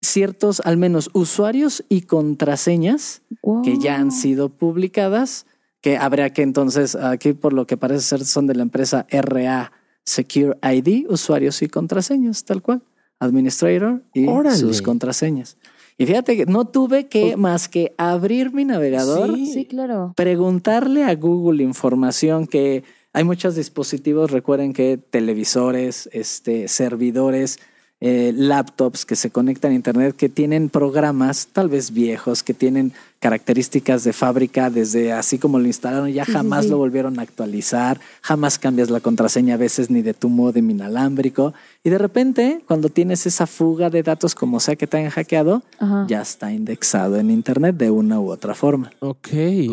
ciertos, 0.00 0.60
al 0.64 0.76
menos, 0.76 1.10
usuarios 1.12 1.84
y 1.88 2.02
contraseñas 2.02 3.22
que 3.64 3.78
ya 3.78 3.96
han 3.96 4.12
sido 4.12 4.48
publicadas, 4.48 5.44
que 5.80 5.96
habría 5.96 6.30
que 6.32 6.42
entonces, 6.42 6.94
aquí 6.94 7.32
por 7.32 7.52
lo 7.52 7.66
que 7.66 7.76
parece 7.76 8.00
ser 8.00 8.24
son 8.24 8.46
de 8.46 8.54
la 8.54 8.62
empresa 8.62 9.06
RA 9.10 9.72
Secure 10.04 10.56
ID, 10.62 11.06
usuarios 11.10 11.60
y 11.62 11.68
contraseñas, 11.68 12.44
tal 12.44 12.62
cual, 12.62 12.82
administrator 13.20 14.02
y 14.14 14.26
Órale. 14.26 14.56
sus 14.56 14.80
contraseñas. 14.82 15.56
Y 15.98 16.06
fíjate 16.06 16.36
que 16.36 16.46
no 16.46 16.64
tuve 16.66 17.08
que 17.08 17.36
más 17.36 17.68
que 17.68 17.92
abrir 17.98 18.52
mi 18.52 18.64
navegador, 18.64 19.34
Sí. 19.34 19.46
Sí, 19.52 19.64
claro. 19.66 20.14
preguntarle 20.16 21.04
a 21.04 21.14
Google 21.16 21.62
información 21.62 22.46
que 22.46 22.84
hay 23.12 23.24
muchos 23.24 23.56
dispositivos, 23.56 24.30
recuerden 24.30 24.72
que 24.72 24.96
televisores, 24.96 26.08
este, 26.12 26.68
servidores, 26.68 27.58
eh, 28.00 28.32
laptops 28.34 29.04
que 29.04 29.16
se 29.16 29.30
conectan 29.30 29.72
a 29.72 29.74
Internet, 29.74 30.14
que 30.16 30.28
tienen 30.28 30.68
programas 30.68 31.48
tal 31.48 31.68
vez 31.68 31.90
viejos, 31.90 32.42
que 32.44 32.54
tienen 32.54 32.92
características 33.18 34.04
de 34.04 34.12
fábrica 34.12 34.70
desde 34.70 35.12
así 35.12 35.38
como 35.38 35.58
lo 35.58 35.66
instalaron, 35.66 36.08
ya 36.12 36.24
sí, 36.24 36.30
jamás 36.32 36.64
sí. 36.66 36.70
lo 36.70 36.78
volvieron 36.78 37.18
a 37.18 37.22
actualizar, 37.22 38.00
jamás 38.22 38.58
cambias 38.60 38.90
la 38.90 39.00
contraseña 39.00 39.54
a 39.54 39.56
veces 39.56 39.90
ni 39.90 40.02
de 40.02 40.14
tu 40.14 40.28
modem 40.28 40.70
inalámbrico. 40.70 41.52
Y 41.82 41.90
de 41.90 41.98
repente, 41.98 42.62
cuando 42.68 42.88
tienes 42.88 43.26
esa 43.26 43.46
fuga 43.48 43.90
de 43.90 44.04
datos 44.04 44.36
como 44.36 44.60
sea 44.60 44.76
que 44.76 44.86
te 44.86 44.98
hayan 44.98 45.10
hackeado, 45.10 45.62
Ajá. 45.80 46.06
ya 46.08 46.22
está 46.22 46.52
indexado 46.52 47.16
en 47.16 47.30
Internet 47.32 47.76
de 47.76 47.90
una 47.90 48.20
u 48.20 48.30
otra 48.30 48.54
forma. 48.54 48.92
Ok, 49.00 49.28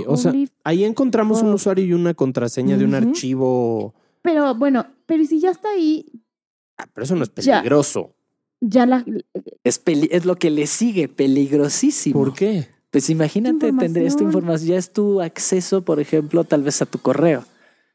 o 0.08 0.18
sea, 0.18 0.34
ahí 0.64 0.84
encontramos 0.84 1.44
un 1.44 1.54
usuario 1.54 1.86
y 1.86 1.94
una 1.94 2.16
contraseña 2.16 2.76
de 2.78 2.86
un 2.86 2.96
archivo. 2.96 3.94
Pero 4.24 4.56
bueno, 4.56 4.88
pero 5.06 5.24
si 5.26 5.40
ya 5.40 5.52
está 5.52 5.70
ahí, 5.70 6.06
Ah, 6.78 6.88
pero 6.94 7.06
eso 7.06 7.16
no 7.16 7.24
es 7.24 7.30
peligroso. 7.30 8.10
ya 8.10 8.15
la... 8.86 9.06
Es, 9.64 9.80
peli- 9.80 10.10
es 10.12 10.26
lo 10.26 10.36
que 10.38 10.50
le 10.50 10.68
sigue, 10.68 11.08
peligrosísimo. 11.08 12.20
¿Por 12.20 12.34
qué? 12.34 12.68
Pues 12.92 13.10
imagínate, 13.10 13.68
Esta 13.70 13.80
tendría 13.80 14.08
esta 14.08 14.24
información. 14.24 14.70
ya 14.70 14.78
es 14.78 14.92
tu 14.94 15.22
acceso, 15.22 15.82
por 15.84 16.00
ejemplo, 16.00 16.44
tal 16.46 16.64
vez 16.64 16.82
a 16.82 16.86
tu 16.86 17.00
correo. 17.00 17.44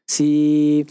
Si, 0.07 0.85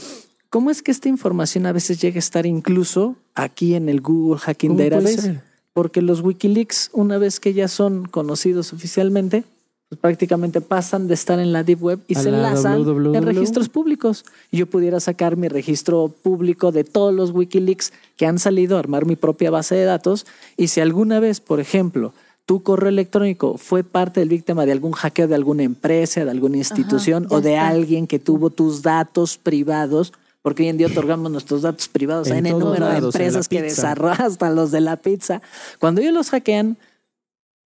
¿cómo 0.48 0.70
es 0.70 0.82
que 0.82 0.90
esta 0.90 1.08
información 1.08 1.66
a 1.66 1.72
veces 1.72 2.00
llega 2.00 2.16
a 2.16 2.18
estar 2.18 2.46
incluso 2.46 3.16
aquí 3.34 3.74
en 3.74 3.88
el 3.88 4.00
Google 4.00 4.38
Hacking 4.40 4.70
¿Cómo 4.70 4.78
puede 4.78 4.90
Database? 4.90 5.40
Porque 5.72 6.02
los 6.02 6.22
Wikileaks, 6.22 6.90
una 6.92 7.18
vez 7.18 7.38
que 7.38 7.52
ya 7.54 7.68
son 7.68 8.06
conocidos 8.06 8.72
oficialmente, 8.72 9.44
pues 9.90 10.00
prácticamente 10.00 10.60
pasan 10.60 11.08
de 11.08 11.14
estar 11.14 11.40
en 11.40 11.52
la 11.52 11.64
Deep 11.64 11.82
Web 11.82 11.98
y 12.06 12.16
A 12.16 12.22
se 12.22 12.30
la 12.30 12.36
enlazan 12.36 12.84
www. 12.84 13.16
en 13.16 13.24
registros 13.24 13.68
públicos. 13.68 14.24
Y 14.52 14.58
yo 14.58 14.66
pudiera 14.66 15.00
sacar 15.00 15.36
mi 15.36 15.48
registro 15.48 16.14
público 16.22 16.70
de 16.70 16.84
todos 16.84 17.12
los 17.12 17.32
Wikileaks 17.32 17.92
que 18.16 18.24
han 18.24 18.38
salido, 18.38 18.78
armar 18.78 19.04
mi 19.04 19.16
propia 19.16 19.50
base 19.50 19.74
de 19.74 19.84
datos. 19.84 20.26
Y 20.56 20.68
si 20.68 20.80
alguna 20.80 21.18
vez, 21.18 21.40
por 21.40 21.58
ejemplo, 21.58 22.14
tu 22.46 22.62
correo 22.62 22.88
electrónico 22.88 23.58
fue 23.58 23.82
parte 23.82 24.20
del 24.20 24.28
víctima 24.28 24.64
de 24.64 24.70
algún 24.70 24.92
hackeo 24.92 25.26
de 25.26 25.34
alguna 25.34 25.64
empresa, 25.64 26.24
de 26.24 26.30
alguna 26.30 26.58
institución 26.58 27.26
o 27.28 27.40
de 27.40 27.54
está. 27.54 27.66
alguien 27.66 28.06
que 28.06 28.20
tuvo 28.20 28.50
tus 28.50 28.82
datos 28.82 29.38
privados, 29.38 30.12
porque 30.40 30.62
hoy 30.62 30.68
en 30.68 30.78
día 30.78 30.86
otorgamos 30.86 31.32
nuestros 31.32 31.62
datos 31.62 31.88
privados 31.88 32.28
En 32.28 32.36
en 32.36 32.46
el 32.46 32.58
número 32.60 32.86
de 32.86 32.92
lados, 32.92 33.12
empresas 33.12 33.48
que 33.48 33.60
desarrollan, 33.60 34.22
hasta 34.22 34.50
los 34.50 34.70
de 34.70 34.82
la 34.82 34.94
pizza. 34.96 35.42
Cuando 35.80 36.00
ellos 36.00 36.14
los 36.14 36.30
hackean 36.30 36.76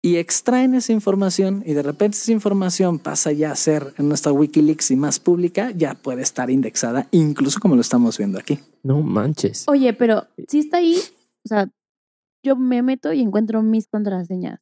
y 0.06 0.18
extraen 0.18 0.76
esa 0.76 0.92
información 0.92 1.63
y 1.66 1.74
de 1.74 1.82
repente 1.82 2.18
esa 2.18 2.34
información 2.34 3.00
pasa 3.00 3.32
ya 3.32 3.54
a 3.54 3.56
ser 3.56 3.94
en 3.98 4.10
nuestra 4.10 4.34
Wikileaks 4.34 4.92
y 4.92 4.98
más 4.98 5.18
pública, 5.18 5.72
ya 5.72 5.96
puede 5.96 6.22
estar 6.22 6.50
indexada, 6.50 7.08
incluso 7.12 7.62
como 7.62 7.76
lo 7.76 7.82
estamos 7.82 8.18
viendo 8.18 8.38
aquí. 8.38 8.60
No 8.84 9.02
manches. 9.02 9.63
Oye, 9.68 9.94
pero 9.94 10.28
si 10.50 10.60
está 10.60 10.78
ahí, 10.78 10.98
o 11.46 11.48
sea, 11.48 11.70
yo 12.44 12.58
me 12.58 12.82
meto 12.82 13.13
y 13.13 13.22
encuentro 13.22 13.63
mis 13.63 13.88
contraseñas. 13.88 14.60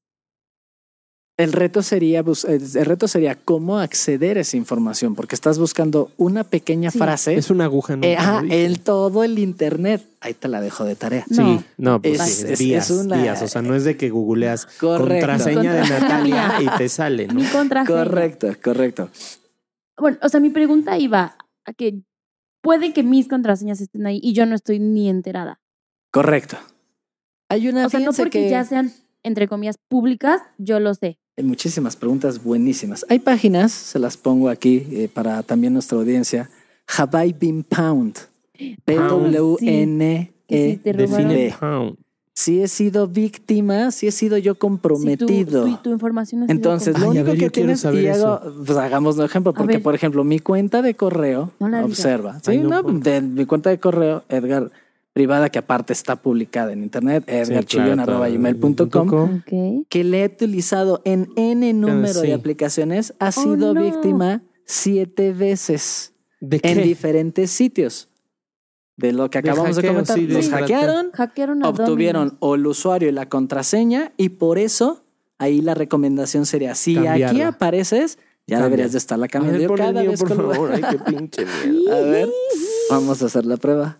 El 1.44 1.54
reto 1.54 1.82
sería 1.82 2.20
eh, 2.22 2.60
el 2.76 2.86
reto 2.86 3.08
sería 3.08 3.36
cómo 3.36 3.80
acceder 3.80 4.38
a 4.38 4.42
esa 4.42 4.58
información, 4.58 5.16
porque 5.16 5.36
estás 5.36 5.58
buscando 5.60 6.12
una 6.18 6.44
pequeña 6.44 6.92
Sí. 6.92 6.98
frase 7.00 7.36
Es 7.36 7.50
una 7.50 7.66
aguja, 7.66 7.96
¿no? 7.96 8.04
eh, 8.06 8.18
en 8.50 8.76
todo 8.78 9.24
el 9.24 9.40
internet. 9.40 10.04
Ahí 10.22 10.34
te 10.34 10.48
la 10.48 10.62
dejo 10.62 10.84
de 10.86 10.96
tarea. 10.96 11.26
Sí, 11.30 11.60
No. 11.78 12.02
pues 12.02 12.44
Es- 12.44 12.60
días, 12.60 12.90
es 12.90 12.98
una- 13.06 13.22
días. 13.22 13.42
O 13.42 13.48
sea, 13.48 13.62
no 13.62 13.76
es 13.76 13.84
de 13.84 13.98
que 13.98 14.10
googleas 14.10 14.66
Correcto. 14.80 15.28
contraseña 15.28 15.74
de 15.74 15.82
Natalia 15.90 16.54
y 16.62 16.78
te 16.78 16.88
sale, 16.90 17.28
¿no? 17.28 17.34
Mi 17.34 17.46
contraseña. 17.46 17.98
Correcto, 18.04 18.48
correcto. 18.64 19.10
Bueno, 19.98 20.18
o 20.22 20.30
sea, 20.30 20.40
mi 20.40 20.50
pregunta 20.50 20.98
iba 20.98 21.36
a 21.66 21.74
que 21.74 22.02
puede 22.62 22.94
que 22.94 23.04
mis 23.04 23.28
contraseñas 23.28 23.82
estén 23.82 24.06
ahí 24.06 24.20
y 24.22 24.34
yo 24.34 24.46
no 24.46 24.56
estoy 24.56 24.80
ni 24.80 25.10
enterada. 25.10 25.60
Correcto. 26.12 26.58
Hay 27.50 27.68
una 27.68 27.88
O 27.88 27.90
sea, 27.90 28.00
no 28.00 28.12
porque 28.14 28.44
que- 28.44 28.50
ya 28.50 28.64
sean, 28.66 28.92
entre 29.24 29.48
comillas, 29.48 29.78
públicas, 29.90 30.42
yo 30.58 30.80
lo 30.80 30.94
sé. 30.94 31.18
Hay 31.42 31.48
muchísimas 31.48 31.96
preguntas 31.96 32.44
buenísimas. 32.44 33.04
Hay 33.10 33.18
páginas, 33.18 33.72
se 33.72 33.98
las 33.98 34.16
pongo 34.16 34.48
aquí 34.48 34.86
eh, 34.92 35.10
para 35.12 35.42
también 35.42 35.74
nuestra 35.74 35.98
audiencia. 35.98 36.52
Have 37.00 37.26
I 37.28 37.34
been 37.34 37.64
pound? 37.64 38.16
P-W-N-E. 38.86 40.80
Define- 40.84 41.56
pound. 41.60 41.98
Si 42.36 42.62
he 42.62 42.68
sido 42.68 43.08
víctima, 43.08 43.90
si 43.90 44.06
he 44.08 44.12
sido 44.12 44.38
yo 44.38 44.54
Si 44.54 44.56
tu, 44.56 44.60
comprometido. 44.60 45.66
tu, 45.66 45.78
tu 45.78 45.90
información 45.92 46.46
Entonces, 46.48 46.98
lo 47.00 47.10
único 47.10 47.26
ver, 47.26 47.38
que 47.40 47.50
tienes, 47.50 47.80
saber 47.82 48.04
y 48.04 48.08
hago, 48.08 48.40
pues 48.64 48.78
hagamos 48.78 49.18
un 49.18 49.26
ejemplo, 49.26 49.52
porque 49.54 49.80
por 49.80 49.96
ejemplo, 49.96 50.24
mi 50.24 50.38
cuenta 50.40 50.84
de 50.84 50.94
correo, 50.94 51.52
No 51.60 51.84
observa, 51.86 52.40
sí, 52.44 52.52
Ay, 52.52 52.60
no, 52.60 52.70
no, 52.70 52.84
por- 52.84 53.00
de 53.02 53.22
mi 53.22 53.46
cuenta 53.48 53.72
de 53.72 53.80
correo, 53.80 54.24
Edgar, 54.30 54.72
privada, 55.14 55.50
que 55.50 55.60
aparte 55.60 55.94
está 55.94 56.16
publicada 56.16 56.72
en 56.74 56.84
internet, 56.84 57.24
edgarchillon.gmail.com, 57.28 59.42
Ok. 59.42 59.86
que 59.90 60.04
le 60.04 60.24
he 60.24 60.26
utilizado 60.28 61.02
en 61.06 61.30
N 61.36 61.74
número 61.74 62.22
sí. 62.22 62.28
de 62.28 62.34
aplicaciones, 62.34 63.14
ha 63.20 63.30
Oh, 63.30 63.32
sido 63.32 63.74
no. 63.74 63.82
víctima 63.82 64.44
siete 64.66 65.34
veces 65.34 66.14
¿De 66.40 66.60
en 66.64 66.78
qué? 66.78 66.84
diferentes 66.84 67.52
sitios. 67.52 68.10
De 68.98 69.12
lo 69.14 69.30
que 69.30 69.42
De 69.42 69.50
acabamos 69.50 69.76
de 69.76 69.82
hackeo, 69.82 69.92
comentar. 69.94 70.18
sí, 70.18 70.26
de 70.28 70.34
Los 70.36 70.50
hackearon, 70.50 71.12
Hackearon 71.12 71.66
a 71.66 71.70
obtuvieron 71.70 72.38
o 72.40 72.56
el 72.56 72.68
usuario 72.68 73.10
y 73.10 73.12
la 73.12 73.28
contraseña 73.30 74.12
y 74.18 74.30
por 74.30 74.60
eso 74.60 75.04
ahí 75.40 75.62
la 75.62 75.74
recomendación 75.74 76.46
sería, 76.46 76.76
si 76.76 76.98
aquí 76.98 77.06
Cambiarla. 77.08 77.48
apareces, 77.48 78.18
ya 78.48 78.58
Cambia. 78.58 78.64
deberías 78.66 78.92
de 78.92 78.98
estarla 79.00 79.26
A 79.26 79.30
cambiando. 79.30 79.58
ver, 79.60 79.62
Yo 79.64 79.68
pon 79.70 79.80
el 79.80 79.86
cada 79.88 80.02
mío, 80.02 80.12
vez 80.12 80.20
por 80.20 80.36
favor. 80.36 80.72
Ay, 80.74 80.84
qué 80.92 81.00
pinche 81.00 81.46
miedo. 81.46 81.96
A 81.96 82.00
ver, 82.02 82.30
vamos 82.92 83.24
a 83.24 83.26
hacer 83.26 83.46
la 83.46 83.58
prueba. 83.58 84.00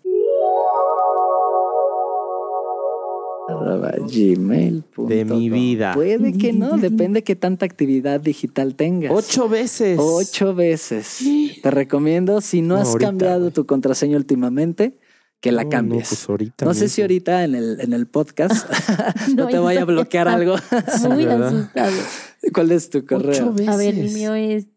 Arroba 3.50 3.92
gmail.com. 4.08 5.08
De 5.08 5.26
mi 5.26 5.50
vida. 5.50 5.94
Puede 5.94 6.34
que 6.38 6.54
no, 6.54 6.78
depende 6.78 7.24
qué 7.24 7.36
tanta 7.36 7.66
actividad 7.66 8.20
digital 8.22 8.76
tengas. 8.76 9.12
Ocho 9.14 9.50
veces. 9.50 9.98
Ocho 10.02 10.54
veces. 10.54 11.20
Te 11.62 11.72
recomiendo, 11.72 12.42
si 12.42 12.62
no 12.62 12.76
No, 12.76 12.82
has 12.82 12.90
ahorita, 12.90 13.08
cambiado 13.10 13.52
tu 13.52 13.66
contraseña 13.66 14.18
últimamente, 14.18 14.98
que 15.40 15.52
la 15.52 15.64
No, 15.64 15.70
cambies. 15.70 16.04
No, 16.04 16.10
pues 16.10 16.30
ahorita. 16.30 16.66
No 16.66 16.74
sé 16.74 16.88
si 16.88 17.02
ahorita 17.02 17.44
en 17.44 17.56
el, 17.56 17.80
en 17.82 17.94
el 17.94 18.06
podcast 18.08 18.70
no, 19.36 19.44
No, 19.46 19.48
te 19.48 19.58
vaya 19.60 19.82
a 19.82 19.86
bloquear 19.86 20.28
algo. 20.28 20.56
Muy 21.10 21.26
¿verdad? 21.26 21.48
asustado. 21.48 21.92
¿Cuál 22.54 22.72
es 22.72 22.90
tu 22.90 23.06
correo? 23.06 23.32
Ocho 23.32 23.54
veces. 23.54 23.68
A 23.70 23.78
ver, 23.78 23.96
el 23.98 24.12
mío 24.14 24.34
es 24.36 24.68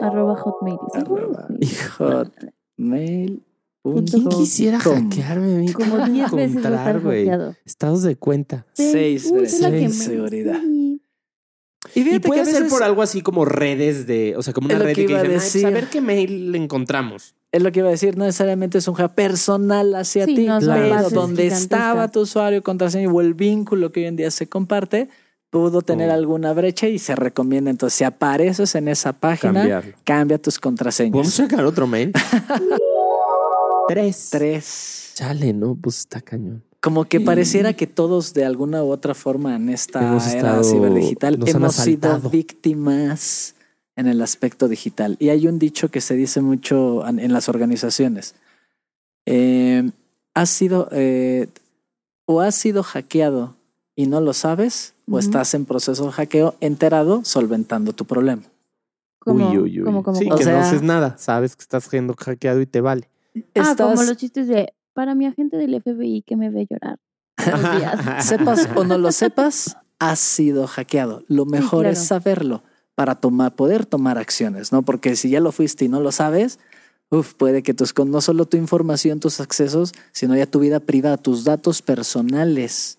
arroba 0.00 0.36
hotmail. 0.36 0.76
Arroba 0.92 1.48
Sí. 2.76 3.42
Hotmail. 3.92 4.10
¿Quién 4.10 4.28
quisiera 4.28 4.78
com. 4.82 4.94
hackearme 5.10 5.54
a 5.54 5.58
mí? 5.58 5.72
Como 5.72 5.90
¿Cómo 5.98 6.06
10 6.06 6.30
veces 6.32 6.32
va 6.34 6.40
a 6.40 6.44
estar 6.46 6.96
encontrar, 6.96 7.00
güey? 7.00 7.28
Estados 7.64 8.02
de 8.02 8.16
cuenta. 8.16 8.66
Seis 8.72 9.30
veces. 9.32 9.60
me- 9.70 9.88
Seguridad. 9.90 10.58
sí. 10.60 11.00
Y 11.94 12.00
Y 12.00 12.02
fíjate 12.04 12.20
que 12.22 12.28
puede 12.28 12.40
a 12.40 12.44
ser 12.46 12.66
por 12.68 12.82
algo 12.82 13.02
así 13.02 13.20
como 13.20 13.44
redes 13.44 14.06
de, 14.06 14.34
o 14.38 14.42
sea, 14.42 14.54
como 14.54 14.68
una 14.68 14.78
red 14.78 14.94
que 14.94 15.02
de 15.02 15.06
que 15.08 15.14
a 15.16 15.22
dicen, 15.22 15.30
"Ay, 15.32 15.36
pues, 15.38 15.52
decir. 15.52 15.66
a 15.66 15.70
ver 15.70 15.88
qué 15.90 16.00
mail 16.00 16.50
le 16.52 16.56
encontramos. 16.58 17.34
Es 17.52 17.62
lo 17.62 17.70
que 17.72 17.80
iba 17.80 17.88
a 17.88 17.92
decir, 17.92 18.16
no 18.16 18.24
necesariamente 18.24 18.78
es 18.78 18.88
un 18.88 18.94
hack 18.94 19.14
personal 19.14 19.94
hacia 19.94 20.24
Sí, 20.24 20.34
ti, 20.34 20.46
no 20.46 20.60
son 20.62 20.74
pero 20.74 21.10
donde 21.10 21.46
estaba 21.46 22.08
tu 22.10 22.20
usuario, 22.22 22.62
contraseña 22.64 23.08
o 23.12 23.20
el 23.20 23.34
vínculo 23.34 23.92
que 23.92 24.00
hoy 24.00 24.06
en 24.06 24.16
día 24.16 24.30
se 24.30 24.48
comparte, 24.48 25.08
pudo 25.50 25.82
tener 25.82 26.10
Oh. 26.10 26.14
alguna 26.14 26.52
brecha 26.52 26.88
y 26.88 26.98
se 26.98 27.14
recomienda. 27.14 27.70
Entonces, 27.70 27.96
si 27.98 28.02
apareces 28.04 28.74
en 28.74 28.88
esa 28.88 29.12
página, 29.12 29.52
Cambiarlo. 29.52 29.92
cambia 30.04 30.38
tus 30.38 30.58
contraseñas. 30.58 31.12
¿Podemos 31.12 31.34
sacar 31.34 31.64
otro 31.66 31.86
mail? 31.86 32.12
Tres. 33.88 34.28
Tres. 34.30 35.10
Chale, 35.14 35.52
no, 35.52 35.74
pues 35.74 36.00
está 36.00 36.20
cañón. 36.20 36.62
Como 36.80 37.06
que 37.06 37.20
pareciera 37.20 37.72
que 37.72 37.86
todos 37.86 38.34
de 38.34 38.44
alguna 38.44 38.82
u 38.84 38.90
otra 38.90 39.14
forma 39.14 39.56
en 39.56 39.70
esta 39.70 40.00
Hemos 40.06 40.26
era 40.28 40.36
estado- 40.36 40.64
ciberdigital 40.64 41.38
hemos 41.46 41.74
sido 41.76 42.20
víctimas 42.30 43.54
en 43.96 44.06
el 44.06 44.20
aspecto 44.20 44.68
digital. 44.68 45.16
Y 45.18 45.30
hay 45.30 45.46
un 45.46 45.58
dicho 45.58 45.88
que 45.90 46.00
se 46.02 46.14
dice 46.14 46.40
mucho 46.42 47.06
en 47.06 47.20
en 47.20 47.32
las 47.32 47.48
organizaciones. 47.48 48.34
Eh, 49.26 49.90
has 50.34 50.50
sido 50.50 50.88
eh, 50.92 51.48
o 52.26 52.40
has 52.40 52.54
sido 52.54 52.82
hackeado 52.82 53.54
y 53.96 54.06
no 54.06 54.20
lo 54.20 54.32
sabes, 54.34 54.92
o 55.10 55.18
estás 55.18 55.54
en 55.54 55.64
proceso 55.66 56.06
de 56.06 56.12
hackeo 56.12 56.54
enterado 56.60 57.24
solventando 57.24 57.92
tu 57.92 58.04
problema. 58.04 58.42
Como, 59.20 59.48
uy, 59.50 59.58
uy, 59.58 59.78
uy. 59.80 59.84
como, 59.84 60.02
como, 60.02 60.18
sí, 60.18 60.28
que 60.36 60.42
sea- 60.44 60.54
no 60.54 60.58
haces 60.64 60.82
nada. 60.82 61.16
Sabes 61.16 61.56
que 61.56 61.62
estás 61.62 61.84
siendo 61.84 62.14
hackeado 62.18 62.60
y 62.60 62.66
te 62.66 62.80
vale. 62.82 63.08
Ah, 63.54 63.74
como 63.76 63.92
Estás- 63.92 64.08
los 64.08 64.16
chistes 64.16 64.48
de 64.48 64.72
para 64.92 65.14
mi 65.14 65.26
agente 65.26 65.56
del 65.56 65.74
FBI 65.74 66.22
que 66.22 66.36
me 66.36 66.50
ve 66.50 66.66
llorar. 66.70 66.98
días. 67.36 68.24
sepas 68.26 68.68
o 68.76 68.84
no 68.84 68.96
lo 68.96 69.10
sepas, 69.12 69.76
has 69.98 70.18
sido 70.20 70.66
hackeado. 70.66 71.24
Lo 71.28 71.44
mejor 71.46 71.80
claro. 71.82 71.92
es 71.92 72.06
saberlo 72.06 72.62
para 72.94 73.16
tomar, 73.16 73.54
poder 73.56 73.86
tomar 73.86 74.18
acciones, 74.18 74.70
¿no? 74.72 74.82
Porque 74.82 75.16
si 75.16 75.30
ya 75.30 75.40
lo 75.40 75.50
fuiste 75.50 75.84
y 75.84 75.88
no 75.88 76.00
lo 76.00 76.12
sabes, 76.12 76.60
uf, 77.10 77.34
puede 77.34 77.64
que 77.64 77.74
tus, 77.74 77.92
con 77.92 78.10
no 78.12 78.20
solo 78.20 78.46
tu 78.46 78.56
información, 78.56 79.18
tus 79.18 79.40
accesos, 79.40 79.92
sino 80.12 80.36
ya 80.36 80.46
tu 80.46 80.60
vida 80.60 80.78
privada, 80.78 81.16
tus 81.16 81.42
datos 81.42 81.82
personales 81.82 82.98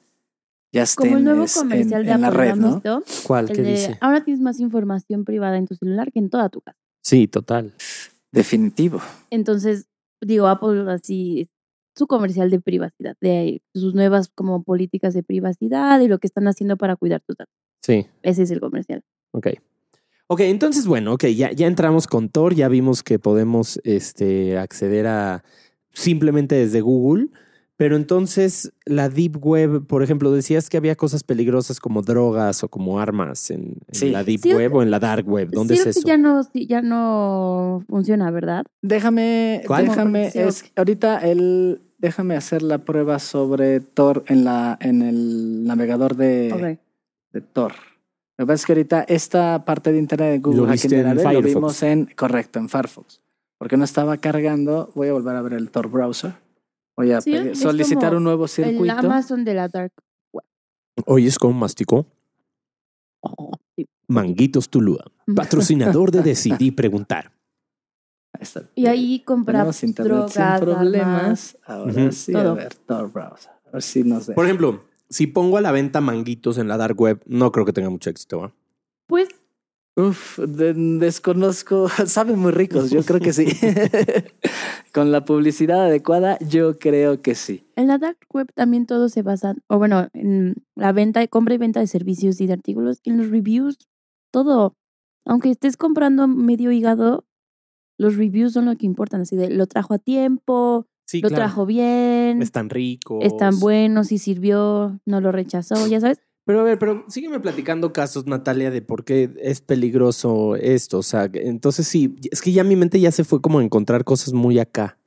ya 0.73 0.83
estén 0.83 1.05
Como 1.05 1.17
el 1.19 1.23
nuevo 1.23 1.43
es, 1.45 1.55
en, 1.55 1.61
comercial 1.61 2.05
de 2.05 2.11
en 2.11 2.21
la 2.21 2.29
red, 2.29 2.47
¿lo 2.47 2.53
han 2.53 2.59
¿no? 2.59 2.73
visto? 2.73 3.03
¿Cuál? 3.23 3.47
¿Qué 3.47 3.61
de, 3.61 3.71
dice? 3.71 3.97
ahora 4.01 4.25
tienes 4.25 4.41
más 4.41 4.59
información 4.59 5.23
privada 5.23 5.57
en 5.57 5.67
tu 5.67 5.75
celular 5.75 6.11
que 6.11 6.19
en 6.19 6.29
toda 6.29 6.49
tu 6.49 6.59
casa. 6.59 6.77
Sí, 7.01 7.29
total. 7.29 7.73
Definitivo. 8.33 8.99
Entonces, 9.29 9.87
digo, 10.21 10.47
Apple 10.47 10.91
así, 10.91 11.49
su 11.95 12.07
comercial 12.07 12.49
de 12.49 12.59
privacidad, 12.59 13.15
de 13.21 13.61
sus 13.73 13.95
nuevas 13.95 14.29
como 14.33 14.63
políticas 14.63 15.13
de 15.13 15.23
privacidad 15.23 15.99
y 16.01 16.07
lo 16.07 16.19
que 16.19 16.27
están 16.27 16.47
haciendo 16.47 16.77
para 16.77 16.95
cuidar 16.95 17.21
tus 17.21 17.37
datos. 17.37 17.53
Sí. 17.81 18.07
Ese 18.21 18.43
es 18.43 18.51
el 18.51 18.59
comercial. 18.59 19.03
Ok. 19.31 19.47
Ok, 20.27 20.39
entonces, 20.41 20.87
bueno, 20.87 21.13
ok, 21.13 21.25
ya, 21.25 21.51
ya 21.51 21.67
entramos 21.67 22.07
con 22.07 22.29
Tor, 22.29 22.55
ya 22.55 22.67
vimos 22.67 23.03
que 23.03 23.19
podemos 23.19 23.79
este, 23.83 24.57
acceder 24.57 25.05
a 25.05 25.43
simplemente 25.93 26.55
desde 26.55 26.81
Google, 26.81 27.27
pero 27.77 27.95
entonces 27.97 28.71
la 28.85 29.09
Deep 29.09 29.37
Web, 29.45 29.85
por 29.87 30.01
ejemplo, 30.03 30.31
decías 30.31 30.69
que 30.69 30.77
había 30.77 30.95
cosas 30.95 31.23
peligrosas 31.23 31.79
como 31.79 32.01
drogas 32.01 32.63
o 32.63 32.69
como 32.69 32.99
armas 32.99 33.49
en, 33.51 33.77
en 33.87 33.93
Sí. 33.93 34.09
la 34.11 34.23
Deep 34.23 34.39
Sí, 34.41 34.53
Web 34.53 34.73
o 34.75 34.81
en 34.83 34.91
la 34.91 34.99
Dark 34.99 35.27
Web. 35.27 35.49
¿Dónde 35.51 35.75
Sí, 35.75 35.79
es 35.79 35.83
que 35.83 35.89
eso? 35.91 36.07
Ya 36.07 36.17
no, 36.17 36.41
ya 36.53 36.81
no 36.81 37.83
funciona, 37.89 38.31
¿verdad? 38.31 38.63
Déjame, 38.81 39.63
¿Cuál? 39.67 39.87
déjame, 39.87 40.31
es, 40.33 40.71
ahorita 40.75 41.19
el, 41.19 41.81
déjame 41.97 42.35
hacer 42.35 42.61
la 42.61 42.79
prueba 42.79 43.19
sobre 43.19 43.79
Tor 43.81 44.23
en 44.27 44.45
la, 44.45 44.77
en 44.79 45.01
el 45.01 45.65
navegador 45.65 46.15
de, 46.15 46.79
de 47.33 47.41
Tor. 47.41 47.73
Lo 48.37 48.45
que 48.45 48.47
pasa 48.47 48.55
es 48.61 48.65
que 48.65 48.71
ahorita 48.73 49.05
esta 49.07 49.63
parte 49.65 49.91
de 49.93 49.97
internet 49.99 50.31
de 50.31 50.39
Google 50.39 50.61
Lo 50.61 50.67
viste 50.67 50.87
en 50.87 50.91
General, 50.91 51.15
lo 51.15 51.21
Firefox. 51.23 51.53
vimos 51.55 51.83
en, 51.83 52.05
correcto, 52.17 52.59
en 52.59 52.67
Firefox. 52.69 53.21
Porque 53.57 53.77
no 53.77 53.85
estaba 53.85 54.17
cargando, 54.17 54.91
voy 54.95 55.07
a 55.07 55.13
volver 55.13 55.35
a 55.37 55.41
ver 55.41 55.53
el 55.53 55.69
Tor 55.71 55.89
browser. 55.89 56.33
A 56.97 57.21
Sí, 57.21 57.35
es 57.35 57.59
solicitar 57.59 58.15
un 58.15 58.23
nuevo 58.23 58.45
El 58.45 58.49
circuito. 58.49 58.93
Amazon 58.93 59.43
de 59.43 59.53
la 59.53 59.67
Dark. 59.67 59.91
Oye, 61.05 61.27
es 61.27 61.37
como 61.37 61.53
masticó. 61.53 62.05
Sí. 63.75 63.85
Manguitos 64.07 64.69
Tulúa, 64.69 65.05
patrocinador 65.35 66.11
de 66.11 66.21
Decidí 66.21 66.71
Preguntar. 66.71 67.33
Ahí 68.33 68.41
está. 68.41 68.69
Y 68.75 68.85
ahí 68.85 69.19
compra 69.21 69.59
Tenemos 69.59 69.83
internet 69.83 70.13
drogas, 70.13 70.33
sin 70.59 70.65
problemas. 70.65 71.57
Ahora 71.65 72.11
sí, 72.11 72.35
a 72.35 72.43
Todo. 72.43 72.55
ver, 72.55 72.75
Tor 72.75 73.11
browser. 73.11 73.51
A 73.67 73.71
ver 73.73 73.81
si 73.81 74.03
nos 74.03 74.27
deja. 74.27 74.35
Por 74.35 74.45
ejemplo, 74.45 74.83
si 75.09 75.27
pongo 75.27 75.57
a 75.57 75.61
la 75.61 75.71
venta 75.71 76.01
manguitos 76.01 76.57
en 76.57 76.67
la 76.67 76.77
Dark 76.77 76.99
Web, 76.99 77.21
no 77.25 77.51
creo 77.51 77.65
que 77.65 77.73
tenga 77.73 77.89
mucho 77.89 78.09
éxito. 78.09 78.39
¿va? 78.39 78.53
Pues 79.07 79.29
Uf, 79.97 80.39
de- 80.39 80.73
desconozco. 80.73 81.87
Saben 82.05 82.37
muy 82.39 82.51
ricos, 82.51 82.89
yo 82.91 83.03
creo 83.03 83.19
que 83.21 83.31
sí. 83.33 83.45
Con 84.93 85.11
la 85.11 85.23
publicidad 85.25 85.85
adecuada, 85.85 86.37
yo 86.39 86.77
creo 86.79 87.21
que 87.21 87.35
sí. 87.35 87.65
en 87.75 87.87
la 87.87 87.97
Dark 87.97 88.17
Web 88.33 88.51
también 88.53 88.85
todo 88.85 89.09
se 89.09 89.21
basa, 89.21 89.55
o 89.67 89.77
bueno, 89.77 90.07
en 90.13 90.55
la 90.75 90.91
venta, 90.91 91.25
compra 91.27 91.55
y 91.55 91.57
venta 91.57 91.79
de 91.79 91.87
servicios 91.87 92.39
y 92.41 92.47
de 92.47 92.53
artículos, 92.53 92.99
en 93.03 93.17
los 93.17 93.29
reviews, 93.29 93.77
todo. 94.31 94.75
Aunque 95.25 95.49
estés 95.49 95.75
comprando 95.77 96.27
medio 96.27 96.71
hígado, 96.71 97.25
los 97.97 98.15
reviews 98.15 98.53
son 98.53 98.65
lo 98.65 98.75
que 98.75 98.85
importan. 98.85 99.21
Así 99.21 99.35
de, 99.35 99.49
lo 99.49 99.65
trajo 99.67 99.93
a 99.93 99.97
tiempo, 99.99 100.85
Sí, 101.07 101.21
lo 101.21 101.29
claro. 101.29 101.43
trajo 101.43 101.65
bien, 101.65 102.41
Están 102.41 102.69
ricos. 102.69 103.23
están 103.23 103.59
buenos, 103.59 104.07
si 104.07 104.17
sirvió, 104.17 104.99
no 105.05 105.21
lo 105.21 105.31
rechazó, 105.31 105.87
ya 105.87 105.99
sabes. 106.01 106.21
Pero 106.45 106.59
a 106.59 106.63
ver, 106.63 106.77
pero 106.77 107.03
sígueme 107.07 107.39
platicando 107.39 107.91
casos, 107.91 108.27
Natalia, 108.27 108.69
de 108.69 108.83
por 108.83 109.03
qué 109.03 109.33
es 109.41 109.61
peligroso 109.61 110.55
esto. 110.55 110.99
O 110.99 111.03
sea, 111.03 111.27
entonces 111.33 111.87
sí, 111.87 112.15
es 112.31 112.41
que 112.41 112.51
ya 112.51 112.63
mi 112.63 112.75
mente 112.75 112.99
ya 112.99 113.11
se 113.11 113.23
fue 113.23 113.41
como 113.41 113.59
a 113.59 113.63
encontrar 113.63 114.03
cosas 114.03 114.31
muy 114.31 114.59
acá. 114.59 114.99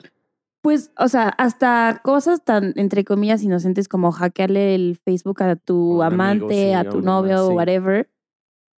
Pues, 0.60 0.90
o 0.98 1.06
sea, 1.06 1.28
hasta 1.28 2.00
cosas 2.02 2.44
tan, 2.44 2.72
entre 2.74 3.04
comillas, 3.04 3.44
inocentes 3.44 3.86
como 3.86 4.10
hackearle 4.10 4.74
el 4.74 4.98
Facebook 5.02 5.40
a 5.44 5.54
tu 5.54 6.02
amigo, 6.02 6.22
amante, 6.22 6.54
sí, 6.54 6.72
a 6.72 6.88
tu 6.88 7.00
novio 7.00 7.46
o 7.46 7.50
sí. 7.50 7.54
whatever, 7.54 8.10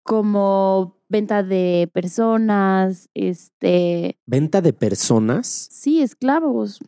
como 0.03 0.97
venta 1.07 1.41
de 1.43 1.89
personas, 1.93 3.09
este, 3.13 4.19
Venta 4.25 4.61
de 4.61 4.73
personas. 4.73 5.47
sí, 5.71 6.01
esclavos. 6.01 6.81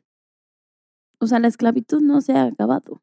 O 1.19 1.27
sea, 1.27 1.39
la 1.39 1.47
esclavitud 1.47 2.01
no 2.01 2.19
se 2.19 2.33
ha 2.33 2.45
acabado. 2.45 3.01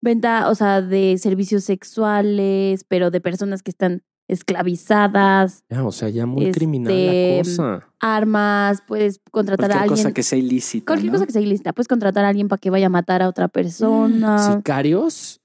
Venta, 0.00 0.48
o 0.48 0.54
sea, 0.54 0.80
de 0.82 1.18
servicios 1.18 1.64
sexuales, 1.64 2.84
pero 2.84 3.10
de 3.10 3.20
personas 3.20 3.62
que 3.62 3.70
están 3.70 4.02
esclavizadas, 4.28 5.64
Ya, 5.70 5.84
o 5.84 5.90
sea, 5.90 6.08
ya 6.10 6.26
muy 6.26 6.44
Este, 6.46 6.58
criminal 6.58 6.92
la 7.06 7.38
cosa. 7.42 7.88
armas, 7.98 8.82
puedes 8.86 9.20
contratar 9.30 9.64
a 9.70 9.74
Cualquier 9.74 9.82
alguien. 9.90 10.04
cosa 10.04 10.14
que 10.14 10.22
sea 10.22 10.38
ilícita. 10.38 10.86
Cualquier 10.86 11.12
¿no? 11.12 11.16
cosa 11.18 11.26
que 11.26 11.32
sea 11.32 11.40
ilícita. 11.42 11.72
Puedes 11.72 11.88
contratar 11.88 12.24
a 12.24 12.28
alguien 12.28 12.46
para 12.48 12.60
que 12.60 12.68
vaya 12.70 12.86
a 12.86 12.90
matar 12.90 13.22
a 13.22 13.28
otra 13.28 13.48
persona. 13.48 14.38
¿Sicarios? 14.56 15.40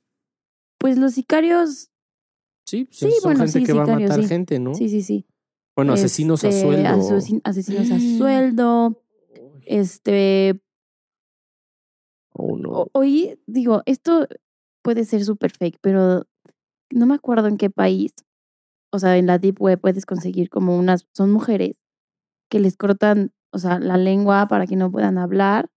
Pues 0.79 0.97
los 0.97 1.13
sicarios, 1.13 1.89
Sí, 2.65 2.85
pues 2.85 2.97
Sí, 2.97 3.11
son 3.21 3.29
bueno, 3.31 3.39
gente 3.45 3.59
sí, 3.59 3.65
que 3.65 3.73
va 3.73 3.83
a 3.83 3.99
matar 3.99 4.21
sí. 4.21 4.27
gente, 4.27 4.59
¿no? 4.59 4.73
sí, 4.73 4.87
sí, 4.89 5.01
sí. 5.01 5.25
Bueno, 5.75 5.93
asesinos 5.93 6.43
a 6.43 6.49
Este, 6.49 6.61
sueldo. 6.61 6.89
asesin- 6.89 7.41
asesinos 7.43 7.91
a 7.91 7.99
sueldo. 8.17 9.01
Este, 9.65 10.61
Oh, 12.35 12.57
no. 12.57 12.87
oí, 12.93 13.39
digo, 13.47 13.83
esto 13.85 14.27
puede 14.83 15.05
ser 15.05 15.23
súper 15.25 15.51
fake, 15.51 15.79
pero 15.81 16.25
no 16.91 17.05
me 17.07 17.15
acuerdo 17.15 17.47
en 17.47 17.57
qué 17.57 17.69
país. 17.71 18.13
o 18.91 18.99
sea, 18.99 19.17
en 19.17 19.25
la 19.27 19.39
Deep 19.39 19.59
Web 19.61 19.81
puedes 19.81 20.05
conseguir 20.05 20.49
como 20.49 20.77
unas, 20.77 21.07
son 21.13 21.31
mujeres 21.31 21.81
que 22.49 22.59
les 22.59 22.77
cortan, 22.77 23.31
o 23.51 23.57
sea, 23.59 23.79
la 23.79 23.97
lengua 23.97 24.47
para 24.47 24.67
que 24.67 24.75
no 24.75 24.91
puedan 24.91 25.17
hablar 25.17 25.69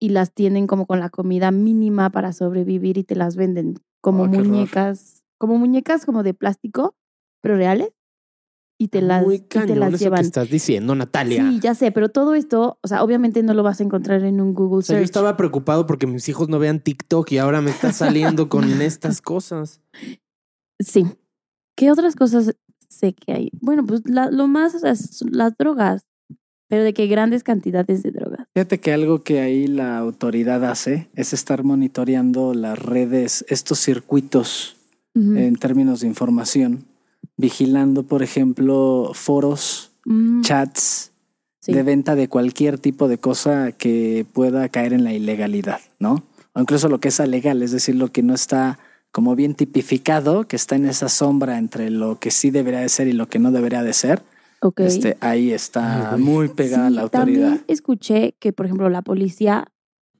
y 0.00 0.10
las 0.10 0.32
tienen 0.32 0.66
como 0.68 0.86
con 0.86 1.00
la 1.00 1.10
comida 1.10 1.50
mínima 1.50 2.10
para 2.10 2.32
sobrevivir 2.32 2.98
y 2.98 3.04
te 3.04 3.16
las 3.16 3.36
venden 3.36 3.74
como 4.00 4.22
Oh, 4.22 4.26
horror. 4.26 4.46
muñecas, 4.46 5.24
como 5.38 5.58
muñecas 5.58 6.06
como 6.06 6.22
de 6.22 6.34
plástico, 6.34 6.96
pero 7.42 7.56
reales. 7.56 7.90
Y 8.80 8.88
te 8.88 9.02
las, 9.02 9.24
Muy 9.24 9.34
y 9.36 9.38
te 9.40 9.46
cañón 9.58 9.80
las 9.80 9.88
eso 9.88 9.98
que 9.98 10.04
llevan. 10.04 10.24
estás 10.24 10.48
diciendo, 10.50 10.94
Natalia. 10.94 11.50
Sí, 11.50 11.58
ya 11.60 11.74
sé, 11.74 11.90
pero 11.90 12.08
todo 12.10 12.34
esto, 12.36 12.78
o 12.80 12.86
sea, 12.88 13.02
obviamente 13.02 13.42
no 13.42 13.52
lo 13.52 13.64
vas 13.64 13.80
a 13.80 13.82
encontrar 13.84 14.22
en 14.24 14.40
un 14.40 14.54
Google 14.54 14.78
O 14.78 14.82
sea, 14.82 14.98
yo 14.98 15.04
estaba 15.04 15.36
preocupado 15.36 15.84
porque 15.86 16.06
mis 16.06 16.28
hijos 16.28 16.48
no 16.48 16.60
vean 16.60 16.78
TikTok 16.80 17.32
y 17.32 17.38
ahora 17.38 17.60
me 17.60 17.70
está 17.70 17.92
saliendo 17.92 18.48
con 18.48 18.62
estas 18.82 19.20
cosas. 19.20 19.80
Sí. 20.78 21.06
¿Qué 21.76 21.90
otras 21.90 22.14
cosas 22.16 22.54
sé 22.88 23.14
que 23.14 23.32
hay? 23.32 23.50
Bueno, 23.60 23.84
pues 23.84 24.02
la- 24.04 24.30
lo 24.30 24.46
más, 24.46 24.74
o 24.76 24.78
sea, 24.78 24.94
las 25.30 25.56
drogas, 25.56 26.06
pero 26.68 26.84
de 26.84 26.94
que 26.94 27.06
grandes 27.08 27.42
cantidades 27.42 28.02
de 28.04 28.12
drogas. 28.12 28.46
Fíjate 28.54 28.78
que 28.78 28.92
algo 28.92 29.22
que 29.24 29.40
ahí 29.40 29.66
la 29.66 29.98
autoridad 29.98 30.64
hace 30.64 31.08
es 31.14 31.32
estar 31.32 31.64
monitoreando 31.64 32.54
las 32.54 32.78
redes, 32.78 33.44
estos 33.48 33.80
circuitos 33.80 34.76
en 35.14 35.56
términos 35.56 36.00
de 36.00 36.06
información, 36.06 36.84
vigilando, 37.38 38.02
por 38.02 38.22
ejemplo, 38.22 39.12
foros, 39.14 39.86
Mm, 40.04 40.40
chats 40.42 41.12
sí. 41.60 41.72
de 41.72 41.82
venta 41.82 42.14
de 42.14 42.28
cualquier 42.28 42.78
tipo 42.78 43.08
de 43.08 43.18
cosa 43.18 43.72
que 43.72 44.24
pueda 44.32 44.68
caer 44.70 44.92
en 44.94 45.04
la 45.04 45.12
ilegalidad, 45.12 45.80
¿no? 45.98 46.22
O 46.54 46.60
incluso 46.60 46.88
lo 46.88 46.98
que 46.98 47.08
es 47.08 47.18
legal, 47.20 47.62
es 47.62 47.72
decir, 47.72 47.94
lo 47.94 48.10
que 48.10 48.22
no 48.22 48.32
está 48.34 48.78
como 49.10 49.36
bien 49.36 49.54
tipificado, 49.54 50.46
que 50.48 50.56
está 50.56 50.76
en 50.76 50.86
esa 50.86 51.08
sombra 51.08 51.58
entre 51.58 51.90
lo 51.90 52.18
que 52.18 52.30
sí 52.30 52.50
debería 52.50 52.80
de 52.80 52.88
ser 52.88 53.06
y 53.08 53.12
lo 53.12 53.28
que 53.28 53.38
no 53.38 53.50
debería 53.52 53.82
de 53.82 53.92
ser, 53.92 54.22
Ok. 54.62 54.80
este, 54.80 55.16
ahí 55.20 55.52
está 55.52 56.16
muy 56.18 56.48
pegada 56.48 56.88
Sí, 56.88 56.94
la 56.94 57.02
autoridad. 57.02 57.48
También 57.48 57.64
escuché 57.68 58.34
que, 58.40 58.52
por 58.52 58.64
ejemplo, 58.66 58.88
la 58.88 59.02
policía 59.02 59.66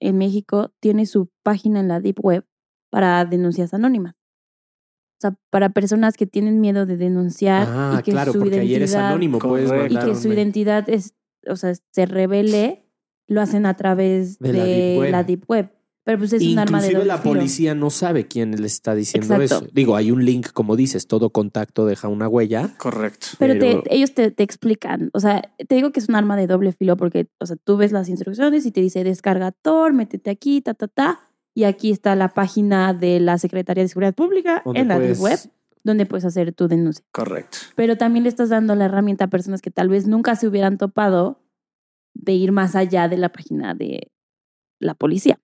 en 0.00 0.18
México 0.18 0.70
tiene 0.80 1.06
su 1.06 1.28
página 1.42 1.80
en 1.80 1.88
la 1.88 2.00
Deep 2.00 2.20
Web 2.22 2.44
para 2.90 3.24
denuncias 3.24 3.72
anónimas. 3.74 4.14
O 5.18 5.20
sea, 5.20 5.34
para 5.50 5.70
personas 5.70 6.14
que 6.16 6.26
tienen 6.26 6.60
miedo 6.60 6.86
de 6.86 6.96
denunciar 6.96 7.66
Ah, 7.68 7.96
y 7.98 8.02
que 8.04 8.12
claro, 8.12 8.32
su 8.32 8.38
porque 8.38 8.60
ayer 8.60 8.82
es 8.82 8.90
identidad 8.92 9.08
anónimo, 9.10 9.38
puedes 9.40 9.68
Correcto. 9.68 9.94
y 9.94 10.10
que 10.10 10.14
su 10.16 10.32
identidad 10.32 10.88
es, 10.88 11.14
o 11.48 11.56
sea, 11.56 11.72
se 11.90 12.06
revele, 12.06 12.84
lo 13.26 13.40
hacen 13.40 13.66
a 13.66 13.74
través 13.74 14.38
De 14.38 14.52
de, 14.52 14.58
la 14.58 14.64
Deep 14.64 14.98
Web. 15.00 15.10
la 15.10 15.24
Deep 15.24 15.44
Web. 15.50 15.70
Pero 16.04 16.18
pues 16.20 16.32
es 16.32 16.42
un 16.42 16.58
arma 16.58 16.80
de 16.80 17.04
la 17.04 17.20
policía 17.22 17.74
no 17.74 17.90
sabe 17.90 18.26
quién 18.26 18.58
le 18.58 18.66
está 18.66 18.94
diciendo 18.94 19.34
Exacto. 19.34 19.64
eso. 19.66 19.72
Digo, 19.74 19.94
hay 19.94 20.10
un 20.10 20.24
link, 20.24 20.52
como 20.54 20.74
dices, 20.74 21.06
todo 21.06 21.28
contacto 21.30 21.84
deja 21.84 22.08
una 22.08 22.28
huella. 22.28 22.74
Correcto. 22.78 23.26
Pero, 23.38 23.58
te- 23.58 23.82
ellos 23.94 24.14
te, 24.14 24.30
te 24.30 24.42
explican, 24.42 25.10
o 25.12 25.20
sea, 25.20 25.42
te 25.68 25.74
digo 25.74 25.92
que 25.92 26.00
es 26.00 26.08
un 26.08 26.14
arma 26.14 26.34
de 26.38 26.46
doble 26.46 26.72
filo 26.72 26.96
porque, 26.96 27.28
o 27.40 27.44
sea, 27.44 27.56
tú 27.62 27.76
ves 27.76 27.92
las 27.92 28.08
instrucciones 28.08 28.64
y 28.64 28.70
te 28.70 28.80
dice 28.80 29.04
descarga 29.04 29.52
Tor, 29.52 29.92
métete 29.92 30.30
aquí, 30.30 30.62
ta, 30.62 30.72
ta, 30.72 30.88
ta, 30.88 31.27
y 31.58 31.64
aquí 31.64 31.90
está 31.90 32.14
la 32.14 32.28
página 32.28 32.94
de 32.94 33.18
la 33.18 33.36
Secretaría 33.36 33.82
de 33.82 33.88
Seguridad 33.88 34.14
Pública 34.14 34.62
en 34.74 34.86
la 34.86 34.94
puedes- 34.96 35.18
web 35.18 35.38
donde 35.82 36.06
puedes 36.06 36.24
hacer 36.24 36.52
tu 36.52 36.68
denuncia. 36.68 37.04
Correcto. 37.10 37.58
Pero 37.74 37.96
también 37.96 38.22
le 38.22 38.28
estás 38.28 38.48
dando 38.50 38.76
la 38.76 38.84
herramienta 38.84 39.24
a 39.24 39.28
personas 39.28 39.60
que 39.60 39.72
tal 39.72 39.88
vez 39.88 40.06
nunca 40.06 40.36
se 40.36 40.46
hubieran 40.46 40.78
topado 40.78 41.40
de 42.14 42.32
ir 42.34 42.52
más 42.52 42.76
allá 42.76 43.08
de 43.08 43.16
la 43.16 43.30
página 43.30 43.74
de 43.74 44.12
la 44.78 44.94
policía. 44.94 45.40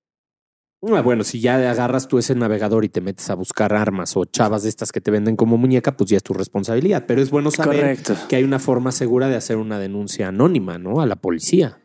Ah, 0.87 1.01
bueno, 1.01 1.25
si 1.25 1.41
ya 1.41 1.57
agarras 1.69 2.07
tú 2.07 2.19
ese 2.19 2.37
navegador 2.37 2.85
y 2.85 2.89
te 2.91 3.01
metes 3.01 3.29
a 3.31 3.35
buscar 3.35 3.73
armas 3.75 4.17
o 4.17 4.25
chavas 4.25 4.63
de 4.63 4.69
estas 4.69 4.93
que 4.93 5.01
te 5.01 5.11
venden 5.11 5.35
como 5.35 5.57
muñeca, 5.57 5.97
pues 5.97 6.11
ya 6.11 6.19
es 6.19 6.23
tu 6.23 6.35
responsabilidad. 6.35 7.05
Pero 7.09 7.23
es 7.23 7.31
bueno 7.31 7.51
saber 7.51 7.81
Correcto. 7.81 8.15
que 8.29 8.37
hay 8.37 8.45
una 8.45 8.61
forma 8.61 8.93
segura 8.93 9.29
de 9.29 9.35
hacer 9.37 9.57
una 9.57 9.81
denuncia 9.81 10.29
anónima, 10.29 10.79
¿no? 10.79 11.01
A 11.01 11.07
la 11.07 11.17
policía. 11.17 11.81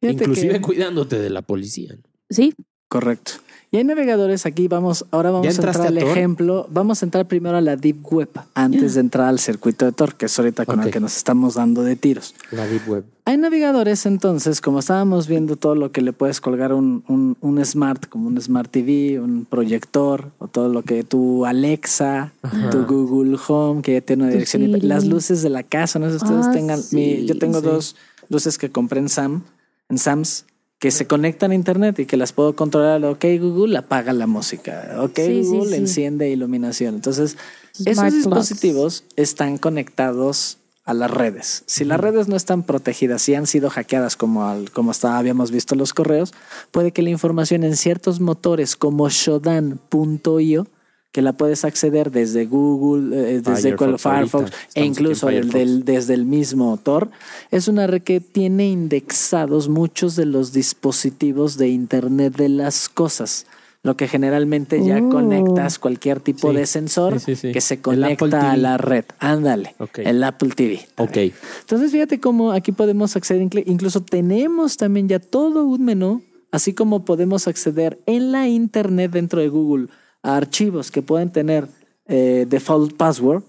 Fíjate 0.00 0.24
Inclusive 0.24 0.54
que- 0.54 0.60
cuidándote 0.62 1.18
de 1.18 1.28
la 1.28 1.42
policía. 1.42 1.94
Sí, 2.30 2.54
Correcto. 2.88 3.32
Y 3.76 3.80
hay 3.80 3.84
navegadores 3.84 4.46
aquí, 4.46 4.68
vamos, 4.68 5.04
ahora 5.10 5.30
vamos 5.30 5.46
a 5.46 5.50
entrar 5.50 5.86
al 5.86 5.98
a 5.98 6.00
ejemplo. 6.00 6.66
Vamos 6.70 7.02
a 7.02 7.04
entrar 7.04 7.28
primero 7.28 7.58
a 7.58 7.60
la 7.60 7.76
Deep 7.76 8.06
Web 8.10 8.30
antes 8.54 8.94
de 8.94 9.00
entrar 9.00 9.28
al 9.28 9.38
circuito 9.38 9.84
de 9.84 9.92
Tor, 9.92 10.14
que 10.14 10.24
es 10.24 10.38
ahorita 10.38 10.64
con 10.64 10.82
el 10.82 10.90
que 10.90 10.98
nos 10.98 11.14
estamos 11.14 11.56
dando 11.56 11.82
de 11.82 11.94
tiros. 11.94 12.34
La 12.52 12.66
Deep 12.66 12.88
Web. 12.88 13.04
Hay 13.26 13.36
navegadores 13.36 14.06
entonces, 14.06 14.62
como 14.62 14.78
estábamos 14.78 15.28
viendo 15.28 15.56
todo 15.56 15.74
lo 15.74 15.92
que 15.92 16.00
le 16.00 16.14
puedes 16.14 16.40
colgar 16.40 16.72
un, 16.72 17.04
un, 17.06 17.36
un 17.42 17.62
smart, 17.66 18.06
como 18.08 18.28
un 18.28 18.40
smart 18.40 18.70
TV, 18.70 19.20
un 19.20 19.44
proyector, 19.44 20.30
o 20.38 20.48
todo 20.48 20.70
lo 20.70 20.80
que 20.82 21.04
tu 21.04 21.44
Alexa, 21.44 22.32
Ajá. 22.40 22.70
tu 22.70 22.86
Google 22.86 23.36
Home, 23.46 23.82
que 23.82 23.92
ya 23.92 24.00
tiene 24.00 24.22
una 24.22 24.32
dirección, 24.32 24.62
y 24.62 24.68
las 24.80 25.04
luces 25.04 25.42
de 25.42 25.50
la 25.50 25.62
casa, 25.64 25.98
no 25.98 26.06
sé 26.08 26.18
si 26.18 26.24
ustedes 26.24 26.46
Ah, 26.46 26.52
tengan, 26.52 26.80
sí, 26.82 26.96
mi- 26.96 27.26
yo 27.26 27.36
tengo 27.36 27.60
sí. 27.60 27.66
dos 27.66 27.96
luces 28.30 28.56
que 28.56 28.70
compré 28.72 29.00
en 29.00 29.10
Sam, 29.10 29.42
en 29.90 29.98
Sam's, 29.98 30.46
que 30.78 30.90
se 30.90 31.06
conectan 31.06 31.52
a 31.52 31.54
internet 31.54 31.98
y 32.00 32.06
que 32.06 32.16
las 32.16 32.32
puedo 32.32 32.54
controlar. 32.54 33.04
Ok, 33.04 33.24
Google, 33.40 33.78
apaga 33.78 34.12
la 34.12 34.26
música. 34.26 34.96
Ok, 35.00 35.16
Sí, 35.16 35.42
Google, 35.44 35.70
sí. 35.70 35.76
enciende 35.76 36.28
iluminación. 36.30 36.94
Entonces, 36.96 37.36
Smart 37.72 37.88
esos 37.88 38.02
plugs. 38.02 38.14
dispositivos 38.14 39.04
están 39.16 39.56
conectados 39.58 40.58
a 40.84 40.94
las 40.94 41.10
redes. 41.10 41.64
Si 41.66 41.84
las 41.84 41.98
redes 41.98 42.28
no 42.28 42.36
están 42.36 42.62
protegidas 42.62 43.28
y 43.28 43.34
han 43.34 43.46
sido 43.48 43.70
hackeadas 43.70 44.16
como, 44.16 44.46
al, 44.46 44.70
como 44.70 44.92
está, 44.92 45.18
habíamos 45.18 45.50
visto 45.50 45.74
en 45.74 45.78
los 45.78 45.92
correos, 45.92 46.32
puede 46.70 46.92
que 46.92 47.02
la 47.02 47.10
información 47.10 47.64
en 47.64 47.76
ciertos 47.76 48.20
motores 48.20 48.76
como 48.76 49.08
shodan.io, 49.08 50.66
que 51.12 51.22
la 51.22 51.32
puedes 51.32 51.64
acceder 51.64 52.10
desde 52.10 52.44
Google, 52.44 53.16
eh, 53.16 53.40
desde 53.40 53.76
Firefox 53.76 54.02
Firefox, 54.02 54.52
e 54.74 54.84
incluso 54.84 55.30
el 55.30 55.48
del- 55.50 55.84
desde 55.84 56.12
el 56.14 56.26
mismo 56.26 56.76
Tor, 56.82 57.10
es 57.50 57.68
una 57.68 57.86
red 57.86 58.02
que 58.02 58.20
tiene 58.20 58.68
indexados 58.68 59.68
muchos 59.70 60.14
de 60.16 60.26
los 60.26 60.52
dispositivos 60.52 61.56
de 61.56 61.68
Internet 61.68 62.36
de 62.36 62.48
las 62.50 62.88
cosas. 62.88 63.46
Lo 63.82 63.96
que 63.96 64.08
generalmente 64.08 64.84
ya 64.84 64.98
Oh. 65.00 65.08
conectas 65.10 65.78
cualquier 65.78 66.20
tipo 66.20 66.50
Sí. 66.50 66.56
de 66.56 66.66
sensor 66.66 67.20
Sí, 67.20 67.36
sí, 67.36 67.36
sí. 67.36 67.52
que 67.52 67.60
se 67.60 67.80
conecta 67.80 68.50
a 68.50 68.56
la 68.56 68.78
red. 68.78 69.04
Ándale, 69.20 69.76
el 69.98 70.24
Apple 70.24 70.50
TV. 70.56 70.80
Ok. 70.96 71.16
Entonces, 71.60 71.92
fíjate 71.92 72.18
cómo 72.18 72.50
aquí 72.52 72.72
podemos 72.72 73.14
acceder, 73.16 73.42
inclu- 73.42 73.62
incluso 73.64 74.00
tenemos 74.02 74.76
también 74.76 75.08
ya 75.08 75.20
todo 75.20 75.64
un 75.64 75.84
menú, 75.84 76.22
así 76.50 76.74
como 76.74 77.04
podemos 77.04 77.46
acceder 77.46 78.00
en 78.06 78.32
la 78.32 78.48
internet 78.48 79.12
dentro 79.12 79.40
de 79.40 79.48
Google 79.48 79.86
a 80.26 80.36
archivos 80.36 80.90
que 80.90 81.02
pueden 81.02 81.30
tener 81.30 81.68
eh, 82.06 82.46
default 82.48 82.96
password. 82.96 83.44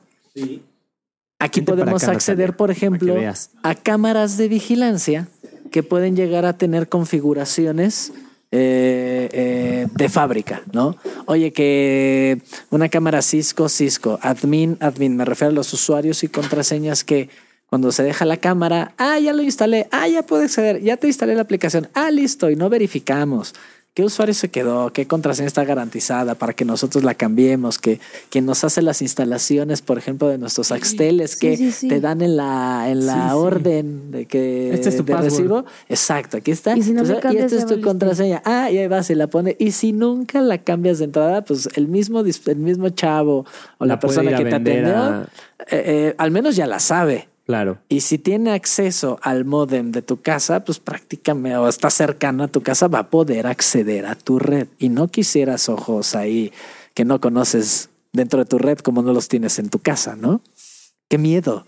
Aquí 1.39 1.59
Vente 1.59 1.71
para 1.71 1.83
podemos 1.83 2.03
acá, 2.03 2.11
acceder, 2.11 2.49
Natalia, 2.49 2.57
por 2.57 2.71
ejemplo, 2.71 3.15
a 3.63 3.75
cámaras 3.75 4.37
de 4.37 4.47
vigilancia 4.47 5.27
que 5.71 5.81
pueden 5.81 6.15
llegar 6.15 6.45
a 6.45 6.53
tener 6.53 6.87
configuraciones 6.87 8.13
eh, 8.51 9.29
eh, 9.31 9.87
de 9.91 10.09
fábrica, 10.09 10.61
¿no? 10.71 10.95
Oye, 11.25 11.51
que 11.51 12.41
una 12.69 12.89
cámara 12.89 13.23
Cisco, 13.23 13.69
Cisco, 13.69 14.19
admin, 14.21 14.77
admin, 14.79 15.17
me 15.17 15.25
refiero 15.25 15.51
a 15.51 15.55
los 15.55 15.73
usuarios 15.73 16.23
y 16.23 16.27
contraseñas 16.27 17.03
que 17.03 17.29
cuando 17.67 17.91
se 17.91 18.03
deja 18.03 18.23
la 18.25 18.37
cámara, 18.37 18.93
ah, 18.97 19.19
ya 19.19 19.33
lo 19.33 19.41
instalé, 19.41 19.87
ah, 19.91 20.07
ya 20.07 20.23
puedo 20.23 20.43
acceder, 20.43 20.81
ya 20.81 20.95
te 20.95 21.07
instalé 21.07 21.35
la 21.35 21.41
aplicación, 21.41 21.89
ah, 21.93 22.11
listo, 22.11 22.49
y 22.49 22.55
no 22.55 22.69
verificamos. 22.69 23.53
¿Qué 23.97 24.03
usuario 24.03 24.35
se 24.35 24.49
quedó? 24.49 24.93
¿Qué 24.93 25.07
contraseña 25.07 25.47
está 25.47 25.65
garantizada 25.65 26.35
para 26.35 26.53
que 26.53 26.65
nosotros 26.65 27.03
la 27.03 27.15
cambiemos? 27.15 27.79
Que 27.79 27.99
quien 28.29 28.45
nos 28.45 28.63
hace 28.63 28.83
las 28.83 29.01
instalaciones, 29.01 29.81
por 29.81 29.97
ejemplo, 29.97 30.27
de 30.27 30.37
nuestros 30.37 30.71
Axteles, 30.71 31.31
Sí, 31.31 31.39
que 31.39 31.57
sí, 31.57 31.71
sí. 31.71 31.87
te 31.87 31.99
dan 31.99 32.21
en 32.21 32.37
la, 32.37 32.91
en 32.91 33.07
la 33.07 33.13
Sí, 33.13 33.19
sí. 33.29 33.33
orden 33.35 34.11
de 34.11 34.27
que 34.27 34.71
Este 34.71 34.89
es 34.89 34.97
tu 34.97 35.03
de 35.03 35.13
password. 35.13 35.31
recibo. 35.31 35.65
Exacto, 35.89 36.37
aquí 36.37 36.51
está. 36.51 36.77
Y 36.77 36.83
si 36.83 36.91
no 36.91 36.99
Entonces, 37.01 37.23
cambias, 37.23 37.45
esta 37.45 37.55
ya 37.55 37.59
es 37.61 37.65
tu 37.65 37.69
valiste. 37.71 37.87
contraseña. 37.89 38.41
Ah, 38.45 38.69
y 38.69 38.77
ahí 38.77 38.87
vas 38.87 39.09
y 39.09 39.15
la 39.15 39.25
pone. 39.25 39.55
Y 39.57 39.71
si 39.71 39.93
nunca 39.93 40.41
la 40.41 40.59
cambias 40.59 40.99
de 40.99 41.05
entrada, 41.05 41.43
pues 41.43 41.67
el 41.73 41.87
mismo, 41.87 42.19
el 42.19 42.55
mismo 42.57 42.89
chavo 42.89 43.47
o 43.79 43.85
la, 43.87 43.99
persona 43.99 44.37
que 44.37 44.45
te 44.45 44.53
atendió, 44.57 44.95
a- 44.95 45.27
eh, 45.71 45.83
eh, 46.11 46.15
al 46.19 46.29
menos 46.29 46.55
ya 46.55 46.67
la 46.67 46.77
sabe. 46.79 47.29
Claro. 47.47 47.77
Y 47.87 48.01
si 48.01 48.17
tiene 48.17 48.51
acceso 48.51 49.19
al 49.21 49.45
modem 49.45 49.93
de 49.93 50.01
tu 50.01 50.21
casa, 50.21 50.65
pues 50.65 50.79
prácticamente, 50.79 51.57
o 51.57 51.69
está 51.69 51.89
cercano 51.89 52.43
a 52.43 52.49
tu 52.49 52.61
casa, 52.61 52.89
va 52.89 52.99
a 52.99 53.09
poder 53.09 53.47
acceder 53.47 54.05
a 54.05 54.15
tu 54.15 54.37
red. 54.37 54.67
Y 54.79 54.89
no 54.89 55.07
quisieras 55.07 55.69
ojos 55.69 56.13
ahí 56.13 56.51
que 56.93 57.05
no 57.05 57.21
conoces 57.21 57.89
dentro 58.11 58.39
de 58.39 58.45
tu 58.45 58.57
red 58.57 58.79
como 58.79 59.01
no 59.01 59.13
los 59.13 59.29
tienes 59.29 59.59
en 59.59 59.69
tu 59.69 59.79
casa, 59.79 60.17
¿no? 60.17 60.41
Qué 61.07 61.17
miedo. 61.17 61.65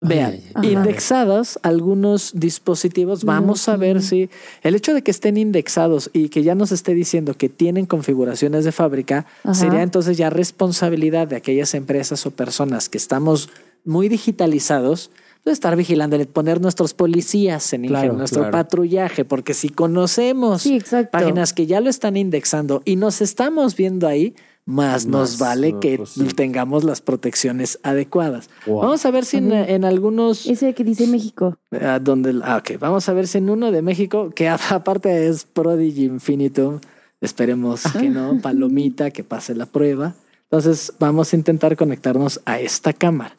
Vean, 0.00 0.40
indexados 0.64 1.60
algunos 1.62 2.32
dispositivos, 2.34 3.22
vamos 3.22 3.68
a 3.68 3.76
ver 3.76 4.02
si 4.02 4.30
el 4.62 4.74
hecho 4.74 4.94
de 4.94 5.02
que 5.02 5.12
estén 5.12 5.36
indexados 5.36 6.10
y 6.12 6.28
que 6.28 6.42
ya 6.42 6.56
nos 6.56 6.72
esté 6.72 6.92
diciendo 6.92 7.34
que 7.34 7.48
tienen 7.48 7.86
configuraciones 7.86 8.64
de 8.64 8.72
fábrica, 8.72 9.26
Ajá. 9.44 9.54
sería 9.54 9.82
entonces 9.82 10.16
ya 10.16 10.28
responsabilidad 10.28 11.28
de 11.28 11.36
aquellas 11.36 11.72
empresas 11.74 12.26
o 12.26 12.32
personas 12.32 12.88
que 12.88 12.98
estamos 12.98 13.48
muy 13.84 14.08
digitalizados 14.08 15.10
de 15.44 15.50
estar 15.52 15.74
vigilando, 15.76 16.18
de 16.18 16.26
poner 16.26 16.60
nuestros 16.60 16.94
policías 16.94 17.72
en 17.72 17.86
Claro, 17.86 18.12
nuestro 18.12 18.42
claro. 18.42 18.52
patrullaje, 18.52 19.24
porque 19.24 19.54
si 19.54 19.68
conocemos 19.70 20.62
Sí, 20.62 20.80
páginas 21.10 21.52
que 21.52 21.66
ya 21.66 21.80
lo 21.80 21.90
están 21.90 22.16
indexando 22.16 22.80
y 22.84 22.94
nos 22.96 23.20
estamos 23.20 23.74
viendo 23.76 24.06
ahí, 24.06 24.34
más 24.64 25.06
nos 25.06 25.38
vale 25.38 25.72
no, 25.72 25.80
que 25.80 25.96
pues 25.96 26.10
sí. 26.10 26.24
tengamos 26.28 26.84
las 26.84 27.00
protecciones 27.00 27.80
adecuadas. 27.82 28.48
Wow. 28.66 28.82
Vamos 28.82 29.04
a 29.04 29.10
ver 29.10 29.24
si 29.24 29.38
en 29.38 29.84
algunos 29.84 30.46
Ese 30.46 30.72
que 30.74 30.84
dice 30.84 31.08
México. 31.08 31.58
Ah, 31.72 31.98
donde, 32.00 32.40
ah, 32.44 32.58
ok, 32.58 32.78
vamos 32.78 33.08
a 33.08 33.12
ver 33.12 33.26
si 33.26 33.38
en 33.38 33.50
uno 33.50 33.72
de 33.72 33.82
México, 33.82 34.30
que 34.30 34.48
aparte 34.70 35.26
es 35.26 35.44
Prodigy 35.44 36.04
Infinitum, 36.04 36.78
esperemos 37.20 37.82
que 37.98 38.08
no, 38.10 38.38
palomita, 38.40 39.10
que 39.10 39.24
pase 39.24 39.56
la 39.56 39.66
prueba. 39.66 40.14
Entonces 40.44 40.92
vamos 41.00 41.32
a 41.32 41.36
intentar 41.36 41.76
conectarnos 41.76 42.40
a 42.44 42.60
esta 42.60 42.92
cámara. 42.92 43.36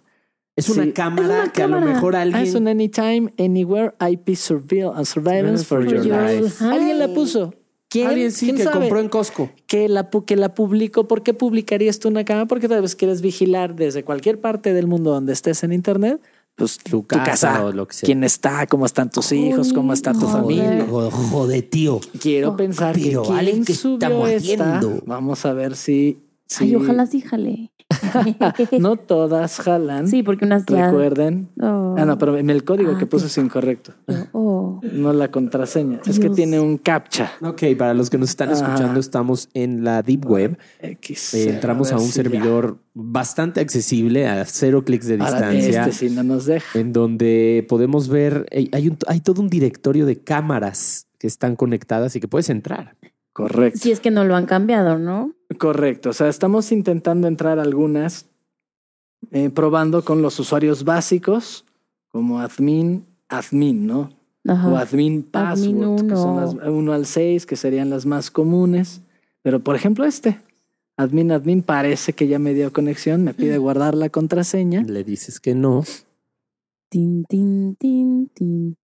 Es 0.56 0.70
una 0.70 0.84
Sí. 0.84 0.92
cámara 0.92 1.24
Es 1.24 1.44
una 1.44 1.52
que 1.52 1.64
a 1.64 1.68
lo 1.68 1.76
cámara. 1.78 1.94
mejor 1.94 2.16
Ah, 2.16 2.22
alguien. 2.22 2.44
es 2.44 2.54
un 2.56 2.68
Anytime, 2.68 3.34
Anywhere 3.40 3.94
IP 4.00 4.30
surveil- 4.36 5.00
uh, 5.00 5.04
Surveillance 5.06 5.66
for, 5.66 5.84
your, 5.86 6.06
life. 6.06 6.64
Alguien 6.64 7.00
la 7.00 7.08
puso. 7.14 7.54
¿Quién? 7.90 8.08
Alguien 8.08 8.32
sí 8.32 8.46
¿Quién 8.48 8.58
que 8.58 8.64
sabe? 8.64 8.80
compró 8.80 9.00
en 9.00 9.10
Costco. 9.10 9.50
que 9.68 9.88
la, 9.90 10.10
que 10.26 10.36
la 10.36 10.54
publicó. 10.56 11.08
¿Por 11.08 11.22
qué 11.24 11.34
publicarías 11.34 12.00
tú 12.00 12.08
una 12.08 12.24
cámara? 12.26 12.48
Porque 12.48 12.68
tal 12.68 12.82
vez 12.82 12.96
quieres 12.96 13.22
vigilar 13.22 13.76
desde 13.76 14.04
cualquier 14.04 14.42
parte 14.42 14.74
del 14.74 14.88
mundo 14.88 15.12
donde 15.12 15.34
estés 15.34 15.64
en 15.64 15.74
Internet, 15.74 16.20
pues 16.56 16.78
Tu 16.78 16.90
tu 17.02 17.08
casa 17.08 17.24
casa, 17.24 17.66
o 17.66 17.72
lo 17.72 17.88
que 17.88 17.96
sea. 17.96 18.06
quién 18.08 18.24
está, 18.24 18.66
cómo 18.68 18.86
están 18.88 19.10
tus 19.12 19.32
hijos, 19.32 19.74
cómo 19.74 19.94
está 19.94 20.14
tu 20.14 20.22
Joder. 20.22 20.32
familia. 20.42 20.88
Joder, 20.90 21.62
tío. 21.64 22.00
Quiero 22.20 22.56
pensar 22.56 22.96
que 22.96 23.02
quién 23.12 23.66
¿qué 23.66 23.74
subió 23.76 24.28
esta. 24.28 24.82
Vamos 25.06 25.46
a 25.46 25.54
ver 25.54 25.76
si, 25.76 26.20
si 26.48 26.66
Ay, 26.66 26.76
ojalá 26.76 27.06
sí 27.06 27.22
jale. 27.22 27.72
no 28.80 28.96
todas 28.96 29.58
jalan. 29.60 30.08
Sí, 30.08 30.24
porque 30.24 30.46
unas 30.46 30.66
ya. 30.66 30.88
Recuerden. 30.88 31.50
Oh. 31.62 31.96
Ah, 31.98 32.06
no, 32.06 32.18
pero 32.18 32.38
en 32.38 32.50
el 32.50 32.64
código 32.64 32.94
Ah, 32.96 32.98
que 32.98 33.06
puse 33.06 33.28
es 33.28 33.38
incorrecto. 33.38 33.94
Oh. 34.32 34.80
No 34.92 35.14
la 35.14 35.30
contraseña. 35.32 36.00
Es 36.06 36.20
que 36.20 36.30
tiene 36.30 36.60
un 36.60 36.78
captcha. 36.78 37.32
Ok, 37.42 37.64
para 37.78 37.94
los 37.94 38.10
que 38.10 38.18
nos 38.18 38.30
están 38.30 38.52
escuchando, 38.52 39.00
estamos 39.00 39.50
en 39.54 39.84
la 39.84 40.02
Deep 40.02 40.26
Web. 40.26 40.58
X. 40.80 41.34
Eh, 41.36 41.50
entramos 41.50 41.92
a, 41.92 41.96
un 41.96 42.02
si 42.02 42.08
ya. 42.08 42.14
servidor 42.14 42.80
bastante 42.94 43.60
accesible 43.60 44.28
a 44.28 44.46
cero 44.46 44.84
clics 44.84 45.08
de 45.08 45.16
Ahora, 45.20 45.50
distancia. 45.50 45.86
este 45.86 46.08
sí 46.10 46.14
no 46.16 46.24
nos 46.24 46.46
deja. 46.46 46.80
en 46.80 46.94
donde 46.94 47.66
podemos 47.70 48.08
ver, 48.08 48.46
hay, 48.52 48.70
hay 48.72 48.88
un- 48.90 48.98
hay 49.08 49.20
todo 49.20 49.42
un 49.42 49.50
directorio 49.50 50.06
de 50.06 50.20
cámaras 50.22 51.08
que 51.20 51.28
están 51.28 51.56
conectadas 51.56 52.16
y 52.16 52.20
que 52.20 52.28
puedes 52.28 52.50
entrar. 52.50 52.96
Correcto. 53.34 53.80
Si 53.80 53.92
es 53.92 54.00
que 54.00 54.12
no 54.12 54.24
lo 54.26 54.36
han 54.36 54.46
cambiado, 54.46 54.98
¿no? 55.00 55.34
Correcto. 55.58 56.10
O 56.12 56.14
sea, 56.14 56.30
estamos 56.30 56.72
intentando 56.72 57.28
entrar 57.28 57.60
algunas, 57.60 58.28
eh, 59.32 59.50
probando 59.50 60.06
con 60.06 60.22
los 60.22 60.40
usuarios 60.40 60.84
básicos, 60.84 61.66
como 62.10 62.40
admin, 62.40 63.06
admin, 63.30 63.88
¿no? 63.88 64.12
O 64.46 64.76
admin 64.76 65.24
password, 65.24 65.84
Admin 65.84 66.10
que 66.10 66.16
son 66.16 66.30
uno. 66.32 66.42
las 66.42 66.54
1 66.68 66.94
al 66.94 67.06
6, 67.06 67.46
que 67.46 67.56
serían 67.56 67.90
las 67.90 68.06
más 68.06 68.30
comunes. 68.30 69.02
Pero, 69.42 69.62
por 69.62 69.76
ejemplo, 69.76 70.06
este, 70.06 70.40
admin, 70.98 71.32
admin, 71.32 71.64
parece 71.64 72.14
que 72.14 72.28
ya 72.28 72.40
me 72.40 72.54
dio 72.54 72.72
conexión, 72.74 73.24
me 73.24 73.34
pide 73.34 73.58
guardar 73.58 73.96
la 73.96 74.10
contraseña. 74.10 74.84
Le 74.84 75.04
dices 75.04 75.40
que 75.40 75.56
no, 75.56 75.84
Tin, 76.90 77.24
tin, 77.26 77.76
tin, 77.78 78.28
tin. 78.28 78.78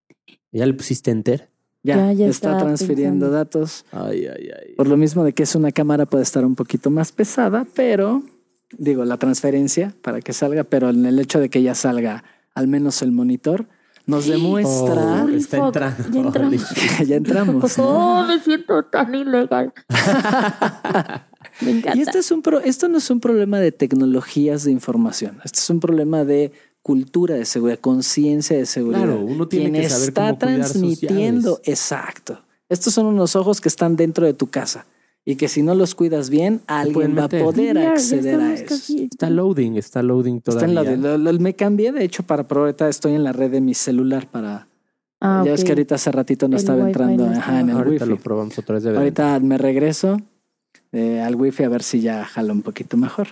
ya 0.52 0.66
le 0.66 0.74
pusiste 0.74 1.12
enter. 1.12 1.50
Ya, 1.84 1.96
Ya, 1.96 2.14
ya 2.14 2.28
está 2.28 2.58
transfiriendo 2.58 3.28
pensando. 3.28 3.32
datos. 3.32 3.86
Ay, 3.92 4.26
ay, 4.26 4.50
ay. 4.54 4.74
Por 4.76 4.88
lo 4.88 4.98
mismo 4.98 5.24
de 5.24 5.34
que 5.34 5.44
es 5.44 5.56
una 5.56 5.72
cámara 5.72 6.06
puede 6.06 6.24
estar 6.24 6.44
un 6.46 6.56
poquito 6.56 6.90
más 6.90 7.12
pesada, 7.12 7.66
pero 7.74 8.22
digo, 8.78 9.06
la 9.06 9.18
transferencia 9.18 9.94
para 10.02 10.20
que 10.22 10.34
salga, 10.34 10.64
pero 10.66 10.90
en 10.90 11.06
el 11.06 11.20
hecho 11.20 11.40
de 11.40 11.50
que 11.50 11.62
ya 11.64 11.76
salga 11.76 12.24
al 12.54 12.68
menos 12.68 13.02
el 13.02 13.12
monitor, 13.14 13.66
nos 14.06 14.26
demuestra... 14.28 15.24
Oh, 15.24 15.30
está 15.30 15.58
entrando. 15.58 16.04
ya 16.12 16.20
entramos. 16.22 16.66
Holy 17.00 17.06
ya 17.08 17.16
entramos. 17.16 17.78
¿no? 17.78 17.88
Oh, 17.88 18.26
me 18.28 18.40
siento 18.40 18.84
tan 18.86 19.14
ilegal. 19.16 19.72
me 21.62 21.72
encanta. 21.72 21.98
Y 21.98 22.02
este 22.02 22.20
es 22.20 22.32
un 22.32 22.42
pro- 22.42 22.60
esto 22.60 22.88
no 22.88 22.98
es 22.98 23.10
un 23.10 23.20
problema 23.20 23.60
de 23.60 23.72
tecnologías 23.72 24.64
de 24.64 24.72
información, 24.72 25.38
este 25.44 25.60
es 25.60 25.70
un 25.70 25.80
problema 25.80 26.24
de 26.26 26.52
cultura 26.82 27.36
de 27.36 27.46
seguridad, 27.46 27.80
conciencia 27.80 28.58
de 28.58 28.66
seguridad. 28.66 29.04
Claro, 29.04 29.22
uno 29.22 29.48
tiene 29.48 29.70
Quien 29.72 29.84
que 29.84 29.90
saber 29.90 30.08
está 30.10 30.22
cómo 30.38 30.64
sus 30.64 30.72
transmitiendo, 30.72 31.52
llaves. 31.58 31.68
exacto. 31.68 32.40
Estos 32.70 32.94
son 32.94 33.08
unos 33.08 33.36
ojos 33.36 33.62
que 33.62 33.68
están 33.70 33.96
dentro 33.96 34.26
de 34.26 34.34
tu 34.34 34.48
casa 34.48 34.86
y 35.26 35.36
que 35.36 35.48
si 35.48 35.62
no 35.62 35.76
los 35.76 35.94
cuidas 35.96 36.30
bien, 36.30 36.62
alguien 36.68 37.16
va 37.18 37.26
a 37.26 37.30
poder 37.30 37.78
acceder 37.78 38.40
a 38.40 38.54
eso. 38.54 38.66
casi- 38.68 39.04
Está 39.12 39.30
loading, 39.30 39.76
está 39.76 40.02
loading 40.02 40.38
Está 40.38 40.52
en 40.66 40.74
todavía. 40.74 40.84
la 40.84 40.90
de- 40.92 41.18
lo- 41.18 41.32
lo- 41.32 41.40
me 41.40 41.54
cambié, 41.56 41.92
de 41.92 42.04
hecho, 42.04 42.24
para 42.24 42.48
probar. 42.48 42.68
Ahorita 42.70 42.90
estoy 42.90 43.14
en 43.14 43.24
la 43.24 43.32
red 43.34 43.52
de 43.52 43.62
mi 43.62 43.74
celular 43.74 44.28
para. 44.28 44.68
Ah, 45.22 45.42
ya 45.46 45.52
ves 45.52 45.62
ok. 45.62 45.66
que 45.66 45.72
ahorita 45.74 45.96
hace 45.96 46.12
ratito 46.14 46.48
no 46.48 46.56
El 46.56 46.62
estaba 46.62 46.86
entrando 46.88 47.26
no 47.28 47.38
ajá, 47.38 47.60
en 47.60 47.70
el 47.70 47.76
Ahorita 47.76 48.06
wifi. 48.06 48.10
lo 48.16 48.18
probamos 48.18 48.58
otra 48.58 48.76
vez 48.76 48.84
de 48.84 48.92
verdad. 48.92 49.04
Ahorita 49.04 49.40
me 49.42 49.58
regreso 49.58 50.22
eh, 50.94 51.20
al 51.22 51.36
wifi 51.36 51.64
a 51.64 51.70
ver 51.70 51.84
si 51.84 52.00
ya 52.00 52.24
jala 52.24 52.54
un 52.54 52.62
poquito 52.62 52.96
mejor. 52.96 53.28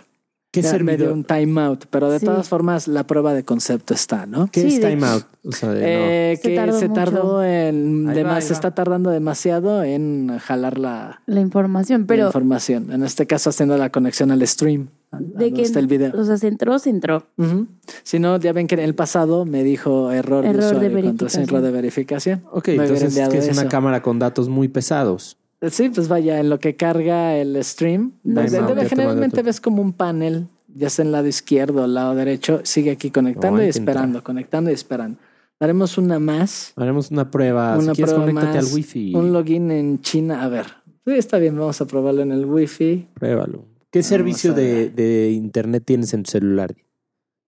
¿Qué 0.49 0.61
Ya 0.61 0.71
me 0.71 0.77
dio 0.77 0.87
servidor? 1.07 1.13
un 1.13 1.23
timeout, 1.25 1.85
pero 1.89 2.09
de 2.09 2.19
Sí. 2.19 2.25
todas 2.25 2.47
formas 2.47 2.87
la 2.87 3.05
prueba 3.05 3.33
de 3.33 3.43
concepto 3.43 3.93
está, 3.93 4.25
¿no? 4.25 4.47
¿Qué 4.49 4.61
Sí, 4.61 4.67
es 4.77 4.81
de- 4.81 4.89
timeout? 4.89 5.25
O 5.43 5.51
sea, 5.51 5.69
de, 5.73 5.81
no. 5.81 5.87
Eh, 5.87 6.39
Se 6.41 6.49
que 6.49 6.55
tardó 6.55 6.79
se 6.79 6.89
tardó 6.89 7.43
en 7.43 8.07
Ahí 8.09 8.15
demas- 8.15 8.31
va, 8.31 8.35
ahí 8.37 8.41
se 8.41 8.49
va. 8.49 8.53
está 8.55 8.71
tardando 8.73 9.09
demasiado 9.11 9.83
en 9.83 10.37
jalar 10.39 10.77
la, 10.79 11.21
La 11.25 11.41
información, 11.41 12.01
la 12.01 12.07
pero 12.07 12.25
información. 12.27 12.91
En 12.93 13.03
este 13.03 13.27
caso 13.27 13.49
haciendo 13.49 13.77
la 13.77 13.89
conexión 13.91 14.31
al 14.31 14.45
stream. 14.47 14.87
de 15.11 15.53
que 15.53 15.61
está 15.61 15.79
el 15.79 15.87
video. 15.87 16.11
o 16.19 16.23
sea, 16.25 16.35
se 16.37 16.47
entró, 16.49 16.77
se 16.79 16.89
entró. 16.89 17.25
Si 18.03 18.19
no, 18.19 18.37
ya 18.39 18.51
ven 18.51 18.67
que 18.67 18.75
en 18.75 18.81
el 18.81 18.93
pasado 18.93 19.45
me 19.45 19.63
dijo 19.63 20.11
error, 20.11 20.43
de 20.43 20.49
Error 20.49 20.61
de 20.63 20.67
usuario, 20.87 21.01
contraseña, 21.07 21.11
verificación. 21.15 21.43
error 21.43 21.61
de 21.61 21.71
verificación. 21.71 22.43
Ok, 22.51 22.67
Me 22.67 22.73
entonces 22.73 23.03
enviado 23.09 23.31
que 23.31 23.37
es 23.37 23.49
una 23.57 23.69
cámara 23.69 24.01
con 24.01 24.19
datos 24.19 24.49
muy 24.49 24.67
pesados. 24.67 25.37
Sí, 25.71 25.89
pues 25.89 26.07
vaya, 26.07 26.39
en 26.39 26.49
lo 26.49 26.59
que 26.59 26.75
carga 26.75 27.35
el 27.35 27.61
stream, 27.63 28.13
No 28.23 28.45
Ya 28.45 28.65
te 28.75 28.85
generalmente 28.89 29.41
ves 29.41 29.59
como 29.59 29.81
un 29.81 29.91
panel, 29.93 30.47
ya 30.73 30.89
sea 30.89 31.03
en 31.03 31.07
el 31.07 31.11
lado 31.13 31.27
izquierdo 31.27 31.81
o 31.81 31.85
el 31.85 31.93
lado 31.95 32.13
derecho, 32.15 32.61
sigue 32.63 32.91
aquí 32.91 33.09
conectando 33.09 33.57
No, 33.57 33.65
y 33.65 33.69
esperando, 33.69 34.23
conectando 34.23 34.69
y 34.69 34.73
esperando. 34.73 35.17
Haremos 35.59 35.97
una 35.97 36.19
más, 36.19 36.73
Haremos 36.75 37.09
una 37.09 37.31
prueba. 37.31 37.75
una 37.77 37.93
si 37.93 37.95
quieres, 38.03 38.13
prueba 38.13 38.31
conéctate 38.31 38.57
más, 38.59 38.67
al 38.69 38.73
wifi. 38.75 39.15
un 39.15 39.33
login 39.33 39.71
en 39.71 40.01
China. 40.01 40.43
A 40.43 40.47
ver, 40.49 40.65
sí, 41.05 41.13
está 41.13 41.39
bien, 41.39 41.57
vamos 41.57 41.81
a 41.81 41.85
probarlo 41.87 42.21
en 42.21 42.31
el 42.31 42.45
wifi. 42.45 43.07
Pruébalo. 43.15 43.65
¿Qué 43.89 43.99
Vamos 43.99 44.09
servicio 44.09 44.53
de, 44.53 44.91
de 44.91 45.31
internet 45.31 45.81
tienes 45.83 46.13
en 46.13 46.21
tu 46.23 46.29
celular? 46.31 46.75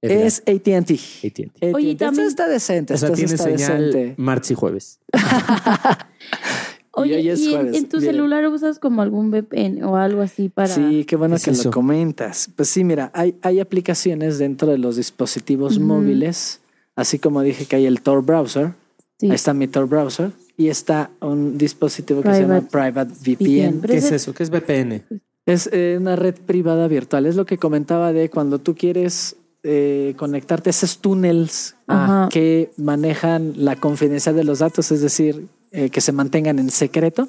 Es 0.02 0.40
AT&T. 0.48 0.72
AT&T. 0.80 1.74
Oye, 1.76 1.92
Esto 1.92 2.06
también- 2.06 2.28
está 2.28 2.48
decente, 2.48 2.94
O 2.94 2.98
sea, 2.98 3.12
tiene 3.12 3.38
señal 3.38 3.92
decente. 3.92 4.16
martes 4.18 4.50
y 4.52 4.56
jueves. 4.56 5.00
Oye, 7.02 7.22
¿y 7.22 7.30
en, 7.30 7.88
tu 7.90 7.98
bien. 8.00 8.12
celular 8.12 8.48
usas 8.48 8.80
como 8.80 9.02
algún 9.02 9.32
VPN 9.32 9.84
o 9.84 9.96
algo 9.96 10.22
así 10.22 10.50
para...? 10.50 10.68
Sí, 10.68 11.06
qué 11.06 11.16
bueno 11.16 11.36
¿Qué 11.36 11.38
es 11.38 11.44
que 11.46 11.52
eso? 11.52 11.66
lo 11.66 11.72
comentas. 11.72 12.50
Pues 12.56 12.70
sí, 12.70 12.84
mira, 12.84 13.12
hay, 13.14 13.36
hay 13.42 13.60
aplicaciones 13.60 14.38
dentro 14.38 14.70
de 14.72 14.78
los 14.78 14.96
dispositivos 14.96 15.80
móviles, 15.80 16.62
así 16.96 17.20
como 17.20 17.42
dije 17.42 17.66
que 17.66 17.76
hay 17.78 17.86
el 17.86 18.02
Tor 18.02 18.24
Browser, 18.24 18.74
Sí. 19.20 19.28
ahí 19.28 19.36
está 19.36 19.54
mi 19.54 19.68
Tor 19.68 19.88
Browser, 19.88 20.32
y 20.56 20.68
está 20.70 21.10
un 21.22 21.58
dispositivo 21.58 22.22
que 22.22 22.34
se 22.34 22.42
llama 22.42 22.62
Private 22.62 23.12
VPN. 23.22 23.82
¿Qué 23.82 23.98
es 23.98 24.12
eso? 24.12 24.34
¿Qué 24.34 24.44
es 24.44 24.50
VPN? 24.50 25.04
Es 25.46 25.70
eh, 25.74 25.98
una 26.00 26.16
red 26.16 26.36
privada 26.36 26.88
virtual, 26.88 27.26
es 27.26 27.36
lo 27.36 27.46
que 27.46 27.58
comentaba 27.58 28.14
de 28.14 28.30
cuando 28.30 28.60
tú 28.60 28.76
quieres 28.76 29.36
eh, 29.64 30.14
conectarte 30.16 30.70
a 30.70 30.72
esos 30.72 31.00
túneles 31.00 31.76
Ajá. 31.88 32.30
que 32.32 32.72
manejan 32.78 33.54
la 33.58 33.76
confidencialidad 33.76 34.40
de 34.42 34.46
los 34.46 34.60
datos, 34.60 34.92
es 34.92 35.02
decir, 35.02 35.48
eh, 35.72 35.90
que 35.90 36.02
se 36.02 36.12
mantengan 36.12 36.60
en 36.60 36.70
secreto. 36.72 37.28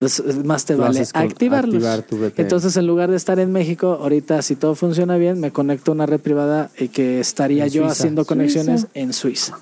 Pues 0.00 0.20
eh, 0.20 0.32
más 0.44 0.64
te 0.64 0.76
vale 0.76 1.00
activarlos. 1.12 1.74
activar 1.84 2.02
tu 2.02 2.16
VPN. 2.18 2.42
Entonces, 2.42 2.76
en 2.76 2.86
lugar 2.86 3.10
de 3.10 3.16
estar 3.16 3.40
en 3.40 3.50
México, 3.50 3.98
ahorita 4.00 4.42
si 4.42 4.54
todo 4.54 4.74
funciona 4.76 5.16
bien, 5.16 5.40
me 5.40 5.50
conecto 5.50 5.90
a 5.90 5.94
una 5.94 6.06
red 6.06 6.20
privada 6.20 6.70
y 6.78 6.88
que 6.88 7.18
estaría 7.18 7.64
En 7.64 7.70
yo 7.70 7.82
Suiza. 7.82 7.92
haciendo 7.92 8.24
conexiones 8.24 8.82
Suiza. 8.82 8.90
en 8.94 9.12
Suiza. 9.12 9.58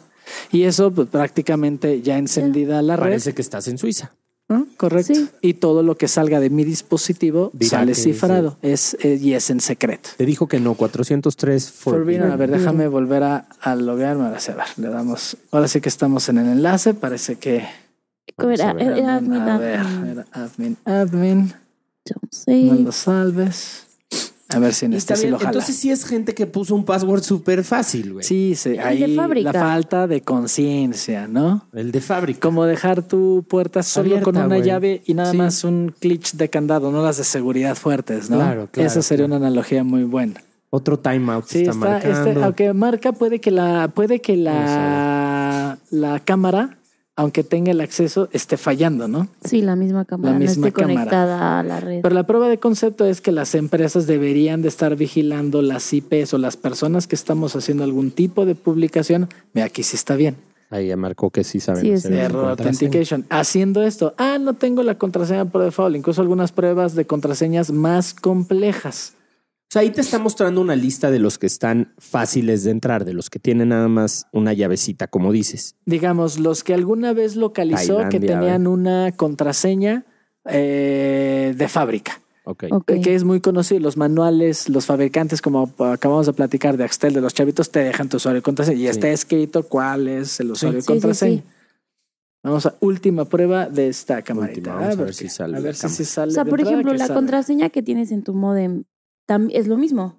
Y 0.52 0.64
eso 0.64 0.90
pues, 0.90 1.08
prácticamente 1.08 2.02
ya 2.02 2.18
encendida 2.18 2.82
la 2.82 2.96
red, 2.96 3.02
Parece 3.04 3.32
que 3.34 3.40
estás 3.40 3.66
en 3.68 3.78
Suiza. 3.78 4.12
correcto. 4.76 5.14
Sí. 5.14 5.28
Y 5.40 5.54
todo 5.54 5.82
lo 5.82 5.96
que 5.96 6.06
salga 6.06 6.38
de 6.38 6.50
mi 6.50 6.64
dispositivo 6.64 7.50
Dirá 7.54 7.70
sale 7.78 7.94
cifrado, 7.94 8.58
es, 8.60 8.94
eh, 9.00 9.18
y 9.20 9.32
es 9.32 9.48
en 9.48 9.60
secreto. 9.60 10.10
Te 10.18 10.26
dijo 10.26 10.48
que 10.48 10.60
no, 10.60 10.74
403 10.74 11.70
Forbidden. 11.72 12.30
A 12.30 12.36
ver, 12.36 12.50
déjame 12.50 12.88
volver 12.88 13.22
a, 13.22 13.48
a 13.60 13.74
loguearme. 13.74 14.26
Ahora 14.26 14.38
sí, 14.40 14.50
a 14.52 14.56
ver, 14.56 14.66
le 14.76 14.88
damos. 14.88 15.38
Ahora 15.50 15.66
sí 15.66 15.80
que 15.80 15.88
estamos 15.88 16.28
en 16.28 16.38
el 16.38 16.46
enlace. 16.48 16.92
Parece 16.92 17.36
que. 17.36 17.64
Vamos 18.38 18.60
a 18.60 18.64
Era, 18.64 18.72
ver. 18.74 18.98
era 18.98 19.14
admin, 19.16 19.40
a 19.42 19.58
ver, 19.58 19.80
admin. 20.32 20.76
era 20.84 21.02
admin, 21.02 21.54
lo 22.84 22.92
salves. 22.92 23.82
A 24.50 24.60
ver 24.60 24.74
si 24.74 24.86
en 24.86 24.92
este 24.94 25.14
Está 25.14 25.24
sí 25.26 25.28
lo 25.30 25.38
jala. 25.38 25.50
Entonces 25.50 25.74
sí 25.76 25.90
es 25.90 26.04
gente 26.04 26.32
que 26.34 26.46
puso 26.46 26.74
un 26.76 26.84
password 26.84 27.22
súper 27.22 27.64
fácil, 27.64 28.12
güey. 28.12 28.24
Sí, 28.24 28.54
sí, 28.54 28.70
de 28.70 28.80
ahí 28.80 29.16
fábrica. 29.16 29.52
la 29.52 29.60
falta 29.60 30.06
de 30.06 30.20
conciencia, 30.20 31.26
¿no? 31.26 31.66
El 31.72 31.90
de 31.90 32.00
fábrica. 32.00 32.40
Como 32.40 32.64
dejar 32.64 33.02
tu 33.02 33.44
puerta 33.48 33.82
solo 33.82 34.06
Abierta, 34.06 34.24
con 34.24 34.36
una 34.36 34.46
güey. 34.46 34.62
llave 34.62 35.02
y 35.04 35.14
nada 35.14 35.32
Sí. 35.32 35.36
más 35.36 35.64
un 35.64 35.92
glitch 36.00 36.34
de 36.34 36.48
candado, 36.48 36.92
no 36.92 37.02
las 37.02 37.16
de 37.16 37.24
seguridad 37.24 37.74
fuertes, 37.74 38.30
¿no? 38.30 38.36
Claro, 38.36 38.68
claro, 38.70 38.86
Esa 38.86 39.02
sería 39.02 39.26
claro. 39.26 39.38
una 39.38 39.46
analogía 39.48 39.82
muy 39.82 40.04
buena. 40.04 40.40
Otro 40.70 40.96
timeout 40.98 41.46
Sí, 41.46 41.60
está, 41.62 41.70
está, 41.72 41.84
marcando. 41.88 42.30
este, 42.30 42.44
aunque 42.44 42.72
marca 42.72 43.12
puede 43.12 43.40
que 43.40 43.50
la, 43.50 43.88
puede 43.88 44.20
que 44.20 44.36
la, 44.36 45.78
la 45.90 46.20
cámara 46.20 46.78
aunque 47.16 47.42
tenga 47.42 47.70
el 47.72 47.80
acceso, 47.80 48.28
esté 48.32 48.56
fallando, 48.58 49.08
¿no? 49.08 49.28
Sí, 49.42 49.62
la 49.62 49.74
misma 49.74 50.04
cámara, 50.04 50.38
misma 50.38 50.60
no 50.60 50.66
esté 50.68 50.72
cámara. 50.82 50.94
conectada 51.00 51.58
a 51.58 51.62
la 51.62 51.80
red. 51.80 52.02
Pero 52.02 52.14
la 52.14 52.26
prueba 52.26 52.48
de 52.48 52.58
concepto 52.58 53.06
es 53.06 53.20
que 53.22 53.32
las 53.32 53.54
empresas 53.54 54.06
deberían 54.06 54.60
de 54.62 54.68
estar 54.68 54.96
vigilando 54.96 55.62
las 55.62 55.90
IPs 55.92 56.34
o 56.34 56.38
las 56.38 56.56
personas 56.58 57.06
que 57.06 57.14
estamos 57.14 57.56
haciendo 57.56 57.84
algún 57.84 58.10
tipo 58.10 58.44
de 58.44 58.54
publicación. 58.54 59.28
Ve, 59.54 59.62
aquí 59.62 59.82
sí 59.82 59.96
está 59.96 60.14
bien. 60.14 60.36
Ahí 60.68 60.88
ya 60.88 60.96
marcó 60.96 61.30
que 61.30 61.44
sí 61.44 61.60
saben 61.60 61.82
Sí, 61.82 61.92
hacer 61.92 62.10
sí. 62.10 62.16
la 62.18 62.24
Error. 62.24 62.48
Authentication. 62.50 63.24
Haciendo 63.30 63.82
esto, 63.82 64.14
ah, 64.18 64.36
no 64.38 64.54
tengo 64.54 64.82
la 64.82 64.96
contraseña 64.96 65.44
por 65.46 65.62
default. 65.62 65.96
Incluso 65.96 66.20
algunas 66.20 66.52
pruebas 66.52 66.94
de 66.94 67.06
contraseñas 67.06 67.70
más 67.70 68.12
complejas. 68.14 69.14
O 69.68 69.72
sea, 69.72 69.82
ahí 69.82 69.90
te 69.90 70.00
está 70.00 70.20
mostrando 70.20 70.60
una 70.60 70.76
lista 70.76 71.10
de 71.10 71.18
los 71.18 71.38
que 71.38 71.46
están 71.46 71.92
fáciles 71.98 72.62
de 72.62 72.70
entrar, 72.70 73.04
de 73.04 73.12
los 73.12 73.30
que 73.30 73.40
tienen 73.40 73.70
nada 73.70 73.88
más 73.88 74.26
una 74.32 74.52
llavecita, 74.52 75.08
como 75.08 75.32
dices. 75.32 75.74
Digamos, 75.86 76.38
los 76.38 76.62
que 76.62 76.72
alguna 76.72 77.12
vez 77.12 77.34
localizó 77.34 78.08
que 78.08 78.20
tenían 78.20 78.68
una 78.68 79.10
contraseña 79.16 80.04
eh, 80.44 81.52
de 81.56 81.68
fábrica. 81.68 82.20
Ok. 82.44 82.64
Ok. 82.70 82.92
que 83.02 83.16
es 83.16 83.24
muy 83.24 83.40
conocido. 83.40 83.80
Los 83.80 83.96
manuales, 83.96 84.68
los 84.68 84.86
fabricantes, 84.86 85.42
como 85.42 85.74
acabamos 85.80 86.26
de 86.26 86.32
platicar 86.32 86.76
de 86.76 86.84
Axtel, 86.84 87.12
de 87.12 87.20
los 87.20 87.34
chavitos, 87.34 87.72
te 87.72 87.80
dejan 87.80 88.08
tu 88.08 88.18
usuario 88.18 88.38
y 88.38 88.42
contraseña. 88.42 88.78
Y 88.78 88.82
Sí. 88.82 88.88
está 88.88 89.08
escrito 89.08 89.64
cuál 89.64 90.06
es 90.06 90.38
el 90.38 90.52
usuario 90.52 90.78
y 90.78 90.82
Sí, 90.82 90.86
sí, 90.86 90.92
contraseña. 90.92 91.42
sí. 91.42 91.48
Vamos 92.44 92.66
a 92.66 92.76
última 92.78 93.24
prueba 93.24 93.66
de 93.68 93.88
esta 93.88 94.22
camarita. 94.22 94.70
Última, 94.70 94.76
vamos 94.76 94.98
a 95.00 95.02
ver 95.02 95.14
si 95.14 95.28
sale 95.28 95.56
A 95.56 95.60
ver 95.60 95.74
si, 95.74 95.88
sí 95.88 96.04
sale. 96.04 96.30
O 96.30 96.34
sea, 96.34 96.44
por 96.44 96.60
ejemplo, 96.60 96.92
la 96.92 97.08
sale. 97.08 97.14
contraseña 97.14 97.68
que 97.70 97.82
tienes 97.82 98.12
en 98.12 98.22
tu 98.22 98.32
modem 98.32 98.84
es 99.50 99.66
lo 99.66 99.76
mismo. 99.76 100.16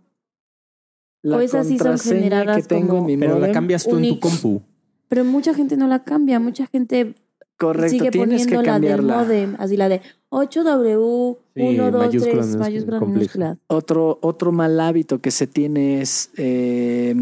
La 1.23 1.37
o 1.37 1.39
esas 1.39 1.67
sí 1.67 1.77
son 1.77 1.97
generadas 1.99 2.57
que 2.57 2.63
tengo 2.63 2.87
como- 2.89 2.99
en 3.01 3.05
mi 3.05 3.17
Pero 3.17 3.33
la 3.33 3.39
modem, 3.39 3.53
cambias 3.53 3.83
tú 3.85 3.97
en 3.97 4.09
tu 4.09 4.19
compu. 4.19 4.61
Pero 5.09 5.23
mucha 5.25 5.53
gente 5.53 5.77
no 5.77 5.87
la 5.87 6.03
cambia, 6.03 6.39
mucha 6.39 6.67
gente 6.67 7.15
Correcto, 7.57 7.89
sigue 7.91 8.11
tienes 8.11 8.45
que 8.45 8.55
poniendo 8.55 8.71
la 8.71 8.79
del 8.79 9.01
modem, 9.01 9.55
así 9.57 9.77
la 9.77 9.89
de 9.89 10.01
8W, 10.29 11.37
Sí, 11.55 11.61
1, 11.61 11.91
2, 11.91 12.05
mayúsculas, 12.05 12.45
3, 12.47 12.55
mayúsculas, 12.57 12.99
compleja. 12.99 13.19
minúsculas. 13.19 13.57
Otro, 13.67 14.19
otro 14.21 14.51
mal 14.51 14.79
hábito 14.79 15.19
que 15.19 15.31
se 15.31 15.47
tiene 15.47 16.01
es 16.01 16.29
eh, 16.37 17.15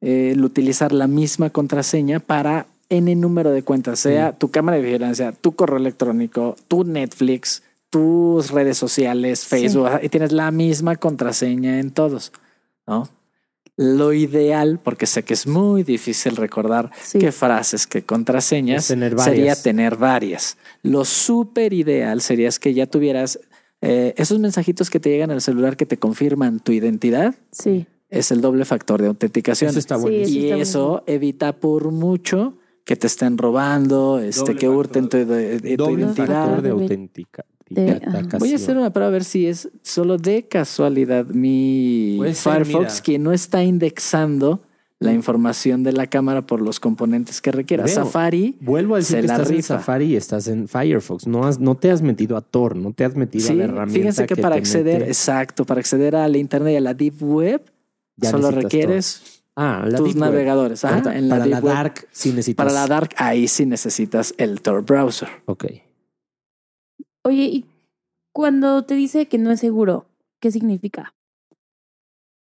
eh, 0.00 0.30
el 0.32 0.44
utilizar 0.44 0.92
la 0.92 1.06
misma 1.08 1.50
contraseña 1.50 2.20
para 2.20 2.66
N 2.90 3.14
número 3.16 3.50
de 3.50 3.62
cuentas, 3.62 3.98
sea 3.98 4.32
tu 4.32 4.50
cámara 4.52 4.76
de 4.76 4.84
vigilancia, 4.84 5.32
tu 5.32 5.52
correo 5.56 5.78
electrónico, 5.78 6.54
tu 6.68 6.84
Netflix, 6.84 7.62
tus 7.96 8.50
redes 8.50 8.76
sociales, 8.76 9.40
Sí. 9.40 9.46
Facebook, 9.48 9.88
y 10.02 10.08
tienes 10.08 10.32
la 10.32 10.50
misma 10.50 10.96
contraseña 10.96 11.80
en 11.80 11.90
todos, 11.90 12.32
¿no? 12.86 13.08
Lo 13.78 14.12
ideal, 14.12 14.78
porque 14.82 15.06
sé 15.06 15.22
que 15.22 15.34
es 15.34 15.46
muy 15.46 15.82
difícil 15.82 16.36
recordar 16.36 16.90
Sí. 17.02 17.18
qué 17.18 17.30
frases, 17.32 17.86
qué 17.86 18.02
contraseñas, 18.02 18.88
tener 18.88 19.18
sería 19.18 19.54
tener 19.54 19.96
varias. 19.96 20.56
Lo 20.82 21.04
súper 21.04 21.72
ideal 21.72 22.20
sería 22.20 22.48
es 22.48 22.58
que 22.58 22.74
ya 22.74 22.86
tuvieras 22.86 23.38
eh, 23.82 24.14
esos 24.16 24.38
mensajitos 24.38 24.88
que 24.88 24.98
te 25.00 25.10
llegan 25.10 25.30
al 25.30 25.42
celular 25.42 25.76
que 25.76 25.84
te 25.84 25.98
confirman 25.98 26.60
tu 26.60 26.72
identidad, 26.72 27.34
Sí. 27.52 27.86
es 28.08 28.30
el 28.30 28.40
doble 28.40 28.64
factor 28.64 29.02
de 29.02 29.08
autenticación. 29.08 29.68
Eso 29.70 29.78
está 29.78 29.96
bueno. 29.98 30.16
eso 30.16 30.30
y 30.32 30.44
está 30.46 30.56
eso 30.62 31.04
evita 31.06 31.52
por 31.54 31.92
mucho 31.92 32.56
que 32.86 32.96
te 32.96 33.06
estén 33.06 33.36
robando, 33.36 34.18
este, 34.18 34.40
Doble 34.40 34.56
que 34.56 34.68
hurten 34.70 35.08
tu, 35.10 35.18
factor. 35.18 35.36
de- 35.36 35.58
de- 35.60 35.76
tu 35.76 35.84
Doble 35.84 36.02
identidad. 36.04 36.26
factor 36.26 36.62
de 36.62 36.70
auténtica. 36.70 37.44
De-. 37.68 38.00
Voy 38.38 38.52
a 38.52 38.56
hacer 38.56 38.76
una 38.76 38.92
prueba 38.92 39.08
a 39.08 39.12
ver 39.12 39.24
si 39.24 39.46
es 39.46 39.68
solo 39.82 40.16
de 40.18 40.44
casualidad 40.48 41.26
mi 41.26 42.18
ser, 42.34 42.34
Firefox 42.64 42.92
mira. 42.94 43.02
que 43.04 43.18
no 43.18 43.32
está 43.32 43.62
indexando 43.64 44.60
la 44.98 45.12
información 45.12 45.82
de 45.82 45.92
la 45.92 46.06
cámara 46.06 46.46
por 46.46 46.62
los 46.62 46.80
componentes 46.80 47.42
que 47.42 47.52
requiera. 47.52 47.84
Veo. 47.84 47.94
Safari 47.94 48.56
Vuelvo 48.60 48.94
a 48.94 48.98
decir 48.98 49.16
se 49.16 49.20
que 49.22 49.26
la 49.28 49.34
estás 49.34 49.50
en. 49.50 49.62
Safari 49.62 50.04
y 50.06 50.16
estás 50.16 50.48
en 50.48 50.68
Firefox. 50.68 51.26
No, 51.26 51.44
has, 51.44 51.60
no 51.60 51.74
te 51.74 51.90
has 51.90 52.00
metido 52.00 52.34
a 52.36 52.40
Tor, 52.40 52.76
no 52.76 52.92
te 52.94 53.04
has 53.04 53.14
metido 53.14 53.50
a 53.50 53.54
la 53.54 53.64
herramienta. 53.64 53.92
fíjense 53.92 54.26
que, 54.26 54.36
para 54.36 54.54
te 54.54 54.60
acceder, 54.60 55.00
mete- 55.00 55.10
exacto, 55.10 55.66
para 55.66 55.80
acceder 55.80 56.16
a 56.16 56.26
la 56.28 56.38
internet 56.38 56.72
y 56.72 56.76
a 56.76 56.80
la 56.80 56.94
deep 56.94 57.22
web, 57.22 57.62
Ya 58.16 58.30
solo 58.30 58.50
requieres 58.50 59.42
Ah, 59.54 59.84
la 59.86 59.98
tus 59.98 60.08
Deep 60.14 60.22
Web. 60.22 60.30
navegadores. 60.32 60.84
ajá, 60.84 61.14
en 61.16 61.28
la 61.28 61.34
para 61.34 61.44
deep 61.44 61.52
la 61.54 61.60
web. 61.60 61.74
Dark 61.74 62.08
sí 62.12 62.30
necesitas. 62.30 62.64
Para 62.66 62.72
la 62.80 62.86
dark, 62.86 63.10
ahí 63.18 63.48
sí 63.48 63.66
necesitas 63.66 64.34
el 64.38 64.62
Tor 64.62 64.82
browser. 64.82 65.28
Ok. 65.44 65.64
Oye, 67.26 67.42
y 67.44 67.64
cuando 68.32 68.84
te 68.84 68.94
dice 68.94 69.26
que 69.26 69.36
no 69.36 69.50
es 69.50 69.58
seguro, 69.58 70.06
¿qué 70.40 70.52
significa? 70.52 71.12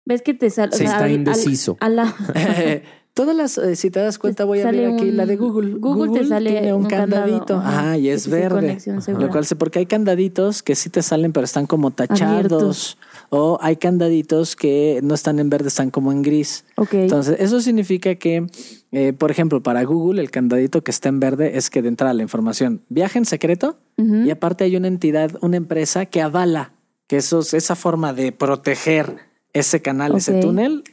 ¿Ves 0.05 0.21
que 0.21 0.35
te 0.35 0.51
sale? 0.51 0.75
Sí, 0.77 0.83
está 0.83 0.97
al- 0.99 1.03
al- 1.05 1.11
indeciso. 1.11 1.75
A 1.79 1.89
la, 1.89 2.15
Todas 3.15 3.35
las, 3.35 3.57
eh, 3.57 3.75
si 3.75 3.89
te 3.89 3.99
das 3.99 4.19
cuenta, 4.19 4.45
voy 4.45 4.61
a 4.61 4.69
ver 4.71 4.85
aquí 4.93 5.09
un- 5.09 5.17
la 5.17 5.25
de 5.25 5.35
Google. 5.37 5.73
Google 5.79 6.11
te 6.21 6.25
sale 6.27 6.51
tiene 6.51 6.73
un, 6.73 6.83
un 6.83 6.89
candado, 6.89 7.23
candadito. 7.23 7.55
ajá, 7.57 7.79
Ajá, 7.79 7.97
y 7.97 8.09
es 8.09 8.29
verde. 8.29 8.77
Lo 9.17 9.29
cual 9.31 9.45
sé 9.45 9.55
porque 9.55 9.79
hay 9.79 9.87
candaditos 9.87 10.61
que 10.61 10.75
sí 10.75 10.89
te 10.91 11.01
salen, 11.01 11.33
pero 11.33 11.45
están 11.45 11.65
como 11.65 11.89
tachados. 11.89 12.21
Abiertos. 12.31 12.97
O 13.29 13.59
hay 13.61 13.75
candaditos 13.75 14.55
que 14.55 14.99
no 15.03 15.13
están 15.13 15.39
en 15.39 15.49
verde, 15.49 15.67
están 15.67 15.91
como 15.91 16.11
en 16.11 16.21
gris. 16.21 16.65
ok. 16.75 16.93
Entonces, 16.93 17.37
eso 17.39 17.61
significa 17.61 18.15
que, 18.15 18.47
eh, 18.91 19.13
por 19.13 19.29
ejemplo, 19.31 19.61
para 19.61 19.83
Google, 19.83 20.21
el 20.21 20.31
candadito 20.31 20.83
que 20.83 20.91
está 20.91 21.09
en 21.09 21.19
verde 21.19 21.57
es 21.57 21.69
que 21.69 21.81
de 21.81 21.89
entrada 21.89 22.13
la 22.13 22.23
información 22.23 22.81
viaja 22.89 23.19
en 23.19 23.25
secreto 23.25 23.77
y 23.97 24.29
aparte 24.29 24.63
hay 24.63 24.77
una 24.77 24.87
entidad, 24.87 25.31
una 25.41 25.57
empresa 25.57 26.05
que 26.05 26.21
avala 26.21 26.71
que 27.07 27.17
esos, 27.17 27.53
esa 27.53 27.75
forma 27.75 28.13
de 28.13 28.31
proteger 28.31 29.17
ese 29.51 29.81
canal, 29.81 30.15
ese 30.15 30.39
túnel, 30.39 30.83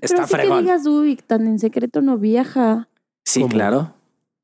está 0.00 0.08
pero 0.08 0.22
así 0.22 0.32
que 0.32 0.38
fregón. 0.38 0.64
digas, 0.64 0.86
uy, 0.86 1.16
tan 1.16 1.46
en 1.46 1.58
secreto 1.58 2.02
no 2.02 2.18
viaja. 2.18 2.88
Sí, 3.24 3.40
¿Cómo? 3.40 3.52
claro. 3.52 3.94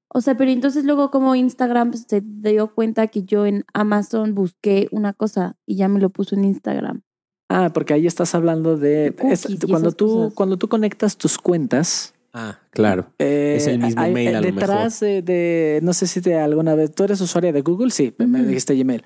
O 0.09 0.21
sea, 0.21 0.37
pero 0.37 0.51
entonces 0.51 0.85
luego 0.85 1.11
como 1.11 1.35
Instagram 1.35 1.93
se 1.95 2.23
dio 2.23 2.75
cuenta 2.75 3.07
que 3.07 3.23
yo 3.23 3.47
en 3.47 3.65
Amazon 3.73 4.35
busqué 4.35 4.89
una 4.91 5.13
cosa 5.13 5.57
y 5.65 5.77
ya 5.77 5.89
me 5.89 6.01
lo 6.01 6.11
puso 6.11 6.35
en 6.35 6.45
Instagram. 6.45 7.03
Ah, 7.55 7.71
porque 7.73 7.93
ahí 7.95 8.07
estás 8.07 8.35
hablando 8.35 8.77
de, 8.77 9.15
es- 9.31 9.47
cuando 9.69 9.93
tú 9.93 10.07
cosas. 10.07 10.35
cuando 10.35 10.57
tú 10.57 10.69
conectas 10.69 11.17
tus 11.17 11.39
cuentas. 11.39 12.15
Ah, 12.33 12.59
claro. 12.71 13.07
eh, 13.19 13.57
Es 13.59 13.67
el 13.67 13.79
mismo 13.79 14.01
hay- 14.01 14.13
mail 14.15 14.35
a 14.37 14.41
lo 14.41 14.47
detrás 14.47 15.01
de, 15.01 15.21
de- 15.21 15.81
no 15.83 15.93
sé 15.93 16.07
si 16.07 16.21
te 16.23 16.39
alguna 16.39 16.75
vez 16.75 16.95
tú 16.95 17.05
eres 17.05 17.21
usuaria 17.21 17.53
de 17.53 17.61
Google, 17.61 17.91
sí, 17.91 18.15
me 18.19 18.43
dijiste 18.45 18.75
Gmail. 18.75 19.05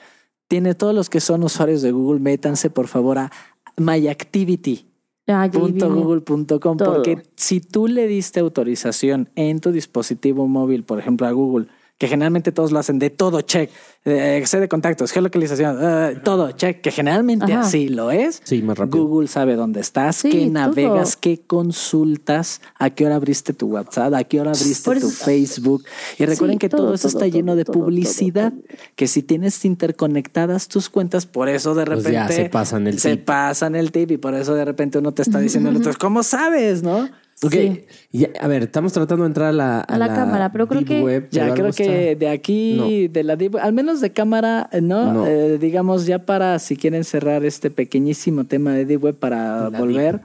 Tiene 0.49 0.75
todos 0.75 0.95
los 0.95 1.11
que 1.11 1.19
son 1.21 1.43
usuarios 1.43 1.83
de 1.83 1.91
Google, 1.91 2.21
métanse 2.21 2.71
por 2.71 2.87
favor 2.87 3.19
a 3.19 3.33
myactivity. 3.77 4.87
Ah, 5.29 5.49
google.com 5.49 6.77
porque 6.77 7.23
si 7.35 7.59
tú 7.61 7.89
le 7.89 8.07
diste 8.07 8.39
autorización 8.39 9.29
en 9.35 9.59
tu 9.59 9.73
dispositivo 9.73 10.47
móvil, 10.47 10.85
por 10.85 11.01
ejemplo 11.01 11.27
a 11.27 11.33
Google, 11.33 11.67
que 11.99 12.09
generalmente 12.09 12.53
todos 12.53 12.73
lo 12.73 12.79
hacen 12.79 12.99
de 12.99 13.09
todo 13.11 13.41
check, 13.41 13.71
eh, 14.05 14.43
sé 14.47 14.61
de 14.61 14.69
contactos, 14.69 15.11
geolocalización, 15.13 15.79
eh, 15.81 16.21
todo 16.23 16.53
check, 16.53 16.81
que 16.83 16.91
generalmente 16.91 17.53
Ajá. 17.53 17.61
así 17.63 17.89
lo 17.89 18.11
es. 18.11 18.43
Sí, 18.45 18.61
más 18.63 18.77
rápido. 18.79 19.05
Google 19.07 19.29
sabe 19.29 19.57
dónde 19.57 19.81
estás, 19.81 20.17
Sí, 20.17 20.29
qué 20.31 20.41
todo. 20.43 20.51
navegas, 20.51 21.17
qué 21.17 21.41
consultas, 21.47 22.61
a 22.79 22.91
qué 22.91 23.07
hora 23.07 23.17
abriste 23.17 23.53
tu 23.55 23.69
WhatsApp, 23.69 24.13
a 24.15 24.25
qué 24.25 24.41
hora 24.41 24.51
abriste 24.51 24.85
Por 24.85 25.01
tu 25.01 25.09
eso- 25.09 25.25
Facebook. 25.25 25.85
Y 26.19 26.27
recuerden 26.27 26.57
Sí, 26.57 26.59
que 26.59 26.69
todo, 26.69 26.83
todo, 26.85 26.95
eso 26.95 27.09
todo, 27.09 27.19
está 27.25 27.27
lleno 27.35 27.53
todo, 27.53 27.57
de 27.57 27.65
todo, 27.65 27.73
todo, 27.75 27.85
publicidad, 27.85 28.53
todo. 28.53 28.63
que 28.95 29.07
si 29.09 29.23
tienes 29.23 29.65
interconectadas 29.65 30.69
tus 30.69 30.89
cuentas, 30.91 31.27
por 31.27 31.49
eso 31.49 31.75
de 31.75 31.85
Pues 31.87 31.99
repente 32.05 32.13
ya 32.13 32.29
se 32.29 32.45
pasan 32.51 32.87
el 32.87 32.99
se 32.99 33.17
tip. 33.17 33.25
pasan 33.25 33.75
el 33.75 33.91
tip 33.91 34.11
y 34.13 34.17
por 34.19 34.35
eso 34.35 34.55
de 34.55 34.65
repente 34.65 34.99
uno 34.99 35.13
te 35.13 35.23
está 35.23 35.39
diciendo 35.41 35.71
el 35.71 35.77
otro, 35.79 35.93
¿cómo 35.99 36.23
sabes? 36.23 36.83
¿No? 36.83 37.09
Ok. 37.43 37.53
Sí. 37.53 37.85
Ya, 38.13 38.29
a 38.41 38.49
ver, 38.49 38.63
estamos 38.63 38.93
tratando 38.95 39.25
de 39.25 39.29
entrar 39.29 39.49
a 39.49 39.53
la, 39.53 39.81
A 39.81 39.99
la 39.99 40.09
cámara, 40.15 40.51
pero 40.53 40.67
creo 40.69 40.85
que- 40.85 41.03
Web, 41.03 41.29
Ya 41.31 41.53
creo 41.53 41.71
que 41.73 42.13
está- 42.13 42.19
de 42.19 42.29
aquí, 42.31 43.09
de 43.09 43.25
la 43.25 43.37
deep- 43.37 43.59
al 43.61 43.75
menos 43.75 44.01
de 44.01 44.11
cámara, 44.11 44.71
eh, 44.73 44.81
no, 44.81 45.13
No. 45.13 45.27
Eh, 45.27 45.59
digamos 45.59 46.07
ya 46.07 46.19
para 46.25 46.59
si 46.59 46.77
quieren 46.77 47.05
cerrar 47.05 47.45
este 47.45 47.71
pequeñísimo 47.71 48.45
tema 48.45 48.73
de 48.73 48.87
deep 48.87 49.05
web 49.05 49.17
para 49.17 49.69
La 49.71 49.79
volver. 49.79 50.23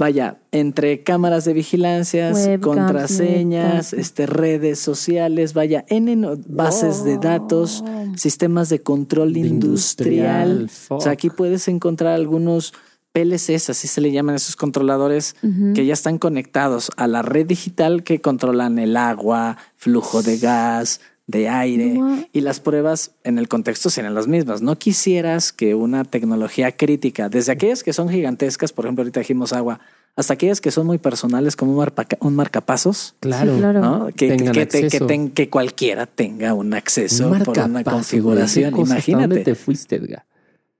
Vaya, 0.00 0.36
entre 0.52 1.02
cámaras 1.02 1.44
de 1.44 1.54
vigilancias, 1.54 2.36
Webcams, 2.46 2.62
contraseñas, 2.62 3.92
este, 3.92 4.26
redes 4.26 4.78
sociales, 4.78 5.54
vaya, 5.54 5.84
N 5.88 6.14
no- 6.14 6.36
bases 6.46 7.02
de 7.02 7.18
datos, 7.18 7.82
Wow. 7.84 8.16
sistemas 8.16 8.68
de 8.68 8.78
control 8.78 9.32
De 9.32 9.40
industrial. 9.40 10.50
industrial, 10.60 10.98
O 10.98 11.00
sea, 11.00 11.10
aquí 11.12 11.30
puedes 11.30 11.66
encontrar 11.66 12.14
algunos 12.14 12.74
PLCs, 13.12 13.70
así 13.70 13.88
se 13.88 14.00
le 14.00 14.12
llaman 14.12 14.34
esos 14.36 14.54
controladores, 14.56 15.34
que 15.74 15.84
ya 15.86 15.92
están 15.94 16.18
conectados 16.18 16.90
a 16.96 17.06
la 17.06 17.22
red 17.22 17.46
digital 17.46 18.02
que 18.02 18.20
controlan 18.20 18.78
el 18.78 18.96
agua, 18.96 19.56
flujo 19.76 20.22
de 20.22 20.38
gas, 20.38 21.00
de 21.26 21.48
aire 21.48 22.00
y 22.32 22.40
las 22.40 22.58
pruebas 22.60 23.10
en 23.22 23.38
el 23.38 23.48
contexto 23.48 23.90
serán 23.90 24.14
las 24.14 24.28
mismas. 24.28 24.62
No 24.62 24.78
quisieras 24.78 25.52
que 25.52 25.74
una 25.74 26.04
tecnología 26.04 26.72
crítica, 26.76 27.28
desde 27.28 27.52
aquellas 27.52 27.82
que 27.82 27.92
son 27.92 28.08
gigantescas, 28.08 28.72
por 28.72 28.86
ejemplo, 28.86 29.02
ahorita 29.02 29.20
dijimos 29.20 29.52
agua, 29.52 29.78
hasta 30.16 30.32
aquellas 30.34 30.60
que 30.60 30.70
son 30.70 30.86
muy 30.86 30.98
personales 30.98 31.54
como 31.54 31.72
un, 31.72 31.78
marpa- 31.84 32.06
un 32.20 32.34
marcapasos, 32.34 33.14
Claro. 33.20 33.52
Sí, 33.52 33.58
claro. 33.58 33.80
¿no? 33.80 34.06
Que, 34.06 34.36
que, 34.36 34.36
te- 34.36 34.52
que, 34.52 34.60
acceso. 34.86 35.06
ten- 35.06 35.30
que 35.30 35.48
cualquiera 35.50 36.06
tenga 36.06 36.54
un 36.54 36.72
acceso 36.74 37.28
Un 37.30 37.38
por 37.40 37.58
una 37.58 37.84
configuración. 37.84 38.70
güey, 38.70 38.84
qué 38.84 38.88
cosa, 38.88 38.94
¿hasta 38.96 39.10
Imagínate. 39.10 39.34
¿Dónde 39.34 39.44
te 39.44 39.54
fuiste, 39.54 39.96
Edgar? 39.96 40.24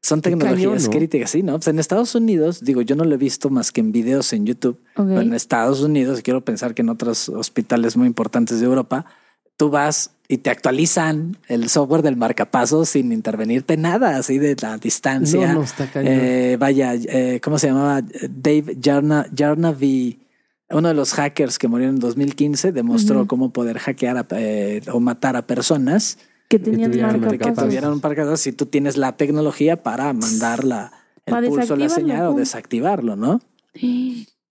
Son 0.01 0.23
tecnologías 0.23 0.85
cañón, 0.85 0.93
críticas, 0.93 1.31
sí, 1.31 1.43
¿no? 1.43 1.55
Pues 1.55 1.69
en 1.69 1.79
Estados 1.79 2.15
Unidos, 2.15 2.65
digo, 2.65 2.83
yo 2.83 2.95
no 2.95 3.05
lo 3.05 3.15
he 3.15 3.19
visto 3.19 3.51
más 3.51 3.73
que 3.73 3.81
en 3.81 3.91
videos 3.93 4.33
en 4.33 4.47
YouTube, 4.47 4.79
pero 4.95 5.21
en 5.21 5.35
Estados 5.35 5.81
Unidos, 5.81 6.23
quiero 6.23 6.41
pensar 6.45 6.75
que 6.75 6.83
en 6.83 6.89
otros 6.89 7.29
hospitales 7.29 7.97
muy 7.97 8.07
importantes 8.07 8.61
de 8.61 8.67
Europa, 8.67 9.07
tú 9.57 9.71
vas 9.71 10.13
y 10.29 10.39
te 10.39 10.51
actualizan 10.51 11.37
el 11.49 11.69
software 11.69 12.03
del 12.03 12.17
marcapasos 12.17 12.91
sin 12.91 13.13
intervenirte 13.13 13.77
nada, 13.77 14.17
así 14.19 14.39
de 14.39 14.55
la 14.61 14.79
distancia. 14.79 15.49
No, 15.49 15.55
no, 15.55 15.63
está 15.65 15.91
cañón. 15.91 16.13
Eh, 16.15 16.57
vaya, 16.61 16.95
eh, 16.95 17.41
¿cómo 17.43 17.59
se 17.59 17.67
llamaba? 17.67 18.03
Dave 18.03 18.79
Jarna, 18.81 19.27
Jarnavy, 19.37 20.21
uno 20.71 20.89
de 20.89 20.95
los 20.95 21.13
hackers 21.15 21.59
que 21.59 21.67
murió 21.67 21.89
en 21.89 21.99
2015, 21.99 22.73
demostró 22.73 23.21
Ujú. 23.21 23.27
cómo 23.27 23.53
poder 23.53 23.79
hackear 23.79 24.19
a, 24.19 24.27
eh, 24.33 24.83
o 24.93 25.01
matar 25.01 25.35
a 25.37 25.43
personas 25.47 26.19
Que 26.49 26.59
tenían 26.59 26.91
que 26.91 26.99
marcapasos. 26.99 27.31
marcapasos. 27.33 27.65
tuvieran 27.65 27.93
un 27.93 28.01
marcapasos 28.01 28.41
si 28.41 28.53
tú 28.53 28.67
tienes 28.67 28.97
la 28.97 29.17
tecnología 29.17 29.83
para 29.83 30.13
mandar 30.13 30.65
la, 30.65 30.93
el 31.27 31.33
Para 31.33 31.47
pulso, 31.47 31.77
la 31.77 31.89
señal 31.89 32.27
o 32.29 32.35
desactivarlo, 32.35 33.17
¿no? 33.17 33.41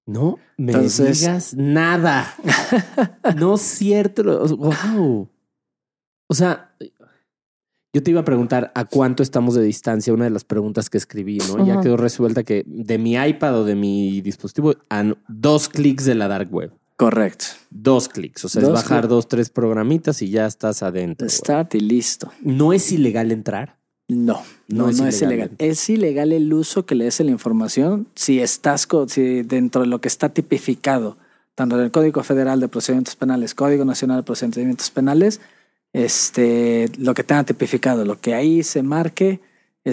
No 0.06 0.39
me 0.58 0.72
Entonces- 0.72 1.20
digas 1.20 1.54
nada. 1.56 2.34
no 3.38 3.56
es 3.56 3.62
cierto. 3.62 4.24
Wow. 4.56 5.28
O 6.30 6.34
sea, 6.34 6.72
yo 7.93 8.04
te 8.04 8.12
iba 8.12 8.22
a 8.22 8.26
preguntar 8.26 8.72
a 8.76 8.86
cuánto 8.86 9.24
estamos 9.24 9.56
de 9.56 9.64
distancia, 9.64 10.14
una 10.14 10.26
de 10.26 10.30
las 10.30 10.43
preguntas 10.43 10.89
que 10.89 10.98
escribí, 10.98 11.39
¿no? 11.39 11.66
Ya 11.66 11.82
quedó 11.82 11.98
resuelta 11.98 12.43
que 12.43 12.64
de 12.68 12.98
mi 13.00 13.16
iPad 13.16 13.62
o 13.62 13.66
de 13.66 13.76
mi 13.76 14.22
dispositivo 14.22 14.76
a 14.89 15.04
dos 15.28 15.68
clics 15.68 16.06
de 16.06 16.16
la 16.16 16.28
dark 16.28 16.54
web. 16.54 16.72
Correcto. 16.98 17.45
Dos 17.70 18.10
clics. 18.10 18.43
O 18.45 18.50
sea, 18.50 18.64
es 18.64 18.70
bajar 18.70 19.02
clics. 19.02 19.10
dos, 19.10 19.28
tres 19.28 19.50
programitas 19.50 20.22
y 20.22 20.30
ya 20.32 20.45
estás 20.48 20.84
adentro. 20.84 21.26
güey. 21.26 21.36
Start 21.36 21.76
y 21.76 21.80
listo. 21.80 22.32
¿No 22.41 22.74
es 22.74 22.91
ilegal 22.91 23.32
entrar? 23.32 23.78
No, 24.08 24.41
No 24.68 24.86
no, 24.86 24.89
es 24.89 25.00
no 25.00 25.08
es 25.08 25.22
ilegal. 25.22 25.52
Es 25.60 25.89
ilegal 25.89 26.32
el 26.32 26.52
uso 26.54 26.86
que 26.86 26.95
le 26.95 27.06
des 27.06 27.20
a 27.20 27.24
la 27.24 27.32
información 27.32 28.08
si 28.16 28.39
estás 28.39 28.88
si 29.10 29.43
dentro 29.43 29.82
de 29.82 29.88
lo 29.88 30.02
que 30.02 30.08
está 30.08 30.30
tipificado, 30.30 31.18
tanto 31.56 31.78
en 31.78 31.84
el 31.84 31.91
Código 31.91 32.24
Federal 32.24 32.60
de 32.60 32.68
Procedimientos 32.68 33.16
Penales, 33.16 33.54
Código 33.54 33.84
Nacional 33.86 34.18
de 34.18 34.24
Procedimientos 34.24 34.89
Penales, 34.89 35.41
este, 35.93 36.89
lo 36.98 37.14
que 37.14 37.24
tenga 37.24 37.43
tipificado, 37.43 38.06
lo 38.06 38.20
que 38.20 38.34
ahí 38.34 38.64
se 38.64 38.82
marque, 38.82 39.41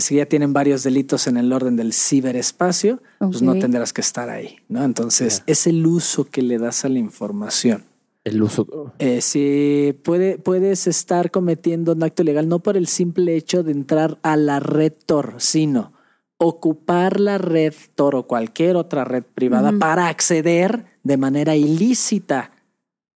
que 0.02 0.14
ya 0.16 0.26
tienen 0.26 0.52
varios 0.52 0.82
delitos 0.82 1.26
en 1.26 1.36
el 1.36 1.52
orden 1.52 1.76
del 1.76 1.92
ciberespacio, 1.92 3.00
pues 3.18 3.42
no 3.42 3.58
tendrás 3.58 3.92
que 3.92 4.00
estar 4.00 4.28
ahí, 4.28 4.56
¿no? 4.68 4.82
Entonces, 4.82 5.42
es 5.46 5.66
el 5.66 5.86
uso 5.86 6.24
que 6.24 6.42
le 6.42 6.58
das 6.58 6.84
a 6.84 6.88
la 6.88 6.98
información. 6.98 7.84
El 8.24 8.42
uso. 8.42 8.92
Eh, 8.98 9.20
si 9.20 9.94
puede, 10.02 10.38
puedes 10.38 10.86
estar 10.86 11.30
cometiendo 11.30 11.92
un 11.92 12.02
acto 12.02 12.22
ilegal 12.22 12.48
no 12.48 12.58
por 12.60 12.76
el 12.76 12.86
simple 12.86 13.36
hecho 13.36 13.62
de 13.62 13.72
entrar 13.72 14.18
a 14.22 14.36
la 14.36 14.60
red 14.60 14.94
Tor, 15.06 15.34
sino 15.38 15.92
ocupar 16.38 17.20
la 17.20 17.38
red 17.38 17.74
Tor 17.94 18.16
o 18.16 18.26
cualquier 18.26 18.76
otra 18.76 19.04
red 19.04 19.22
privada 19.22 19.72
para 19.78 20.08
acceder 20.08 20.86
de 21.02 21.16
manera 21.18 21.54
ilícita 21.54 22.52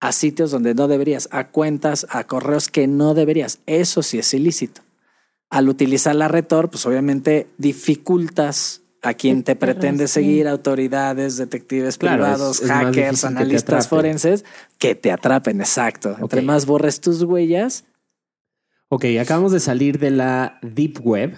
a 0.01 0.13
sitios 0.13 0.51
donde 0.51 0.75
no 0.75 0.89
deberías, 0.89 1.29
a 1.33 1.49
cuentas, 1.49 2.07
a 2.11 2.25
correos 2.25 2.69
que 2.69 2.87
no 2.87 3.15
deberías. 3.15 3.61
Eso 3.67 4.03
sí 4.03 4.19
es 4.19 4.33
ilícito. 4.35 4.83
Al 5.51 5.69
utilizar 5.69 6.15
la 6.15 6.29
red 6.29 6.45
Tor, 6.45 6.71
pues 6.71 6.85
obviamente 6.87 7.49
dificultas 7.57 8.83
a 9.03 9.15
quien 9.15 9.45
te 9.45 9.55
te 9.55 9.57
pretende 9.57 10.09
seguir, 10.09 10.49
autoridades, 10.49 11.37
detectives 11.37 11.99
Claro, 11.99 12.25
privados, 12.25 12.61
es 12.61 12.69
hackers, 12.69 13.21
que 13.21 13.27
analistas 13.27 13.87
atrapen. 13.87 13.89
forenses, 13.89 14.45
que 14.79 14.95
te 14.95 15.13
atrapen, 15.13 15.61
exacto. 15.61 16.17
Entre 16.21 16.43
más 16.43 16.67
borres 16.67 17.01
tus 17.01 17.23
huellas, 17.23 17.85
Ok, 18.91 19.05
acabamos 19.21 19.53
de 19.53 19.61
salir 19.61 19.99
de 19.99 20.11
la 20.11 20.59
Deep 20.63 21.01
Web. 21.03 21.37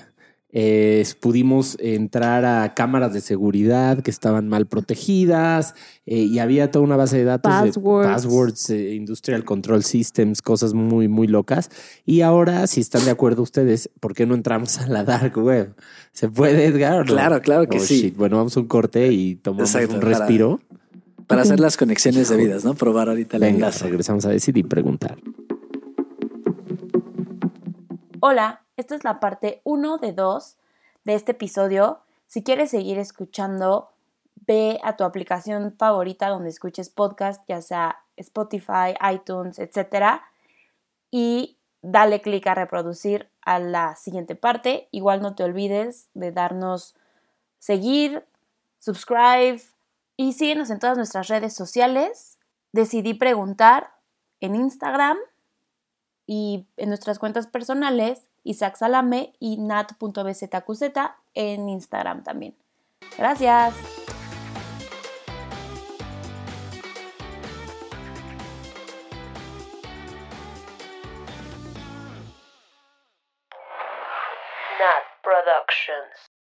Eh, 0.53 1.05
pudimos 1.21 1.77
entrar 1.81 2.45
a 2.45 2.75
cámaras 2.75 3.13
de 3.13 3.21
seguridad 3.21 4.03
que 4.03 4.11
estaban 4.11 4.49
mal 4.49 4.67
protegidas 4.67 5.75
eh, 6.07 6.19
y 6.23 6.41
había 6.41 6.71
toda 6.73 6.85
una 6.85 6.97
base 6.97 7.19
de 7.19 7.25
datos 7.25 7.53
Passwords. 7.53 8.07
de 8.09 8.13
passwords, 8.15 8.71
eh, 8.71 8.95
industrial 8.95 9.45
control 9.45 9.85
systems, 9.85 10.43
cosas 10.43 10.75
muy, 10.75 11.07
muy 11.07 11.29
locas. 11.29 11.71
Y 12.05 12.23
ahora, 12.23 12.67
si 12.67 12.81
están 12.81 13.05
de 13.05 13.13
acuerdo 13.13 13.43
ustedes, 13.43 13.91
¿por 14.01 14.13
qué 14.15 14.27
no 14.27 14.35
entramos 14.35 14.79
a 14.81 14.89
la 14.89 15.05
dark 15.05 15.37
web? 15.39 15.75
¿Se 16.13 16.29
puede, 16.29 16.65
Edgar? 16.67 17.07
Claro, 17.07 17.41
claro 17.43 17.67
que 17.69 17.77
Oh, 17.79 17.81
sí. 17.81 18.01
shit. 18.03 18.17
Bueno, 18.17 18.37
vamos 18.39 18.57
a 18.57 18.61
un 18.61 18.67
corte 18.67 19.13
y 19.13 19.37
tomamos 19.37 19.73
Exacto, 19.73 19.95
un 19.95 20.01
respiro. 20.03 20.61
para 21.29 21.43
hacer 21.43 21.61
las 21.61 21.77
conexiones 21.77 22.29
debidas, 22.29 22.65
¿no? 22.65 22.75
Probar 22.75 23.09
ahorita 23.09 23.37
el 23.37 23.45
enlace. 23.45 23.85
regresamos 23.85 24.25
a 24.27 24.31
decir 24.31 24.57
y 24.59 24.65
preguntar. 24.65 25.17
Hola, 28.21 28.63
esta 28.81 28.95
es 28.95 29.05
la 29.05 29.21
parte 29.21 29.61
1 29.65 29.99
de 29.99 30.13
2 30.13 30.57
de 31.05 31.15
este 31.15 31.33
episodio. 31.33 32.01
Si 32.27 32.43
quieres 32.43 32.71
seguir 32.71 32.99
escuchando, 32.99 33.91
ve 34.47 34.81
a 34.83 34.97
tu 34.97 35.05
aplicación 35.05 35.75
favorita 35.79 36.29
donde 36.29 36.51
escuches 36.51 36.91
podcast, 36.91 37.45
ya 37.47 37.63
sea 37.63 38.05
Spotify, 38.17 38.95
iTunes, 39.13 39.59
etc. 39.59 40.21
Y 41.11 41.59
dale 41.83 42.21
clic 42.21 42.47
a 42.47 42.55
reproducir 42.55 43.31
a 43.43 43.59
la 43.59 43.97
siguiente 43.97 44.35
parte. 44.35 44.89
Igual 44.91 45.23
no 45.23 45.35
te 45.35 45.45
olvides 45.45 46.09
de 46.15 46.33
darnos 46.33 46.97
seguir, 47.59 48.25
subscribe 48.79 49.61
y 50.17 50.33
síguenos 50.33 50.71
en 50.71 50.79
todas 50.79 50.97
nuestras 50.97 51.29
redes 51.29 51.55
sociales. 51.55 52.39
Decidí 52.73 53.15
preguntar 53.15 53.93
en 54.41 54.55
Instagram 54.55 55.19
y 56.27 56.67
en 56.77 56.89
nuestras 56.89 57.19
cuentas 57.19 57.47
personales, 57.47 58.30
Isaac 58.45 58.77
Salame 58.77 59.35
y 59.39 59.57
nat.bzqz 59.59 60.83
en 61.35 61.69
Instagram 61.69 62.23
también. 62.23 62.55
Gracias. 63.17 64.00